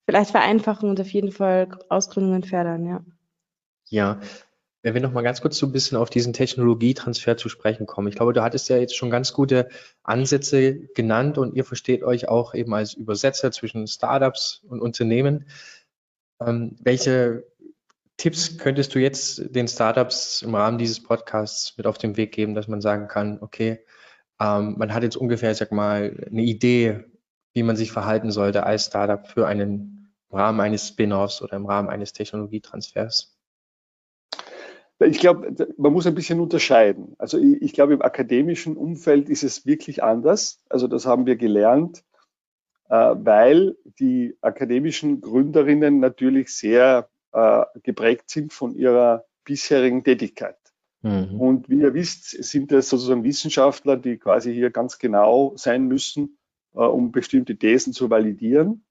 vielleicht 0.06 0.32
vereinfachen 0.32 0.90
und 0.90 1.00
auf 1.00 1.10
jeden 1.10 1.32
Fall 1.32 1.70
Ausgründungen 1.90 2.44
fördern, 2.44 2.86
ja. 2.86 3.04
Ja, 3.88 4.20
wenn 4.86 4.94
wir 4.94 5.02
noch 5.02 5.14
mal 5.14 5.24
ganz 5.24 5.42
kurz 5.42 5.58
so 5.58 5.66
ein 5.66 5.72
bisschen 5.72 5.98
auf 5.98 6.12
diesen 6.12 6.32
Technologietransfer 6.32 7.38
zu 7.38 7.50
sprechen 7.50 7.88
kommen. 7.88 8.08
Ich 8.08 8.16
glaube, 8.16 8.34
du 8.34 8.44
hattest 8.44 8.70
ja 8.70 8.78
jetzt 8.78 8.96
schon 8.96 9.10
ganz 9.10 9.34
gute 9.34 9.68
Ansätze 10.04 10.88
genannt 10.94 11.40
und 11.40 11.56
ihr 11.56 11.66
versteht 11.66 12.04
euch 12.04 12.28
auch 12.28 12.54
eben 12.54 12.74
als 12.74 12.94
Übersetzer 12.94 13.52
zwischen 13.52 13.88
Startups 13.88 14.62
und 14.68 14.82
Unternehmen. 14.82 15.48
Ähm, 16.40 16.76
welche 16.82 17.46
Tipps 18.18 18.60
könntest 18.60 18.94
du 18.94 19.00
jetzt 19.00 19.56
den 19.56 19.68
Startups 19.68 20.44
im 20.44 20.54
Rahmen 20.54 20.78
dieses 20.78 21.02
Podcasts 21.02 21.76
mit 21.78 21.88
auf 21.88 21.98
den 21.98 22.16
Weg 22.16 22.32
geben, 22.32 22.54
dass 22.54 22.68
man 22.68 22.80
sagen 22.80 23.08
kann, 23.08 23.40
okay, 23.42 23.84
ähm, 24.40 24.76
man 24.78 24.94
hat 24.94 25.02
jetzt 25.02 25.18
ungefähr, 25.18 25.52
ich 25.52 25.58
sag 25.58 25.72
mal, 25.72 26.26
eine 26.30 26.44
Idee, 26.44 27.06
wie 27.54 27.64
man 27.64 27.76
sich 27.76 27.92
verhalten 27.92 28.32
sollte 28.32 28.66
als 28.68 28.86
Startup 28.86 29.28
für 29.28 29.48
einen 29.48 29.95
im 30.30 30.38
Rahmen 30.38 30.60
eines 30.60 30.88
Spin-offs 30.88 31.42
oder 31.42 31.56
im 31.56 31.66
Rahmen 31.66 31.90
eines 31.90 32.14
Technologietransfers? 32.14 33.36
Ich 35.00 35.20
glaube, 35.20 35.54
man 35.78 35.92
muss 35.92 36.08
ein 36.08 36.16
bisschen 36.16 36.40
unterscheiden. 36.40 37.16
Also 37.18 37.38
ich, 37.38 37.62
ich, 37.62 37.74
glaube, 37.74 37.94
im 37.94 38.02
akademischen 38.02 38.78
Umfeld 38.78 39.30
ist 39.30 39.44
es 39.44 39.66
wirklich 39.66 40.04
anders. 40.04 40.62
Also 40.70 40.88
das 40.88 41.06
haben 41.06 41.26
wir 41.26 41.36
gelernt, 41.36 42.04
äh, 42.90 42.96
weil 42.96 43.76
die 44.00 44.38
akademischen 44.40 45.20
Gründerinnen 45.20 46.00
natürlich 46.00 46.56
sehr 46.56 47.10
äh, 47.34 47.66
geprägt 47.84 48.30
sind 48.30 48.54
von 48.54 48.74
ihrer 48.74 49.26
bisherigen 49.44 50.04
Tätigkeit. 50.04 50.58
Mhm. 51.02 51.42
Und 51.42 51.70
wie 51.70 51.82
ihr 51.82 51.94
wisst, 51.94 52.30
sind 52.30 52.72
das 52.72 52.88
sozusagen 52.88 53.26
Wissenschaftler, 53.26 53.98
die 53.98 54.18
quasi 54.18 54.54
hier 54.54 54.72
ganz 54.72 54.98
genau 54.98 55.54
sein 55.58 55.88
müssen, 55.88 56.38
äh, 56.74 56.80
um 56.80 57.12
bestimmte 57.12 57.58
Thesen 57.58 57.92
zu 57.92 58.10
validieren. 58.10 58.85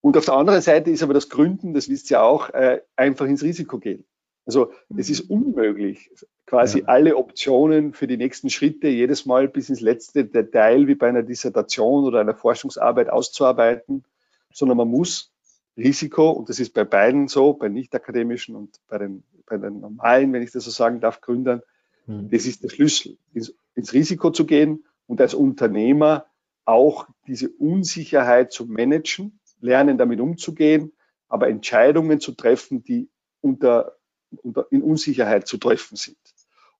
Und 0.00 0.16
auf 0.16 0.24
der 0.24 0.34
anderen 0.34 0.60
Seite 0.60 0.90
ist 0.90 1.02
aber 1.02 1.14
das 1.14 1.28
Gründen, 1.28 1.74
das 1.74 1.88
wisst 1.88 2.10
ihr 2.10 2.22
auch, 2.22 2.50
äh, 2.50 2.80
einfach 2.96 3.26
ins 3.26 3.42
Risiko 3.42 3.78
gehen. 3.78 4.04
Also 4.46 4.72
es 4.96 5.10
ist 5.10 5.22
unmöglich, 5.22 6.10
quasi 6.46 6.80
ja. 6.80 6.84
alle 6.86 7.16
Optionen 7.16 7.92
für 7.92 8.06
die 8.06 8.16
nächsten 8.16 8.48
Schritte 8.48 8.86
jedes 8.86 9.26
Mal 9.26 9.48
bis 9.48 9.68
ins 9.68 9.80
letzte 9.80 10.24
Detail 10.24 10.86
wie 10.86 10.94
bei 10.94 11.08
einer 11.08 11.24
Dissertation 11.24 12.04
oder 12.04 12.20
einer 12.20 12.36
Forschungsarbeit 12.36 13.10
auszuarbeiten, 13.10 14.04
sondern 14.52 14.78
man 14.78 14.88
muss 14.88 15.32
Risiko, 15.76 16.30
und 16.30 16.48
das 16.48 16.60
ist 16.60 16.72
bei 16.74 16.84
beiden 16.84 17.26
so, 17.26 17.54
bei 17.54 17.68
nicht-akademischen 17.68 18.54
und 18.54 18.80
bei 18.88 18.98
den, 18.98 19.24
bei 19.46 19.58
den 19.58 19.80
normalen, 19.80 20.32
wenn 20.32 20.42
ich 20.42 20.52
das 20.52 20.64
so 20.64 20.70
sagen 20.70 21.00
darf, 21.00 21.20
Gründern, 21.20 21.60
mhm. 22.06 22.30
das 22.30 22.46
ist 22.46 22.62
der 22.62 22.68
Schlüssel, 22.68 23.18
ins, 23.34 23.52
ins 23.74 23.92
Risiko 23.92 24.30
zu 24.30 24.46
gehen 24.46 24.84
und 25.08 25.20
als 25.20 25.34
Unternehmer 25.34 26.26
auch 26.64 27.08
diese 27.26 27.48
Unsicherheit 27.50 28.52
zu 28.52 28.66
managen, 28.66 29.40
lernen 29.60 29.98
damit 29.98 30.20
umzugehen, 30.20 30.92
aber 31.28 31.48
Entscheidungen 31.48 32.20
zu 32.20 32.32
treffen, 32.32 32.82
die 32.82 33.08
unter, 33.40 33.96
unter, 34.42 34.66
in 34.70 34.82
Unsicherheit 34.82 35.46
zu 35.46 35.58
treffen 35.58 35.96
sind. 35.96 36.18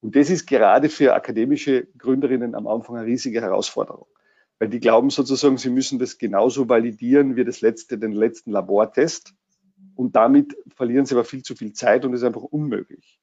Und 0.01 0.15
das 0.15 0.31
ist 0.31 0.47
gerade 0.47 0.89
für 0.89 1.15
akademische 1.15 1.89
Gründerinnen 1.99 2.55
am 2.55 2.67
Anfang 2.67 2.97
eine 2.97 3.07
riesige 3.07 3.41
Herausforderung, 3.41 4.07
weil 4.59 4.69
die 4.69 4.81
glauben 4.81 5.11
sozusagen, 5.11 5.59
sie 5.59 5.71
müssen 5.71 5.99
das 5.99 6.19
genauso 6.19 6.69
validieren 6.69 7.37
wie 7.37 7.45
das 7.45 7.61
letzte, 7.61 7.99
den 7.99 8.13
letzten 8.13 8.53
Labortest. 8.53 9.35
Und 9.95 10.15
damit 10.15 10.57
verlieren 10.75 11.07
sie 11.07 11.15
aber 11.15 11.25
viel 11.25 11.43
zu 11.43 11.55
viel 11.55 11.73
Zeit 11.73 12.05
und 12.05 12.13
das 12.13 12.21
ist 12.21 12.27
einfach 12.27 12.43
unmöglich. 12.43 13.19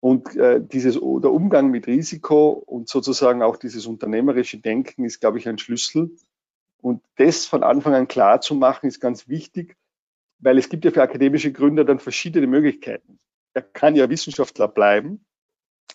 Und 0.00 0.34
äh, 0.34 0.60
dieses, 0.60 0.94
der 0.94 1.32
Umgang 1.32 1.70
mit 1.70 1.86
Risiko 1.86 2.48
und 2.50 2.88
sozusagen 2.88 3.42
auch 3.42 3.56
dieses 3.56 3.86
unternehmerische 3.86 4.58
Denken 4.58 5.04
ist, 5.04 5.20
glaube 5.20 5.38
ich, 5.38 5.48
ein 5.48 5.58
Schlüssel. 5.58 6.10
Und 6.82 7.02
das 7.16 7.46
von 7.46 7.62
Anfang 7.62 7.94
an 7.94 8.08
klar 8.08 8.40
zu 8.40 8.54
machen, 8.54 8.88
ist 8.88 9.00
ganz 9.00 9.28
wichtig, 9.28 9.76
weil 10.40 10.58
es 10.58 10.68
gibt 10.68 10.84
ja 10.84 10.90
für 10.90 11.02
akademische 11.02 11.52
Gründer 11.52 11.84
dann 11.84 12.00
verschiedene 12.00 12.46
Möglichkeiten. 12.46 13.20
Er 13.54 13.62
kann 13.62 13.94
ja 13.94 14.10
Wissenschaftler 14.10 14.68
bleiben, 14.68 15.24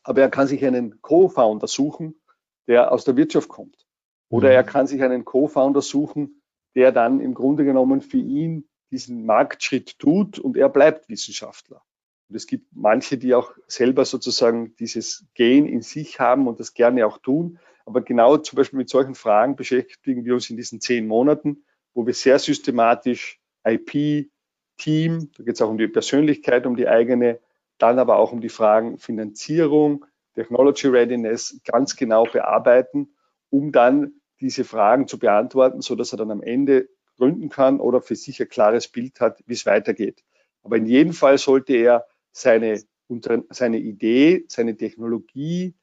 aber 0.03 0.21
er 0.21 0.29
kann 0.29 0.47
sich 0.47 0.65
einen 0.65 1.01
Co-Founder 1.01 1.67
suchen, 1.67 2.19
der 2.67 2.91
aus 2.91 3.03
der 3.03 3.17
Wirtschaft 3.17 3.49
kommt. 3.49 3.85
Oder 4.29 4.51
er 4.51 4.63
mhm. 4.63 4.67
kann 4.67 4.87
sich 4.87 5.03
einen 5.03 5.25
Co-Founder 5.25 5.81
suchen, 5.81 6.41
der 6.75 6.91
dann 6.91 7.19
im 7.19 7.33
Grunde 7.33 7.65
genommen 7.65 8.01
für 8.01 8.17
ihn 8.17 8.67
diesen 8.91 9.25
Marktschritt 9.25 9.99
tut 9.99 10.39
und 10.39 10.55
er 10.55 10.69
bleibt 10.69 11.09
Wissenschaftler. 11.09 11.81
Und 12.29 12.35
es 12.35 12.47
gibt 12.47 12.67
manche, 12.73 13.17
die 13.17 13.35
auch 13.35 13.51
selber 13.67 14.05
sozusagen 14.05 14.75
dieses 14.77 15.25
Gain 15.35 15.65
in 15.65 15.81
sich 15.81 16.19
haben 16.19 16.47
und 16.47 16.59
das 16.59 16.73
gerne 16.73 17.05
auch 17.05 17.17
tun. 17.17 17.59
Aber 17.87 18.01
genau 18.01 18.35
zum 18.35 18.57
Beispiel 18.57 18.79
mit 18.79 18.89
solchen 18.89 19.15
Fragen 19.15 19.55
beschäftigen 19.55 20.25
wir 20.25 20.33
uns 20.33 20.49
in 20.49 20.57
diesen 20.57 20.81
zehn 20.81 21.07
Monaten, 21.07 21.63
wo 21.93 22.05
wir 22.05 22.13
sehr 22.13 22.37
systematisch 22.37 23.39
IP, 23.65 24.29
Team, 24.75 25.31
da 25.37 25.43
geht 25.43 25.55
es 25.55 25.61
auch 25.61 25.69
um 25.69 25.77
die 25.77 25.87
Persönlichkeit, 25.87 26.65
um 26.65 26.75
die 26.75 26.89
eigene, 26.89 27.39
dann 27.77 27.97
aber 27.97 28.17
auch 28.17 28.33
um 28.33 28.41
die 28.41 28.49
Fragen 28.49 28.97
Finanzierung, 28.97 30.05
Technology 30.35 30.87
Readiness 30.87 31.61
ganz 31.63 31.95
genau 31.95 32.25
bearbeiten, 32.25 33.15
um 33.49 33.71
dann 33.71 34.15
diese 34.41 34.65
Fragen 34.65 35.07
zu 35.07 35.17
beantworten, 35.17 35.79
so 35.79 35.95
dass 35.95 36.11
er 36.11 36.17
dann 36.17 36.29
am 36.29 36.43
Ende 36.43 36.89
gründen 37.15 37.47
kann 37.47 37.79
oder 37.79 38.01
für 38.01 38.17
sich 38.17 38.41
ein 38.41 38.49
klares 38.49 38.89
Bild 38.89 39.21
hat, 39.21 39.41
wie 39.45 39.53
es 39.53 39.65
weitergeht. 39.65 40.25
Aber 40.61 40.75
in 40.75 40.87
jedem 40.87 41.13
Fall 41.13 41.37
sollte 41.37 41.73
er 41.73 42.05
seine, 42.33 42.83
seine 43.49 43.77
Idee, 43.79 44.43
seine 44.49 44.75
Technologie, 44.75 45.73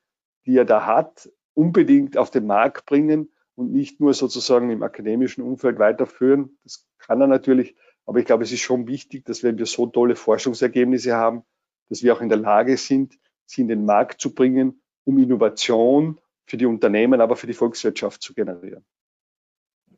die 0.44 0.58
er 0.58 0.66
da 0.66 0.84
hat, 0.84 1.30
unbedingt 1.54 2.16
auf 2.16 2.30
den 2.30 2.46
Markt 2.46 2.86
bringen 2.86 3.30
und 3.54 3.72
nicht 3.72 4.00
nur 4.00 4.14
sozusagen 4.14 4.70
im 4.70 4.82
akademischen 4.82 5.42
Umfeld 5.42 5.78
weiterführen. 5.78 6.58
Das 6.64 6.86
kann 6.98 7.20
er 7.20 7.26
natürlich, 7.26 7.76
aber 8.06 8.18
ich 8.18 8.26
glaube, 8.26 8.44
es 8.44 8.52
ist 8.52 8.60
schon 8.60 8.86
wichtig, 8.86 9.24
dass 9.24 9.42
wenn 9.42 9.58
wir 9.58 9.66
so 9.66 9.86
tolle 9.86 10.16
Forschungsergebnisse 10.16 11.14
haben, 11.14 11.42
dass 11.88 12.02
wir 12.02 12.14
auch 12.14 12.20
in 12.20 12.28
der 12.28 12.38
Lage 12.38 12.76
sind, 12.76 13.18
sie 13.46 13.62
in 13.62 13.68
den 13.68 13.84
Markt 13.84 14.20
zu 14.20 14.34
bringen, 14.34 14.80
um 15.04 15.18
Innovation 15.18 16.18
für 16.46 16.56
die 16.56 16.66
Unternehmen, 16.66 17.20
aber 17.20 17.36
für 17.36 17.46
die 17.46 17.54
Volkswirtschaft 17.54 18.22
zu 18.22 18.34
generieren. 18.34 18.84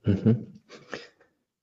Mhm. 0.05 0.61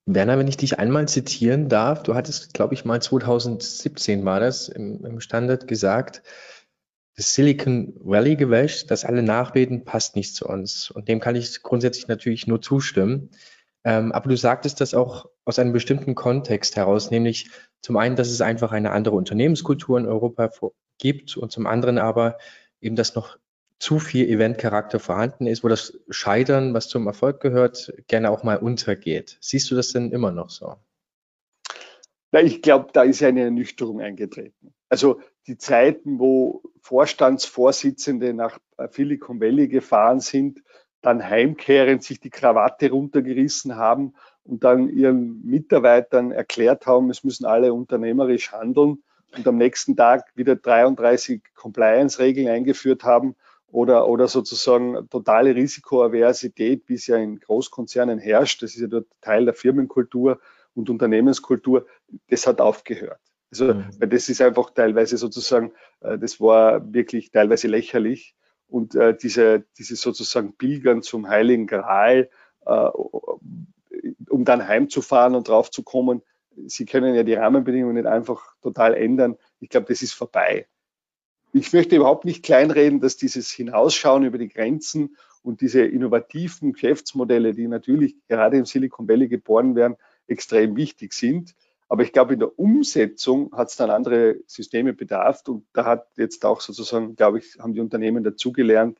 Werner, 0.05 0.37
wenn 0.37 0.47
ich 0.49 0.57
dich 0.57 0.79
einmal 0.79 1.07
zitieren 1.07 1.69
darf, 1.69 2.03
du 2.03 2.13
hattest, 2.13 2.53
glaube 2.53 2.73
ich, 2.73 2.83
mal 2.83 3.01
2017 3.01 4.25
war 4.25 4.41
das 4.41 4.67
im, 4.67 5.05
im 5.05 5.21
Standard 5.21 5.67
gesagt, 5.67 6.23
das 7.15 7.33
Silicon 7.33 7.93
Valley 7.99 8.35
Gewäsch, 8.35 8.87
das 8.87 9.05
alle 9.05 9.21
nachbeten, 9.21 9.85
passt 9.85 10.15
nicht 10.15 10.35
zu 10.35 10.47
uns. 10.47 10.89
Und 10.89 11.07
dem 11.07 11.19
kann 11.19 11.35
ich 11.35 11.61
grundsätzlich 11.61 12.07
natürlich 12.07 12.47
nur 12.47 12.61
zustimmen. 12.61 13.29
Ähm, 13.83 14.11
aber 14.11 14.29
du 14.29 14.37
sagtest 14.37 14.81
das 14.81 14.93
auch 14.93 15.29
aus 15.45 15.59
einem 15.59 15.73
bestimmten 15.73 16.15
Kontext 16.15 16.75
heraus, 16.75 17.11
nämlich 17.11 17.49
zum 17.81 17.97
einen, 17.97 18.15
dass 18.15 18.29
es 18.29 18.41
einfach 18.41 18.71
eine 18.71 18.91
andere 18.91 19.15
Unternehmenskultur 19.15 19.99
in 19.99 20.05
Europa 20.05 20.49
gibt 20.97 21.35
und 21.37 21.51
zum 21.51 21.67
anderen 21.67 21.97
aber 21.97 22.37
eben, 22.81 22.95
dass 22.95 23.15
noch 23.15 23.37
zu 23.79 23.99
viel 23.99 24.29
Eventcharakter 24.29 24.99
vorhanden 24.99 25.45
ist, 25.45 25.63
wo 25.63 25.67
das 25.67 25.99
Scheitern, 26.09 26.73
was 26.73 26.87
zum 26.87 27.05
Erfolg 27.05 27.41
gehört, 27.41 27.93
gerne 28.07 28.31
auch 28.31 28.43
mal 28.43 28.57
untergeht. 28.57 29.37
Siehst 29.41 29.69
du 29.69 29.75
das 29.75 29.91
denn 29.91 30.11
immer 30.11 30.31
noch 30.31 30.49
so? 30.49 30.77
Ja, 32.31 32.39
ich 32.39 32.61
glaube, 32.61 32.89
da 32.93 33.03
ist 33.03 33.21
eine 33.21 33.41
Ernüchterung 33.41 33.99
eingetreten. 33.99 34.73
Also 34.87 35.19
die 35.47 35.57
Zeiten, 35.57 36.19
wo 36.19 36.61
Vorstandsvorsitzende 36.81 38.33
nach 38.33 38.59
Silicon 38.91 39.39
Valley 39.41 39.67
gefahren 39.67 40.19
sind, 40.19 40.61
dann 41.01 41.23
heimkehrend 41.23 42.03
sich 42.03 42.19
die 42.19 42.29
Krawatte 42.29 42.89
runtergerissen 42.89 43.75
haben 43.75 44.13
und 44.43 44.63
dann 44.63 44.89
ihren 44.89 45.45
Mitarbeitern 45.45 46.31
erklärt 46.31 46.85
haben, 46.85 47.09
es 47.09 47.23
müssen 47.23 47.45
alle 47.45 47.73
unternehmerisch 47.73 48.51
handeln 48.51 49.03
und 49.35 49.47
am 49.47 49.57
nächsten 49.57 49.95
Tag 49.95 50.31
wieder 50.35 50.55
33 50.55 51.41
Compliance-Regeln 51.55 52.47
eingeführt 52.47 53.03
haben 53.03 53.35
oder, 53.67 54.07
oder 54.07 54.27
sozusagen 54.27 55.09
totale 55.09 55.55
Risikoaversität, 55.55 56.83
wie 56.87 56.93
es 56.93 57.07
ja 57.07 57.17
in 57.17 57.39
Großkonzernen 57.39 58.19
herrscht. 58.19 58.61
Das 58.61 58.75
ist 58.75 58.81
ja 58.81 58.87
dort 58.87 59.07
Teil 59.19 59.45
der 59.45 59.53
Firmenkultur 59.53 60.39
und 60.75 60.89
Unternehmenskultur. 60.89 61.87
Das 62.29 62.45
hat 62.45 62.61
aufgehört. 62.61 63.19
Also, 63.53 63.73
mhm. 63.73 63.85
weil 63.99 64.09
das 64.09 64.29
ist 64.29 64.41
einfach 64.41 64.71
teilweise 64.71 65.17
sozusagen, 65.17 65.71
äh, 66.01 66.17
das 66.17 66.39
war 66.39 66.93
wirklich 66.93 67.31
teilweise 67.31 67.67
lächerlich. 67.67 68.35
Und 68.67 68.95
äh, 68.95 69.15
diese, 69.15 69.65
diese 69.77 69.95
sozusagen 69.95 70.55
Pilgern 70.57 71.03
zum 71.03 71.27
Heiligen 71.27 71.67
Gral, 71.67 72.29
äh, 72.65 72.89
um 74.29 74.45
dann 74.45 74.67
heimzufahren 74.67 75.35
und 75.35 75.47
drauf 75.47 75.69
zu 75.71 75.83
kommen, 75.83 76.21
Sie 76.67 76.85
können 76.85 77.15
ja 77.15 77.23
die 77.23 77.33
Rahmenbedingungen 77.33 77.95
nicht 77.95 78.05
einfach 78.05 78.55
total 78.61 78.93
ändern. 78.93 79.37
Ich 79.59 79.69
glaube, 79.69 79.87
das 79.87 80.03
ist 80.03 80.13
vorbei 80.13 80.67
ich 81.53 81.71
möchte 81.71 81.95
überhaupt 81.95 82.25
nicht 82.25 82.43
kleinreden, 82.43 82.99
dass 82.99 83.15
dieses 83.15 83.51
Hinausschauen 83.51 84.23
über 84.23 84.39
die 84.39 84.49
Grenzen 84.49 85.15
und 85.43 85.61
diese 85.61 85.81
innovativen 85.81 86.73
Geschäftsmodelle, 86.73 87.53
die 87.53 87.67
natürlich 87.67 88.15
gerade 88.27 88.57
im 88.57 88.65
Silicon 88.65 89.07
Valley 89.07 89.27
geboren 89.27 89.75
werden, 89.75 89.95
extrem 90.27 90.75
wichtig 90.75 91.13
sind. 91.13 91.53
Aber 91.93 92.01
ich 92.01 92.11
glaube, 92.11 92.33
in 92.33 92.39
der 92.39 92.57
Umsetzung 92.57 93.55
hat 93.55 93.69
es 93.69 93.75
dann 93.75 93.91
andere 93.91 94.37
Systeme 94.47 94.93
bedarf 94.93 95.43
und 95.47 95.67
da 95.73 95.85
hat 95.85 96.07
jetzt 96.17 96.43
auch 96.43 96.59
sozusagen, 96.59 97.15
glaube 97.15 97.37
ich, 97.37 97.59
haben 97.59 97.75
die 97.75 97.81
Unternehmen 97.81 98.23
dazugelernt. 98.23 98.97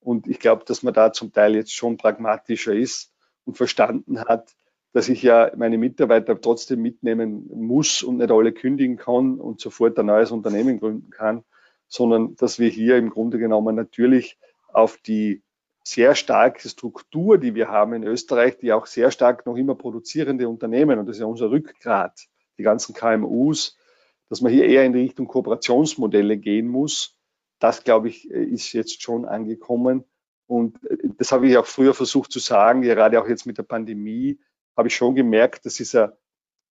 Und 0.00 0.26
ich 0.26 0.40
glaube, 0.40 0.64
dass 0.66 0.82
man 0.82 0.92
da 0.92 1.12
zum 1.12 1.32
Teil 1.32 1.54
jetzt 1.54 1.72
schon 1.72 1.98
pragmatischer 1.98 2.74
ist 2.74 3.12
und 3.44 3.56
verstanden 3.56 4.18
hat, 4.18 4.56
dass 4.92 5.08
ich 5.08 5.22
ja 5.22 5.52
meine 5.56 5.78
Mitarbeiter 5.78 6.40
trotzdem 6.40 6.82
mitnehmen 6.82 7.48
muss 7.54 8.02
und 8.02 8.16
nicht 8.16 8.32
alle 8.32 8.50
kündigen 8.50 8.96
kann 8.96 9.38
und 9.38 9.60
sofort 9.60 9.96
ein 10.00 10.06
neues 10.06 10.32
Unternehmen 10.32 10.80
gründen 10.80 11.10
kann 11.10 11.44
sondern 11.92 12.36
dass 12.36 12.58
wir 12.58 12.70
hier 12.70 12.96
im 12.96 13.10
Grunde 13.10 13.38
genommen 13.38 13.76
natürlich 13.76 14.38
auf 14.68 14.96
die 14.96 15.42
sehr 15.84 16.14
starke 16.14 16.66
Struktur, 16.66 17.36
die 17.36 17.54
wir 17.54 17.68
haben 17.68 17.92
in 17.92 18.02
Österreich, 18.02 18.56
die 18.56 18.72
auch 18.72 18.86
sehr 18.86 19.10
stark 19.10 19.44
noch 19.44 19.56
immer 19.56 19.74
produzierende 19.74 20.48
Unternehmen, 20.48 20.98
und 20.98 21.06
das 21.06 21.16
ist 21.16 21.20
ja 21.20 21.26
unser 21.26 21.50
Rückgrat, 21.50 22.28
die 22.62 22.64
ganzen 22.64 22.94
KMUs, 22.94 23.76
dass 24.28 24.40
man 24.40 24.52
hier 24.52 24.66
eher 24.66 24.84
in 24.84 24.94
Richtung 24.94 25.26
Kooperationsmodelle 25.26 26.38
gehen 26.38 26.68
muss. 26.68 27.18
Das, 27.58 27.82
glaube 27.82 28.08
ich, 28.08 28.30
ist 28.30 28.72
jetzt 28.72 29.02
schon 29.02 29.24
angekommen. 29.24 30.04
Und 30.46 30.78
das 31.18 31.32
habe 31.32 31.48
ich 31.48 31.56
auch 31.56 31.66
früher 31.66 31.92
versucht 31.92 32.30
zu 32.30 32.38
sagen, 32.38 32.82
gerade 32.82 33.20
auch 33.20 33.28
jetzt 33.28 33.46
mit 33.46 33.58
der 33.58 33.64
Pandemie, 33.64 34.38
habe 34.76 34.88
ich 34.88 34.94
schon 34.94 35.14
gemerkt, 35.14 35.66
dass 35.66 35.74
dieser, 35.74 36.16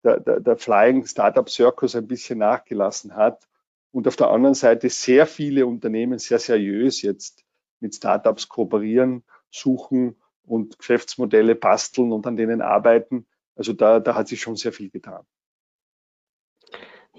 der, 0.03 0.19
der, 0.19 0.39
der 0.39 0.57
Flying 0.57 1.05
Startup 1.05 1.47
Circus 1.49 1.95
ein 1.95 2.07
bisschen 2.07 2.39
nachgelassen 2.39 3.15
hat 3.15 3.47
und 3.91 4.07
auf 4.07 4.15
der 4.15 4.29
anderen 4.29 4.55
Seite 4.55 4.89
sehr 4.89 5.27
viele 5.27 5.65
Unternehmen 5.65 6.19
sehr 6.19 6.39
seriös 6.39 7.01
jetzt 7.01 7.43
mit 7.79 7.95
Startups 7.95 8.47
kooperieren, 8.47 9.23
suchen 9.49 10.15
und 10.43 10.79
Geschäftsmodelle 10.79 11.55
basteln 11.55 12.11
und 12.11 12.25
an 12.25 12.37
denen 12.37 12.61
arbeiten. 12.61 13.27
Also 13.55 13.73
da, 13.73 13.99
da 13.99 14.15
hat 14.15 14.27
sich 14.27 14.41
schon 14.41 14.55
sehr 14.55 14.73
viel 14.73 14.89
getan. 14.89 15.25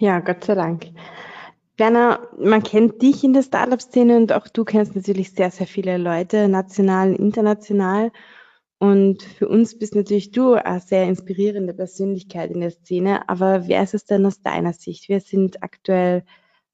Ja, 0.03 0.18
Gott 0.18 0.42
sei 0.42 0.57
Dank. 0.57 0.86
Werner, 1.76 2.26
man 2.36 2.64
kennt 2.64 3.00
dich 3.03 3.22
in 3.22 3.34
der 3.34 3.44
Startup-Szene 3.44 4.16
und 4.16 4.32
auch 4.32 4.48
du 4.48 4.64
kennst 4.64 4.96
natürlich 4.96 5.30
sehr, 5.30 5.53
sehr 5.53 5.68
viele 5.68 5.96
Leute, 5.96 6.48
national 6.48 7.11
und 7.11 7.20
international. 7.20 8.11
Und 8.80 9.22
für 9.22 9.46
uns 9.46 9.78
bist 9.78 9.94
natürlich 9.94 10.32
du 10.32 10.55
eine 10.55 10.80
sehr 10.80 11.05
inspirierende 11.05 11.72
Persönlichkeit 11.72 12.50
in 12.50 12.62
der 12.62 12.72
Szene. 12.72 13.28
Aber 13.28 13.68
wer 13.68 13.84
ist 13.84 13.94
es 13.94 14.05
denn 14.05 14.26
aus 14.26 14.42
deiner 14.42 14.72
Sicht? 14.72 15.09
Wer 15.09 15.20
sind 15.20 15.62
aktuell 15.62 16.24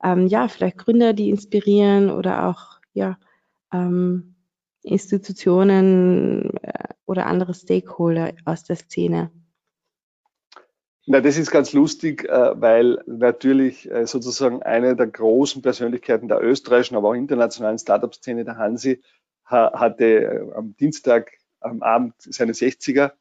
ähm, 0.03 0.26
ja, 0.26 0.49
vielleicht 0.49 0.79
Gründer, 0.79 1.12
die 1.12 1.29
inspirieren 1.29 2.11
oder 2.11 2.49
auch 2.49 2.81
ja, 2.95 3.18
ähm, 3.74 4.37
Institutionen 4.83 6.57
äh, 6.62 6.95
oder 7.05 7.26
andere 7.26 7.53
Stakeholder 7.53 8.33
aus 8.47 8.64
der 8.64 8.76
Szene? 8.76 9.31
Na, 11.11 11.22
das 11.22 11.38
ist 11.38 11.50
ganz 11.50 11.72
lustig, 11.72 12.24
äh, 12.24 12.61
weil 12.61 13.02
natürlich 13.06 13.90
äh, 13.90 14.06
sozusagen 14.06 14.62
eine 14.62 14.94
der 14.94 15.06
großen 15.06 15.62
Persönlichkeiten 15.62 16.28
der 16.28 16.42
österreichischen, 16.42 16.96
aber 16.96 17.09
auch 17.09 17.14
internationalen 17.14 17.78
Startup-Szene, 17.78 18.44
der 18.44 18.59
Hansi, 18.59 19.02
hatte 19.46 20.52
am 20.54 20.76
Dienstag 20.76 21.30
am 21.61 21.80
Abend 21.80 22.12
seine 22.18 22.52
60er. 22.52 23.12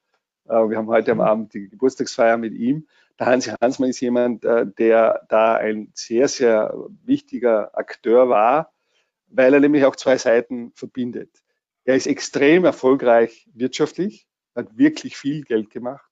Äh, 0.49 0.49
wir 0.49 0.75
haben 0.75 0.87
heute 0.87 1.13
am 1.13 1.21
Abend 1.21 1.53
die 1.53 1.69
Geburtstagsfeier 1.69 2.35
mit 2.35 2.55
ihm. 2.55 2.87
Der 3.19 3.27
Hansi 3.27 3.51
Hansmann 3.61 3.91
ist 3.91 4.01
jemand, 4.01 4.43
äh, 4.43 4.67
der 4.67 5.25
da 5.29 5.55
ein 5.55 5.89
sehr, 5.93 6.27
sehr 6.27 6.73
wichtiger 7.05 7.77
Akteur 7.77 8.27
war, 8.27 8.73
weil 9.27 9.53
er 9.53 9.61
nämlich 9.61 9.85
auch 9.85 9.95
zwei 9.95 10.17
Seiten 10.17 10.73
verbindet. 10.75 11.29
Er 11.85 11.95
ist 11.95 12.07
extrem 12.07 12.65
erfolgreich 12.65 13.47
wirtschaftlich, 13.53 14.27
hat 14.55 14.77
wirklich 14.77 15.15
viel 15.15 15.45
Geld 15.45 15.69
gemacht. 15.69 16.06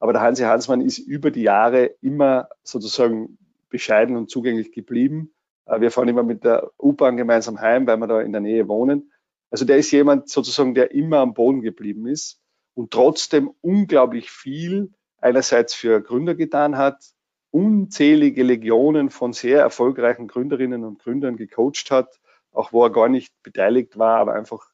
Aber 0.00 0.14
der 0.14 0.22
Hansi 0.22 0.42
Hansmann 0.42 0.80
ist 0.80 0.98
über 0.98 1.30
die 1.30 1.42
Jahre 1.42 1.84
immer 2.00 2.48
sozusagen 2.62 3.38
bescheiden 3.68 4.16
und 4.16 4.30
zugänglich 4.30 4.72
geblieben. 4.72 5.32
Äh, 5.66 5.80
wir 5.80 5.90
fahren 5.90 6.08
immer 6.08 6.22
mit 6.22 6.42
der 6.42 6.70
U-Bahn 6.82 7.16
gemeinsam 7.16 7.60
heim, 7.60 7.86
weil 7.86 7.98
wir 7.98 8.06
da 8.06 8.20
in 8.20 8.32
der 8.32 8.40
Nähe 8.40 8.66
wohnen. 8.66 9.12
Also 9.50 9.64
der 9.64 9.76
ist 9.76 9.90
jemand 9.90 10.28
sozusagen, 10.28 10.74
der 10.74 10.92
immer 10.92 11.18
am 11.18 11.34
Boden 11.34 11.60
geblieben 11.60 12.06
ist 12.06 12.40
und 12.74 12.92
trotzdem 12.92 13.50
unglaublich 13.60 14.30
viel 14.30 14.90
einerseits 15.18 15.74
für 15.74 16.00
Gründer 16.00 16.34
getan 16.34 16.78
hat, 16.78 17.04
unzählige 17.50 18.42
Legionen 18.42 19.10
von 19.10 19.32
sehr 19.32 19.60
erfolgreichen 19.60 20.28
Gründerinnen 20.28 20.84
und 20.84 21.00
Gründern 21.00 21.36
gecoacht 21.36 21.90
hat, 21.90 22.20
auch 22.52 22.72
wo 22.72 22.84
er 22.84 22.90
gar 22.90 23.08
nicht 23.08 23.34
beteiligt 23.42 23.98
war, 23.98 24.18
aber 24.18 24.34
einfach 24.34 24.70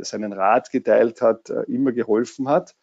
seinen 0.00 0.32
Rat 0.32 0.70
geteilt 0.70 1.20
hat, 1.20 1.50
äh, 1.50 1.62
immer 1.62 1.92
geholfen 1.92 2.48
hat 2.48 2.76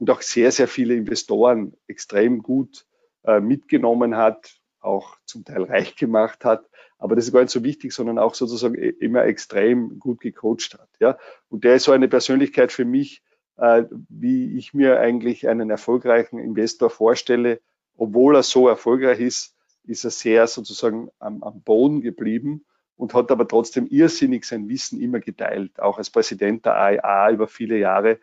und 0.00 0.10
auch 0.10 0.22
sehr, 0.22 0.50
sehr 0.50 0.66
viele 0.66 0.94
Investoren 0.94 1.74
extrem 1.86 2.42
gut 2.42 2.86
äh, 3.24 3.38
mitgenommen 3.38 4.16
hat, 4.16 4.56
auch 4.80 5.16
zum 5.26 5.44
Teil 5.44 5.64
reich 5.64 5.94
gemacht 5.94 6.44
hat. 6.44 6.68
Aber 6.98 7.14
das 7.14 7.26
ist 7.26 7.32
gar 7.32 7.42
nicht 7.42 7.52
so 7.52 7.62
wichtig, 7.62 7.92
sondern 7.92 8.18
auch 8.18 8.34
sozusagen 8.34 8.74
immer 8.74 9.24
extrem 9.24 9.98
gut 9.98 10.20
gecoacht 10.20 10.78
hat. 10.78 10.88
Ja? 11.00 11.18
Und 11.48 11.64
der 11.64 11.76
ist 11.76 11.84
so 11.84 11.92
eine 11.92 12.08
Persönlichkeit 12.08 12.72
für 12.72 12.86
mich, 12.86 13.22
äh, 13.58 13.84
wie 14.08 14.56
ich 14.56 14.72
mir 14.72 14.98
eigentlich 15.00 15.48
einen 15.48 15.68
erfolgreichen 15.68 16.38
Investor 16.38 16.88
vorstelle. 16.88 17.60
Obwohl 17.96 18.36
er 18.36 18.42
so 18.42 18.68
erfolgreich 18.68 19.20
ist, 19.20 19.54
ist 19.84 20.04
er 20.04 20.10
sehr 20.10 20.46
sozusagen 20.46 21.10
am, 21.18 21.42
am 21.42 21.60
Boden 21.60 22.00
geblieben 22.00 22.64
und 22.96 23.12
hat 23.12 23.30
aber 23.30 23.46
trotzdem 23.46 23.86
irrsinnig 23.86 24.44
sein 24.46 24.68
Wissen 24.68 24.98
immer 24.98 25.20
geteilt, 25.20 25.78
auch 25.78 25.98
als 25.98 26.08
Präsident 26.08 26.64
der 26.64 26.76
AIA 26.76 27.32
über 27.32 27.48
viele 27.48 27.78
Jahre. 27.78 28.18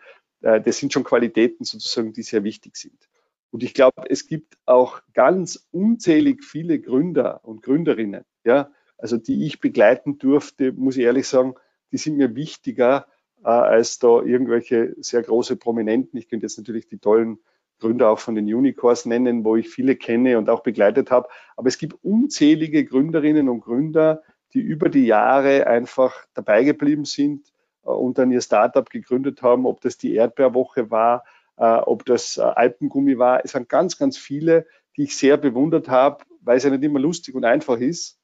Äh, 0.47 0.61
das 0.61 0.77
sind 0.77 0.93
schon 0.93 1.03
Qualitäten 1.03 1.65
sozusagen, 1.65 2.13
die 2.13 2.23
sehr 2.23 2.43
wichtig 2.43 2.77
sind. 2.77 3.09
Und 3.51 3.63
ich 3.63 3.73
glaube, 3.73 4.03
es 4.09 4.27
gibt 4.27 4.57
auch 4.65 5.01
ganz 5.13 5.67
unzählig 5.71 6.43
viele 6.43 6.79
Gründer 6.79 7.41
und 7.43 7.61
Gründerinnen, 7.61 8.23
ja, 8.45 8.71
also 8.97 9.17
die 9.17 9.45
ich 9.45 9.59
begleiten 9.59 10.17
durfte, 10.17 10.71
muss 10.71 10.97
ich 10.97 11.03
ehrlich 11.03 11.27
sagen, 11.27 11.55
die 11.91 11.97
sind 11.97 12.17
mir 12.17 12.35
wichtiger 12.35 13.07
äh, 13.43 13.49
als 13.49 13.99
da 13.99 14.21
irgendwelche 14.21 14.95
sehr 14.99 15.21
große 15.21 15.57
Prominenten. 15.57 16.17
Ich 16.17 16.29
könnte 16.29 16.45
jetzt 16.45 16.57
natürlich 16.57 16.87
die 16.87 16.97
tollen 16.97 17.39
Gründer 17.79 18.09
auch 18.09 18.19
von 18.19 18.33
den 18.33 18.45
Unicorns 18.45 19.05
nennen, 19.05 19.43
wo 19.43 19.55
ich 19.55 19.69
viele 19.69 19.95
kenne 19.95 20.37
und 20.37 20.49
auch 20.49 20.63
begleitet 20.63 21.11
habe. 21.11 21.27
Aber 21.57 21.67
es 21.67 21.77
gibt 21.77 22.03
unzählige 22.03 22.85
Gründerinnen 22.85 23.49
und 23.49 23.61
Gründer, 23.61 24.23
die 24.53 24.61
über 24.61 24.89
die 24.89 25.05
Jahre 25.05 25.67
einfach 25.67 26.25
dabei 26.33 26.63
geblieben 26.63 27.05
sind 27.05 27.51
und 27.91 28.17
dann 28.17 28.31
ihr 28.31 28.41
Startup 28.41 28.89
gegründet 28.89 29.41
haben, 29.41 29.65
ob 29.65 29.81
das 29.81 29.97
die 29.97 30.13
Erdbeerwoche 30.15 30.91
war, 30.91 31.23
äh, 31.57 31.63
ob 31.63 32.05
das 32.05 32.38
äh, 32.38 32.41
Alpengummi 32.41 33.17
war. 33.17 33.43
Es 33.43 33.53
waren 33.53 33.67
ganz, 33.67 33.97
ganz 33.97 34.17
viele, 34.17 34.65
die 34.95 35.03
ich 35.03 35.17
sehr 35.17 35.38
bewundert 35.38 35.89
habe, 35.89 36.23
weil 36.41 36.57
es 36.57 36.63
ja 36.63 36.69
nicht 36.69 36.83
immer 36.83 36.99
lustig 36.99 37.35
und 37.35 37.45
einfach 37.45 37.77
ist, 37.77 38.19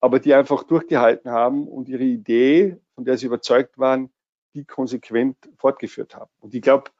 aber 0.00 0.18
die 0.18 0.34
einfach 0.34 0.64
durchgehalten 0.64 1.30
haben 1.30 1.68
und 1.68 1.88
ihre 1.88 2.04
Idee, 2.04 2.76
von 2.94 3.04
der 3.04 3.18
sie 3.18 3.26
überzeugt 3.26 3.78
waren, 3.78 4.10
die 4.54 4.64
konsequent 4.64 5.36
fortgeführt 5.56 6.14
haben. 6.14 6.30
Und 6.40 6.54
ich 6.54 6.62
glaube, 6.62 6.90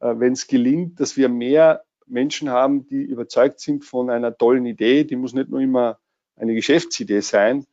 äh, 0.00 0.14
wenn 0.16 0.32
es 0.32 0.46
gelingt, 0.46 1.00
dass 1.00 1.16
wir 1.16 1.28
mehr 1.28 1.84
Menschen 2.06 2.50
haben, 2.50 2.86
die 2.86 3.02
überzeugt 3.02 3.60
sind 3.60 3.84
von 3.84 4.10
einer 4.10 4.36
tollen 4.36 4.66
Idee, 4.66 5.04
die 5.04 5.16
muss 5.16 5.32
nicht 5.32 5.48
nur 5.48 5.60
immer 5.60 5.98
eine 6.36 6.54
Geschäftsidee 6.54 7.20
sein, 7.20 7.66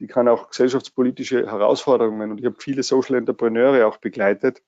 die 0.00 0.06
kann 0.06 0.28
auch 0.28 0.50
gesellschaftspolitische 0.50 1.46
Herausforderungen 1.46 2.32
und 2.32 2.38
ich 2.38 2.46
habe 2.46 2.56
viele 2.58 2.82
Social 2.82 3.16
Entrepreneure 3.16 3.86
auch 3.86 3.98
begleitet, 3.98 4.62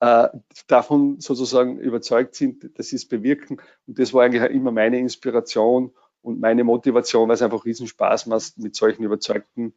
äh, 0.00 0.28
davon 0.66 1.20
sozusagen 1.20 1.78
überzeugt 1.78 2.34
sind, 2.34 2.78
dass 2.78 2.88
sie 2.88 2.96
es 2.96 3.08
bewirken. 3.08 3.60
Und 3.86 3.98
das 3.98 4.12
war 4.12 4.24
eigentlich 4.24 4.42
immer 4.50 4.70
meine 4.70 4.98
Inspiration 4.98 5.92
und 6.22 6.40
meine 6.40 6.64
Motivation, 6.64 7.28
weil 7.28 7.34
es 7.34 7.42
einfach 7.42 7.64
riesen 7.64 7.86
Spaß 7.86 8.26
macht, 8.26 8.58
mit 8.58 8.74
solchen 8.74 9.04
überzeugten 9.04 9.72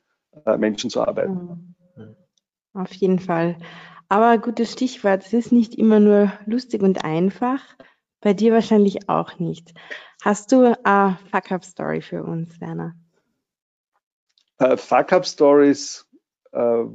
äh, 0.45 0.57
Menschen 0.57 0.89
zu 0.89 1.01
arbeiten. 1.01 1.75
Mhm. 1.95 2.15
Auf 2.73 2.91
jeden 2.93 3.19
Fall. 3.19 3.57
Aber 4.09 4.37
gutes 4.39 4.71
Stichwort, 4.71 5.23
es 5.25 5.33
ist 5.33 5.51
nicht 5.51 5.75
immer 5.75 5.99
nur 5.99 6.33
lustig 6.45 6.81
und 6.81 7.03
einfach. 7.03 7.61
Bei 8.21 8.33
dir 8.33 8.51
wahrscheinlich 8.51 9.07
auch 9.07 9.39
nicht. 9.39 9.73
Hast 10.21 10.51
du 10.51 10.75
eine 10.83 11.17
Fuck-Up-Story 11.31 12.01
für 12.01 12.23
uns, 12.23 12.59
Werner? 12.59 12.95
Uh, 14.61 14.75
Fuck-Up-Stories 14.75 16.05
uh, 16.53 16.89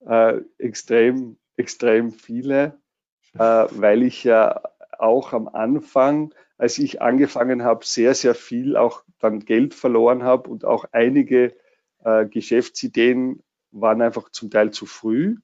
uh, 0.06 0.40
extrem 0.58 1.38
extrem 1.58 2.12
viele, 2.12 2.80
äh, 3.34 3.38
weil 3.38 4.02
ich 4.02 4.24
ja 4.24 4.62
auch 4.98 5.32
am 5.32 5.48
Anfang, 5.48 6.32
als 6.56 6.78
ich 6.78 7.02
angefangen 7.02 7.64
habe, 7.64 7.84
sehr, 7.84 8.14
sehr 8.14 8.34
viel 8.34 8.76
auch 8.76 9.02
dann 9.18 9.40
Geld 9.40 9.74
verloren 9.74 10.22
habe 10.22 10.48
und 10.48 10.64
auch 10.64 10.86
einige 10.92 11.56
äh, 12.04 12.26
Geschäftsideen 12.26 13.42
waren 13.70 14.00
einfach 14.00 14.30
zum 14.30 14.50
Teil 14.50 14.70
zu 14.70 14.86
früh 14.86 15.36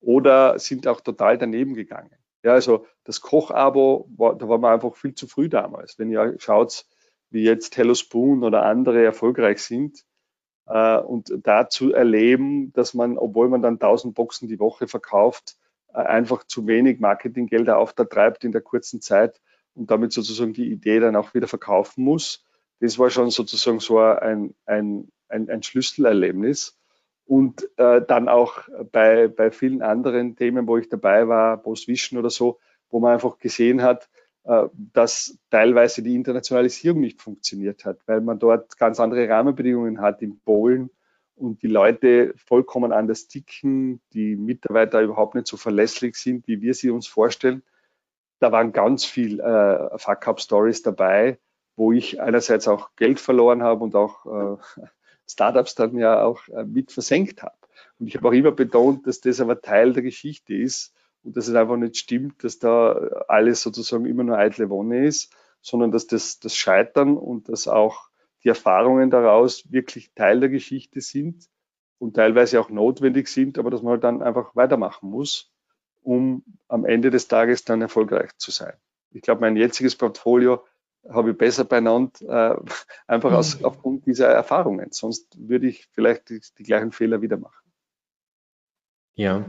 oder 0.00 0.58
sind 0.58 0.86
auch 0.86 1.00
total 1.00 1.38
daneben 1.38 1.74
gegangen. 1.74 2.14
Ja, 2.42 2.52
also 2.52 2.86
das 3.04 3.22
Kochabo, 3.22 4.06
da 4.18 4.48
war 4.48 4.58
man 4.58 4.74
einfach 4.74 4.94
viel 4.96 5.14
zu 5.14 5.26
früh 5.26 5.48
damals. 5.48 5.98
Wenn 5.98 6.10
ihr 6.10 6.36
schaut, 6.38 6.84
wie 7.30 7.42
jetzt 7.42 7.76
Hello 7.78 7.94
Spoon 7.94 8.44
oder 8.44 8.64
andere 8.64 9.02
erfolgreich 9.02 9.62
sind, 9.62 10.04
äh, 10.66 10.98
und 10.98 11.32
dazu 11.42 11.92
erleben, 11.92 12.72
dass 12.72 12.94
man, 12.94 13.18
obwohl 13.18 13.48
man 13.48 13.62
dann 13.62 13.74
1000 13.74 14.14
Boxen 14.14 14.48
die 14.48 14.58
Woche 14.58 14.88
verkauft, 14.88 15.56
äh, 15.92 15.98
einfach 15.98 16.44
zu 16.44 16.66
wenig 16.66 17.00
Marketinggelder 17.00 17.78
auftreibt 17.78 18.44
in 18.44 18.52
der 18.52 18.62
kurzen 18.62 19.00
Zeit 19.00 19.40
und 19.74 19.90
damit 19.90 20.12
sozusagen 20.12 20.52
die 20.52 20.70
Idee 20.70 21.00
dann 21.00 21.16
auch 21.16 21.34
wieder 21.34 21.48
verkaufen 21.48 22.04
muss. 22.04 22.44
Das 22.80 22.98
war 22.98 23.10
schon 23.10 23.30
sozusagen 23.30 23.80
so 23.80 23.98
ein, 23.98 24.54
ein, 24.66 25.10
ein, 25.28 25.48
ein 25.48 25.62
Schlüsselerlebnis. 25.62 26.78
Und 27.26 27.70
äh, 27.78 28.02
dann 28.06 28.28
auch 28.28 28.68
bei, 28.92 29.28
bei 29.28 29.50
vielen 29.50 29.80
anderen 29.80 30.36
Themen, 30.36 30.66
wo 30.66 30.76
ich 30.76 30.90
dabei 30.90 31.26
war, 31.26 31.56
Postvision 31.56 32.18
oder 32.18 32.28
so, 32.28 32.58
wo 32.90 33.00
man 33.00 33.14
einfach 33.14 33.38
gesehen 33.38 33.82
hat, 33.82 34.10
dass 34.92 35.38
teilweise 35.50 36.02
die 36.02 36.14
Internationalisierung 36.14 37.00
nicht 37.00 37.22
funktioniert 37.22 37.86
hat, 37.86 37.98
weil 38.06 38.20
man 38.20 38.38
dort 38.38 38.76
ganz 38.76 39.00
andere 39.00 39.26
Rahmenbedingungen 39.26 40.02
hat 40.02 40.20
in 40.20 40.38
Polen 40.40 40.90
und 41.36 41.62
die 41.62 41.68
Leute 41.68 42.34
vollkommen 42.36 42.92
anders 42.92 43.26
ticken, 43.26 44.00
die 44.12 44.36
Mitarbeiter 44.36 45.00
überhaupt 45.02 45.34
nicht 45.34 45.46
so 45.46 45.56
verlässlich 45.56 46.16
sind, 46.16 46.46
wie 46.46 46.60
wir 46.60 46.74
sie 46.74 46.90
uns 46.90 47.06
vorstellen. 47.06 47.62
Da 48.38 48.52
waren 48.52 48.72
ganz 48.72 49.04
viel 49.04 49.40
äh, 49.40 49.98
Fuck-Up-Stories 49.98 50.82
dabei, 50.82 51.38
wo 51.76 51.92
ich 51.92 52.20
einerseits 52.20 52.68
auch 52.68 52.94
Geld 52.96 53.20
verloren 53.20 53.62
habe 53.62 53.82
und 53.82 53.94
auch 53.94 54.26
äh, 54.26 54.86
Startups 55.28 55.74
dann 55.74 55.96
ja 55.96 56.22
auch 56.22 56.46
äh, 56.48 56.64
mit 56.64 56.92
versenkt 56.92 57.42
habe. 57.42 57.56
Und 57.98 58.06
ich 58.06 58.16
habe 58.16 58.28
auch 58.28 58.32
immer 58.32 58.52
betont, 58.52 59.06
dass 59.06 59.20
das 59.20 59.40
aber 59.40 59.60
Teil 59.60 59.92
der 59.92 60.02
Geschichte 60.02 60.54
ist 60.54 60.93
und 61.24 61.36
dass 61.36 61.48
es 61.48 61.54
einfach 61.54 61.76
nicht 61.76 61.96
stimmt, 61.96 62.44
dass 62.44 62.58
da 62.58 62.92
alles 63.28 63.62
sozusagen 63.62 64.06
immer 64.06 64.24
nur 64.24 64.38
eitle 64.38 64.68
Wonne 64.70 65.06
ist, 65.06 65.34
sondern 65.60 65.90
dass 65.90 66.06
das, 66.06 66.38
das 66.38 66.54
Scheitern 66.54 67.16
und 67.16 67.48
das 67.48 67.66
auch 67.66 68.08
die 68.44 68.48
Erfahrungen 68.48 69.10
daraus 69.10 69.72
wirklich 69.72 70.12
Teil 70.14 70.40
der 70.40 70.50
Geschichte 70.50 71.00
sind 71.00 71.48
und 71.98 72.14
teilweise 72.14 72.60
auch 72.60 72.68
notwendig 72.68 73.28
sind, 73.28 73.58
aber 73.58 73.70
dass 73.70 73.82
man 73.82 73.92
halt 73.92 74.04
dann 74.04 74.22
einfach 74.22 74.54
weitermachen 74.54 75.08
muss, 75.08 75.50
um 76.02 76.44
am 76.68 76.84
Ende 76.84 77.10
des 77.10 77.28
Tages 77.28 77.64
dann 77.64 77.80
erfolgreich 77.80 78.36
zu 78.36 78.50
sein. 78.50 78.74
Ich 79.10 79.22
glaube, 79.22 79.40
mein 79.40 79.56
jetziges 79.56 79.96
Portfolio 79.96 80.62
habe 81.08 81.30
ich 81.30 81.38
besser 81.38 81.64
benannt, 81.64 82.20
äh, 82.20 82.54
einfach 83.06 83.32
aus, 83.32 83.58
mhm. 83.58 83.64
aufgrund 83.64 84.06
dieser 84.06 84.28
Erfahrungen. 84.28 84.88
Sonst 84.90 85.34
würde 85.38 85.68
ich 85.68 85.86
vielleicht 85.92 86.28
die, 86.28 86.42
die 86.58 86.62
gleichen 86.62 86.92
Fehler 86.92 87.22
wieder 87.22 87.38
machen. 87.38 87.72
Ja, 89.14 89.44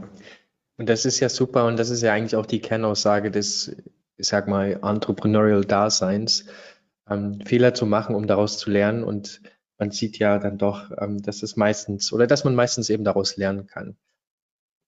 und 0.78 0.88
das 0.88 1.04
ist 1.04 1.20
ja 1.20 1.28
super 1.28 1.66
und 1.66 1.78
das 1.78 1.90
ist 1.90 2.02
ja 2.02 2.12
eigentlich 2.12 2.36
auch 2.36 2.46
die 2.46 2.60
Kernaussage 2.60 3.30
des, 3.30 3.76
ich 4.16 4.26
sag 4.26 4.46
mal, 4.46 4.78
Entrepreneurial 4.82 5.64
Daseins, 5.64 6.46
ähm, 7.08 7.40
Fehler 7.44 7.74
zu 7.74 7.86
machen, 7.86 8.14
um 8.14 8.26
daraus 8.26 8.58
zu 8.58 8.70
lernen. 8.70 9.02
Und 9.04 9.40
man 9.78 9.90
sieht 9.90 10.18
ja 10.18 10.38
dann 10.38 10.58
doch, 10.58 10.90
ähm, 10.98 11.22
dass 11.22 11.42
es 11.42 11.56
meistens 11.56 12.12
oder 12.12 12.26
dass 12.26 12.44
man 12.44 12.54
meistens 12.54 12.90
eben 12.90 13.04
daraus 13.04 13.36
lernen 13.36 13.66
kann. 13.66 13.96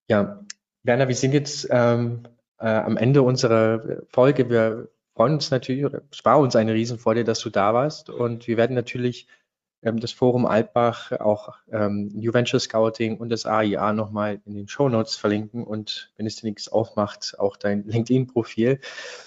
Ja, 0.08 0.44
Werner, 0.82 1.08
wir 1.08 1.14
sind 1.14 1.32
jetzt 1.32 1.68
ähm, 1.70 2.22
äh, 2.58 2.66
am 2.66 2.96
Ende 2.96 3.22
unserer 3.22 4.02
Folge. 4.10 4.50
Wir 4.50 4.88
freuen 5.14 5.34
uns 5.34 5.50
natürlich, 5.50 5.84
oder 5.84 6.02
sparen 6.12 6.42
uns 6.42 6.56
eine 6.56 6.74
Riesenfreude, 6.74 7.24
dass 7.24 7.40
du 7.40 7.50
da 7.50 7.72
warst. 7.72 8.10
Und 8.10 8.46
wir 8.46 8.56
werden 8.56 8.74
natürlich 8.74 9.26
das 9.82 10.12
Forum 10.12 10.46
Altbach, 10.46 11.12
auch 11.12 11.56
ähm, 11.70 12.10
New 12.14 12.34
Venture 12.34 12.60
Scouting 12.60 13.18
und 13.18 13.30
das 13.30 13.46
AIA 13.46 13.92
nochmal 13.92 14.40
in 14.44 14.54
den 14.54 14.68
Show 14.68 14.88
Notes 14.88 15.16
verlinken 15.16 15.64
und 15.64 16.12
wenn 16.16 16.26
es 16.26 16.36
dir 16.36 16.46
nichts 16.46 16.68
aufmacht, 16.68 17.38
auch 17.38 17.56
dein 17.56 17.84
LinkedIn-Profil. 17.86 18.80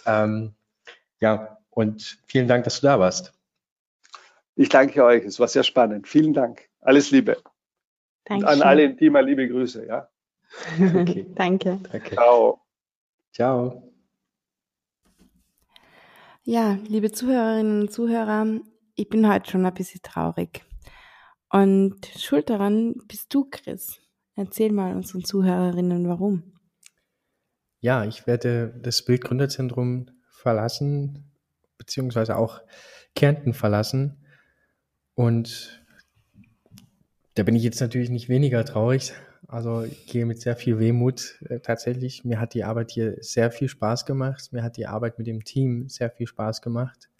Ähm, 0.05 0.53
ja, 1.19 1.57
und 1.69 2.19
vielen 2.25 2.47
Dank, 2.47 2.65
dass 2.65 2.81
du 2.81 2.87
da 2.87 2.99
warst. 2.99 3.33
Ich 4.55 4.69
danke 4.69 5.03
euch. 5.03 5.23
Es 5.23 5.39
war 5.39 5.47
sehr 5.47 5.63
spannend. 5.63 6.07
Vielen 6.07 6.33
Dank. 6.33 6.69
Alles 6.81 7.11
Liebe. 7.11 7.37
Danke. 8.25 8.47
an 8.47 8.61
alle 8.61 8.83
im 8.83 8.97
Team 8.97 9.15
liebe 9.15 9.47
Grüße. 9.47 9.85
Ja. 9.85 10.09
Okay. 10.77 11.25
danke. 11.35 11.79
danke. 11.91 12.15
Ciao. 12.15 12.61
Ciao. 13.33 13.91
Ja, 16.43 16.77
liebe 16.87 17.11
Zuhörerinnen 17.11 17.81
und 17.81 17.91
Zuhörer, 17.91 18.45
ich 18.95 19.09
bin 19.09 19.27
heute 19.31 19.49
schon 19.49 19.65
ein 19.65 19.73
bisschen 19.73 20.01
traurig. 20.01 20.63
Und 21.49 22.05
schuld 22.17 22.49
daran 22.49 22.95
bist 23.07 23.33
du, 23.33 23.47
Chris. 23.49 23.99
Erzähl 24.35 24.71
mal 24.71 24.95
unseren 24.95 25.23
Zuhörerinnen, 25.23 26.07
warum. 26.07 26.53
Ja, 27.81 28.05
ich 28.05 28.27
werde 28.27 28.73
das 28.81 29.03
Bildgründerzentrum 29.03 30.09
verlassen, 30.29 31.31
beziehungsweise 31.77 32.37
auch 32.37 32.61
Kärnten 33.15 33.53
verlassen. 33.53 34.23
Und 35.13 35.83
da 37.35 37.43
bin 37.43 37.55
ich 37.55 37.63
jetzt 37.63 37.81
natürlich 37.81 38.09
nicht 38.09 38.29
weniger 38.29 38.63
traurig. 38.63 39.13
Also 39.47 39.83
ich 39.83 40.07
gehe 40.07 40.25
mit 40.25 40.39
sehr 40.39 40.55
viel 40.55 40.79
Wehmut 40.79 41.41
äh, 41.49 41.59
tatsächlich. 41.59 42.23
Mir 42.23 42.39
hat 42.39 42.53
die 42.53 42.63
Arbeit 42.63 42.91
hier 42.91 43.17
sehr 43.19 43.51
viel 43.51 43.67
Spaß 43.67 44.05
gemacht. 44.05 44.53
Mir 44.53 44.63
hat 44.63 44.77
die 44.77 44.87
Arbeit 44.87 45.17
mit 45.17 45.27
dem 45.27 45.43
Team 45.43 45.89
sehr 45.89 46.09
viel 46.09 46.27
Spaß 46.27 46.61
gemacht. 46.61 47.10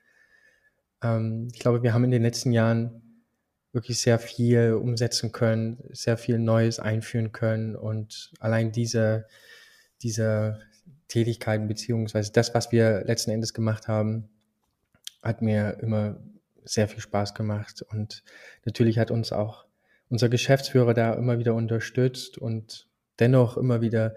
Ähm, 1.04 1.47
ich 1.54 1.60
glaube, 1.60 1.84
wir 1.84 1.93
haben 1.93 2.04
in 2.04 2.12
den 2.12 2.24
letzten 2.24 2.52
Jahren 2.52 3.02
wirklich 3.74 3.99
sehr 3.99 4.20
viel 4.20 4.74
umsetzen 4.74 5.32
können, 5.32 5.78
sehr 5.91 6.18
viel 6.18 6.39
Neues 6.39 6.80
einführen 6.80 7.32
können 7.32 7.76
und 7.76 8.32
allein 8.39 8.72
diese, 8.72 9.28
diese 10.02 10.60
Tätigkeiten 11.08 11.68
beziehungsweise 11.68 12.32
das, 12.32 12.54
was 12.54 12.72
wir 12.72 13.04
letzten 13.06 13.32
Endes 13.32 13.54
gemacht 13.54 13.88
haben, 13.88 14.30
hat 15.22 15.41
mir 15.41 15.78
immer 15.82 16.20
sehr 16.64 16.88
viel 16.88 16.99
Spaß 17.02 17.34
gemacht 17.34 17.82
und 17.82 18.24
natürlich 18.66 18.99
hat 18.99 19.12
uns 19.12 19.32
auch 19.32 19.66
unser 20.10 20.30
Geschäftsführer 20.30 20.93
da 20.93 21.14
immer 21.14 21.39
wieder 21.39 21.54
unterstützt 21.54 22.38
und 22.38 22.88
dennoch 23.20 23.58
immer 23.58 23.82
wieder 23.82 24.16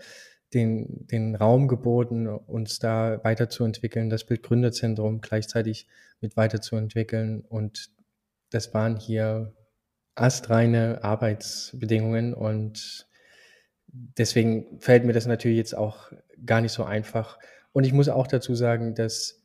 den, 0.55 1.07
den 1.07 1.35
Raum 1.35 1.69
geboten, 1.69 2.29
uns 2.29 2.79
da 2.79 3.23
weiterzuentwickeln, 3.25 4.11
das 4.11 4.25
Bildgründerzentrum 4.25 5.21
gleichzeitig 5.21 5.89
mit 6.21 6.37
weiterzuentwickeln. 6.37 7.41
Und 7.41 7.91
das 8.51 8.73
waren 8.73 8.97
hier 8.97 9.53
astreine 10.15 11.03
Arbeitsbedingungen 11.03 12.35
und 12.35 13.09
deswegen 13.93 14.79
fällt 14.81 15.05
mir 15.05 15.13
das 15.13 15.27
natürlich 15.27 15.59
jetzt 15.59 15.77
auch 15.77 16.13
gar 16.45 16.61
nicht 16.61 16.73
so 16.73 16.85
einfach. 16.85 17.39
Und 17.73 17.85
ich 17.85 17.93
muss 17.93 18.09
auch 18.09 18.27
dazu 18.27 18.55
sagen, 18.55 18.95
dass 18.95 19.43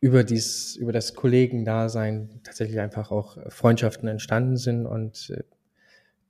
über 0.00 0.24
dies, 0.24 0.76
über 0.76 0.92
das 0.92 1.14
Kollegendasein 1.14 2.40
tatsächlich 2.42 2.80
einfach 2.80 3.10
auch 3.10 3.38
Freundschaften 3.50 4.08
entstanden 4.08 4.56
sind 4.56 4.86
und 4.86 5.30
äh, 5.30 5.44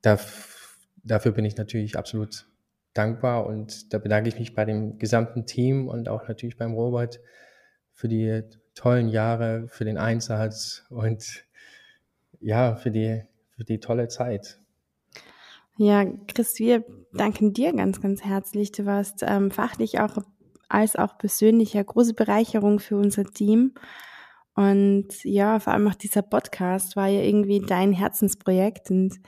da, 0.03 0.19
dafür 1.05 1.33
bin 1.33 1.45
ich 1.45 1.57
natürlich 1.57 1.97
absolut 1.97 2.47
dankbar 2.95 3.47
und 3.47 3.93
da 3.93 3.99
bedanke 3.99 4.29
ich 4.29 4.39
mich 4.39 4.55
bei 4.55 4.65
dem 4.65 4.99
gesamten 4.99 5.47
Team 5.47 5.89
und 5.89 6.09
auch 6.09 6.29
natürlich 6.29 6.57
beim 6.57 6.75
Robert 6.75 7.21
für 7.93 8.09
die 8.09 8.43
tollen 8.75 9.09
Jahre, 9.09 9.67
für 9.69 9.85
den 9.85 9.99
Einsatz 9.99 10.85
und 10.91 11.45
ja, 12.41 12.75
für 12.75 12.91
die, 12.91 13.23
für 13.57 13.65
die 13.65 13.81
tolle 13.81 14.09
Zeit. 14.09 14.59
Ja, 15.79 16.05
Chris, 16.29 16.59
wir 16.59 16.85
danken 17.13 17.53
dir 17.53 17.73
ganz, 17.73 18.01
ganz 18.01 18.25
herzlich. 18.25 18.73
Du 18.73 18.85
warst 18.85 19.23
ähm, 19.23 19.51
fachlich 19.51 20.01
auch 20.01 20.19
als 20.69 20.97
auch 20.97 21.19
persönlich 21.19 21.75
eine 21.75 21.85
große 21.85 22.15
Bereicherung 22.15 22.79
für 22.79 22.97
unser 22.97 23.25
Team. 23.25 23.75
Und 24.55 25.25
ja, 25.25 25.59
vor 25.61 25.73
allem 25.73 25.89
auch 25.89 25.95
dieser 25.95 26.23
Podcast 26.23 26.97
war 26.97 27.09
ja 27.09 27.23
irgendwie 27.23 27.61
dein 27.61 27.93
Herzensprojekt. 27.93 28.91
Und 28.91 29.19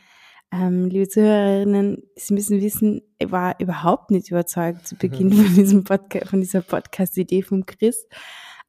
ähm, 0.55 0.88
liebe 0.88 1.09
Zuhörerinnen, 1.09 2.02
Sie 2.14 2.34
müssen 2.34 2.61
wissen, 2.61 3.02
ich 3.18 3.30
war 3.32 3.59
überhaupt 3.59 4.11
nicht 4.11 4.30
überzeugt 4.30 4.86
zu 4.86 4.96
Beginn 4.96 5.28
mhm. 5.28 5.32
von 5.32 5.55
diesem 5.55 5.84
Podcast, 5.84 6.28
von 6.28 6.40
dieser 6.40 6.62
Podcast-Idee 6.62 7.42
vom 7.42 7.66
Chris. 7.66 8.07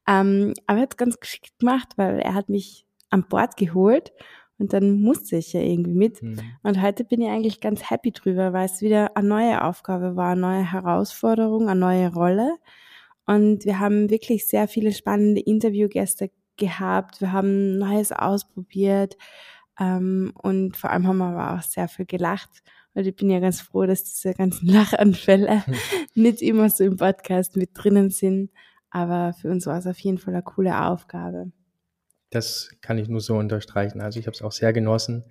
Ähm, 0.08 0.54
aber 0.66 0.80
er 0.80 0.84
hat 0.84 0.94
es 0.94 0.98
ganz 0.98 1.20
geschickt 1.20 1.60
gemacht, 1.60 1.90
weil 1.98 2.20
er 2.20 2.34
hat 2.34 2.50
mich 2.50 2.86
an 3.10 3.28
Bord 3.28 3.56
geholt 3.58 4.14
und 4.58 4.74
dann 4.74 5.02
musste 5.02 5.36
ich 5.38 5.54
ja 5.54 5.62
irgendwie 5.62 5.94
mit. 5.94 6.24
Mhm. 6.24 6.40
Und 6.64 6.82
heute 6.82 7.04
bin 7.04 7.22
ich 7.22 7.30
eigentlich 7.30 7.62
ganz 7.62 7.90
happy 7.90 8.12
drüber, 8.12 8.52
weil 8.54 8.66
es 8.66 8.82
wieder 8.82 9.16
eine 9.16 9.28
neue 9.28 9.64
Aufgabe 9.64 10.16
war, 10.16 10.32
eine 10.32 10.42
neue 10.42 10.72
Herausforderung, 10.72 11.68
eine 11.70 11.80
neue 11.80 12.14
Rolle. 12.14 12.56
Und 13.26 13.66
wir 13.66 13.80
haben 13.80 14.10
wirklich 14.10 14.48
sehr 14.48 14.68
viele 14.68 14.92
spannende 14.92 15.42
Interviewgäste 15.42 16.32
gehabt. 16.58 17.22
Wir 17.22 17.32
haben 17.32 17.78
Neues 17.78 18.12
ausprobiert. 18.12 19.18
Ähm, 19.80 20.34
und 20.42 20.78
vor 20.78 20.90
allem 20.90 21.08
haben 21.08 21.18
wir 21.18 21.26
aber 21.26 21.58
auch 21.58 21.64
sehr 21.64 21.88
viel 21.88 22.06
gelacht. 22.06 22.50
Und 22.94 23.06
ich 23.06 23.16
bin 23.16 23.30
ja 23.30 23.40
ganz 23.40 23.62
froh, 23.62 23.86
dass 23.86 24.04
diese 24.04 24.34
ganzen 24.34 24.68
Lachanfälle 24.72 25.64
nicht 26.16 26.42
immer 26.42 26.70
so 26.70 26.84
im 26.84 26.98
Podcast 26.98 27.56
mit 27.58 27.72
drinnen 27.74 28.10
sind. 28.10 28.52
Aber 28.90 29.34
für 29.34 29.50
uns 29.50 29.66
war 29.66 29.78
es 29.78 29.88
auf 29.88 30.00
jeden 30.00 30.18
Fall 30.18 30.34
eine 30.34 30.44
coole 30.44 30.86
Aufgabe. 30.86 31.52
Das 32.30 32.70
kann 32.82 32.98
ich 32.98 33.10
nur 33.10 33.22
so 33.22 33.36
unterstreichen. 33.36 34.02
Also 34.02 34.20
ich 34.20 34.28
habe 34.28 34.36
es 34.36 34.42
auch 34.42 34.54
sehr 34.54 34.72
genossen. 34.74 35.26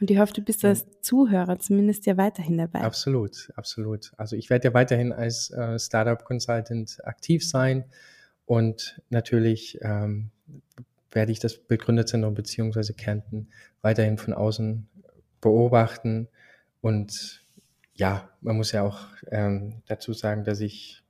Und 0.00 0.10
ich 0.10 0.18
hoffe, 0.18 0.32
du 0.32 0.40
bist 0.40 0.64
als 0.64 0.86
Zuhörer 1.00 1.58
zumindest 1.58 2.06
ja 2.06 2.16
weiterhin 2.16 2.58
dabei. 2.58 2.80
Absolut, 2.80 3.52
absolut. 3.54 4.12
Also 4.16 4.34
ich 4.34 4.50
werde 4.50 4.68
ja 4.68 4.74
weiterhin 4.74 5.12
als 5.12 5.50
äh, 5.50 5.78
Startup 5.78 6.24
Consultant 6.24 6.98
aktiv 7.04 7.46
sein 7.46 7.84
und 8.46 9.00
natürlich 9.10 9.78
ähm, 9.82 10.30
werde 11.12 11.32
ich 11.32 11.38
das 11.38 11.58
Bildgründerzentrum 11.58 12.34
beziehungsweise 12.34 12.94
Kärnten 12.94 13.48
weiterhin 13.80 14.18
von 14.18 14.34
außen 14.34 14.88
beobachten. 15.40 16.28
Und 16.80 17.44
ja, 17.94 18.30
man 18.40 18.56
muss 18.56 18.72
ja 18.72 18.82
auch 18.82 19.00
ähm, 19.30 19.82
dazu 19.86 20.12
sagen, 20.12 20.44
dass 20.44 20.60
ich 20.60 21.02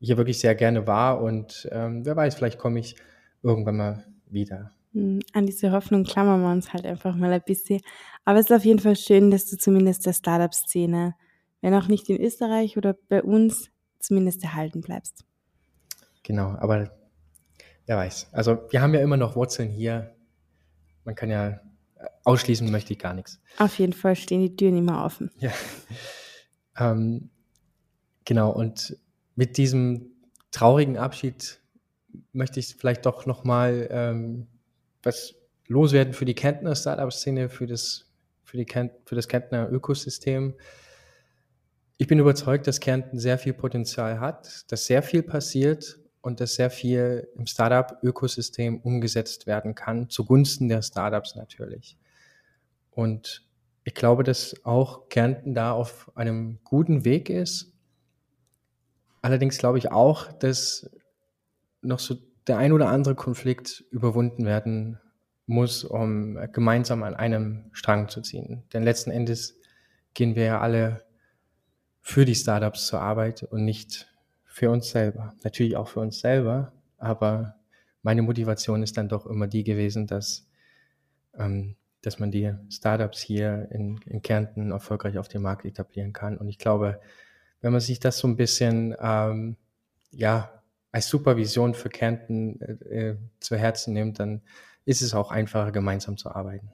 hier 0.00 0.16
wirklich 0.16 0.38
sehr 0.38 0.54
gerne 0.54 0.86
war 0.86 1.20
und 1.20 1.68
ähm, 1.70 2.06
wer 2.06 2.16
weiß, 2.16 2.34
vielleicht 2.34 2.58
komme 2.58 2.80
ich 2.80 2.96
irgendwann 3.42 3.76
mal 3.76 4.06
wieder. 4.26 4.72
Hm, 4.92 5.20
an 5.34 5.46
diese 5.46 5.72
Hoffnung 5.72 6.04
klammern 6.04 6.40
wir 6.40 6.50
uns 6.50 6.72
halt 6.72 6.86
einfach 6.86 7.14
mal 7.14 7.32
ein 7.32 7.42
bisschen. 7.44 7.80
Aber 8.24 8.38
es 8.38 8.46
ist 8.46 8.56
auf 8.56 8.64
jeden 8.64 8.80
Fall 8.80 8.96
schön, 8.96 9.30
dass 9.30 9.46
du 9.46 9.56
zumindest 9.56 10.06
der 10.06 10.14
Startup-Szene, 10.14 11.14
wenn 11.60 11.74
auch 11.74 11.88
nicht 11.88 12.08
in 12.08 12.20
Österreich 12.20 12.76
oder 12.76 12.96
bei 13.08 13.22
uns, 13.22 13.70
zumindest 13.98 14.42
erhalten 14.42 14.80
bleibst. 14.80 15.24
Genau, 16.22 16.56
aber 16.58 16.90
wer 17.90 17.96
weiß. 17.96 18.28
Also 18.30 18.60
wir 18.70 18.82
haben 18.82 18.94
ja 18.94 19.00
immer 19.00 19.16
noch 19.16 19.34
Wurzeln 19.34 19.68
hier. 19.68 20.14
Man 21.04 21.16
kann 21.16 21.28
ja 21.28 21.60
ausschließen, 22.22 22.70
möchte 22.70 22.92
ich 22.92 23.00
gar 23.00 23.14
nichts. 23.14 23.40
Auf 23.58 23.80
jeden 23.80 23.92
Fall 23.92 24.14
stehen 24.14 24.40
die 24.42 24.54
Türen 24.54 24.78
immer 24.78 25.04
offen. 25.04 25.30
Ja. 25.38 25.50
Ähm, 26.78 27.30
genau, 28.24 28.52
und 28.52 28.96
mit 29.34 29.58
diesem 29.58 30.12
traurigen 30.52 30.98
Abschied 30.98 31.60
möchte 32.32 32.60
ich 32.60 32.76
vielleicht 32.76 33.04
doch 33.06 33.26
nochmal 33.26 33.88
ähm, 33.90 34.46
was 35.02 35.34
loswerden 35.66 36.14
für 36.14 36.24
die 36.24 36.34
Kärntner 36.34 36.76
Startup-Szene, 36.76 37.48
für 37.48 37.66
das, 37.66 38.08
für, 38.44 38.56
die 38.56 38.66
Kärnt, 38.66 38.92
für 39.04 39.16
das 39.16 39.26
Kärntner 39.26 39.68
Ökosystem. 39.68 40.54
Ich 41.98 42.06
bin 42.06 42.20
überzeugt, 42.20 42.68
dass 42.68 42.78
Kärnten 42.78 43.18
sehr 43.18 43.36
viel 43.36 43.52
Potenzial 43.52 44.20
hat, 44.20 44.70
dass 44.70 44.86
sehr 44.86 45.02
viel 45.02 45.24
passiert 45.24 45.99
und 46.22 46.40
dass 46.40 46.54
sehr 46.54 46.70
viel 46.70 47.28
im 47.36 47.46
Startup-Ökosystem 47.46 48.80
umgesetzt 48.80 49.46
werden 49.46 49.74
kann, 49.74 50.10
zugunsten 50.10 50.68
der 50.68 50.82
Startups 50.82 51.34
natürlich. 51.34 51.96
Und 52.90 53.46
ich 53.84 53.94
glaube, 53.94 54.22
dass 54.22 54.54
auch 54.64 55.08
Kärnten 55.08 55.54
da 55.54 55.72
auf 55.72 56.12
einem 56.14 56.58
guten 56.64 57.04
Weg 57.04 57.30
ist. 57.30 57.72
Allerdings 59.22 59.58
glaube 59.58 59.78
ich 59.78 59.90
auch, 59.90 60.30
dass 60.32 60.90
noch 61.82 61.98
so 61.98 62.16
der 62.46 62.58
ein 62.58 62.72
oder 62.72 62.88
andere 62.88 63.14
Konflikt 63.14 63.84
überwunden 63.90 64.44
werden 64.44 64.98
muss, 65.46 65.84
um 65.84 66.38
gemeinsam 66.52 67.02
an 67.02 67.14
einem 67.14 67.70
Strang 67.72 68.08
zu 68.08 68.20
ziehen. 68.20 68.62
Denn 68.72 68.82
letzten 68.82 69.10
Endes 69.10 69.58
gehen 70.14 70.34
wir 70.34 70.44
ja 70.44 70.60
alle 70.60 71.04
für 72.00 72.24
die 72.24 72.34
Startups 72.34 72.86
zur 72.86 73.00
Arbeit 73.00 73.42
und 73.44 73.64
nicht 73.64 74.09
für 74.60 74.68
uns 74.68 74.90
selber. 74.90 75.34
Natürlich 75.42 75.74
auch 75.74 75.88
für 75.88 76.00
uns 76.00 76.20
selber, 76.20 76.70
aber 76.98 77.54
meine 78.02 78.20
Motivation 78.20 78.82
ist 78.82 78.94
dann 78.98 79.08
doch 79.08 79.24
immer 79.24 79.46
die 79.46 79.64
gewesen, 79.64 80.06
dass, 80.06 80.46
ähm, 81.34 81.76
dass 82.02 82.18
man 82.18 82.30
die 82.30 82.52
Startups 82.68 83.22
hier 83.22 83.68
in, 83.70 83.98
in 84.04 84.20
Kärnten 84.20 84.70
erfolgreich 84.70 85.16
auf 85.16 85.28
dem 85.28 85.40
Markt 85.40 85.64
etablieren 85.64 86.12
kann. 86.12 86.36
Und 86.36 86.48
ich 86.48 86.58
glaube, 86.58 87.00
wenn 87.62 87.72
man 87.72 87.80
sich 87.80 88.00
das 88.00 88.18
so 88.18 88.28
ein 88.28 88.36
bisschen 88.36 88.94
ähm, 89.00 89.56
ja, 90.10 90.62
als 90.92 91.08
Supervision 91.08 91.72
für 91.72 91.88
Kärnten 91.88 92.60
äh, 92.60 93.12
äh, 93.12 93.16
zu 93.38 93.56
Herzen 93.56 93.94
nimmt, 93.94 94.18
dann, 94.18 94.42
ist 94.84 95.00
es 95.00 95.14
auch 95.14 95.30
einfacher, 95.30 95.72
gemeinsam 95.72 96.18
zu 96.18 96.30
arbeiten. 96.30 96.70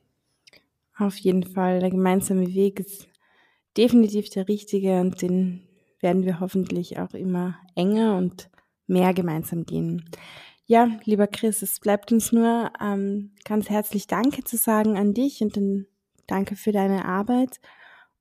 Auf 0.99 1.17
jeden 1.19 1.45
Fall, 1.45 1.79
der 1.79 1.91
gemeinsame 1.91 2.53
Weg 2.53 2.81
ist 2.81 3.07
definitiv 3.77 4.29
der 4.31 4.49
richtige 4.49 5.01
und 5.01 5.23
den 5.23 5.67
werden 6.01 6.25
wir 6.25 6.41
hoffentlich 6.41 6.99
auch 6.99 7.15
immer 7.15 7.57
enger 7.75 8.17
und 8.17 8.51
mehr 8.87 9.15
gemeinsam 9.15 9.65
gehen. 9.65 10.09
Ja, 10.67 10.91
lieber 11.05 11.27
Chris, 11.27 11.63
es 11.63 11.79
bleibt 11.79 12.11
uns 12.13 12.33
nur 12.33 12.73
ähm, 12.81 13.33
ganz 13.45 13.71
herzlich 13.71 14.07
Danke 14.07 14.43
zu 14.43 14.57
sagen 14.57 14.97
an 14.97 15.15
dich 15.15 15.41
und 15.41 15.57
dann 15.57 15.87
danke 16.27 16.57
für 16.57 16.73
deine 16.73 17.05
Arbeit. 17.05 17.61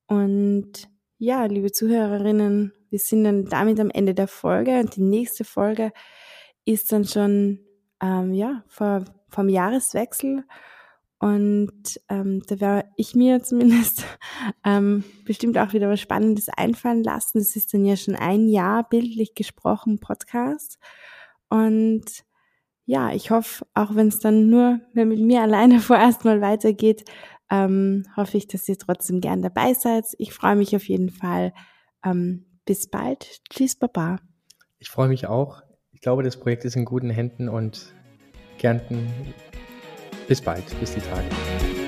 Und 0.08 0.88
ja, 1.18 1.46
liebe 1.46 1.72
Zuhörerinnen, 1.72 2.74
wir 2.90 3.00
sind 3.00 3.24
dann 3.24 3.46
damit 3.46 3.80
am 3.80 3.90
Ende 3.90 4.14
der 4.14 4.28
Folge 4.28 4.80
und 4.80 4.96
die 4.96 5.02
nächste 5.02 5.44
Folge 5.44 5.92
ist 6.66 6.92
dann 6.92 7.06
schon 7.06 7.60
ähm, 8.02 8.34
ja 8.34 8.64
vor 8.68 9.06
vom 9.30 9.50
Jahreswechsel 9.50 10.44
und 11.20 12.00
ähm, 12.10 12.42
da 12.48 12.60
werde 12.60 12.90
ich 12.98 13.16
mir 13.16 13.42
zumindest 13.44 14.06
ähm, 14.64 15.04
bestimmt 15.26 15.58
auch 15.58 15.74
wieder 15.74 15.90
was 15.90 16.02
Spannendes 16.02 16.50
einfallen 16.50 17.04
lassen. 17.04 17.40
Das 17.40 17.56
ist 17.56 17.74
dann 17.74 17.86
ja 17.86 17.96
schon 17.96 18.16
ein 18.16 18.48
Jahr 18.48 18.88
bildlich 18.88 19.36
gesprochen 19.36 20.00
Podcast 20.00 20.78
und 21.50 22.06
ja, 22.88 23.12
ich 23.12 23.32
hoffe, 23.32 23.66
auch 23.74 23.96
wenn 23.96 24.10
es 24.10 24.20
dann 24.20 24.50
nur 24.50 24.80
mit 24.94 25.20
mir 25.20 25.42
alleine 25.44 25.80
vorerst 25.80 26.24
mal 26.24 26.42
weitergeht, 26.42 27.04
ähm, 27.52 28.06
hoffe 28.16 28.38
ich, 28.38 28.48
dass 28.48 28.68
ihr 28.68 28.78
trotzdem 28.78 29.22
gern 29.22 29.42
dabei 29.42 29.74
seid. 29.74 30.06
Ich 30.18 30.34
freue 30.34 30.56
mich 30.56 30.76
auf 30.76 30.88
jeden 30.88 31.10
Fall. 31.10 31.54
Ähm, 32.04 32.46
bis 32.66 32.90
bald. 32.90 33.42
Tschüss, 33.50 33.76
Baba. 33.76 34.18
Ich 34.80 34.90
freue 34.90 35.08
mich 35.08 35.28
auch. 35.28 35.62
Ich 35.92 36.02
glaube, 36.02 36.24
das 36.24 36.40
Projekt 36.40 36.66
ist 36.66 36.76
in 36.76 36.86
guten 36.86 37.10
Händen 37.10 37.50
und 37.50 37.94
Kärnten. 38.58 39.08
Bis 40.28 40.42
bald, 40.42 40.64
bis 40.80 40.96
die 40.96 41.02
Tage. 41.02 41.85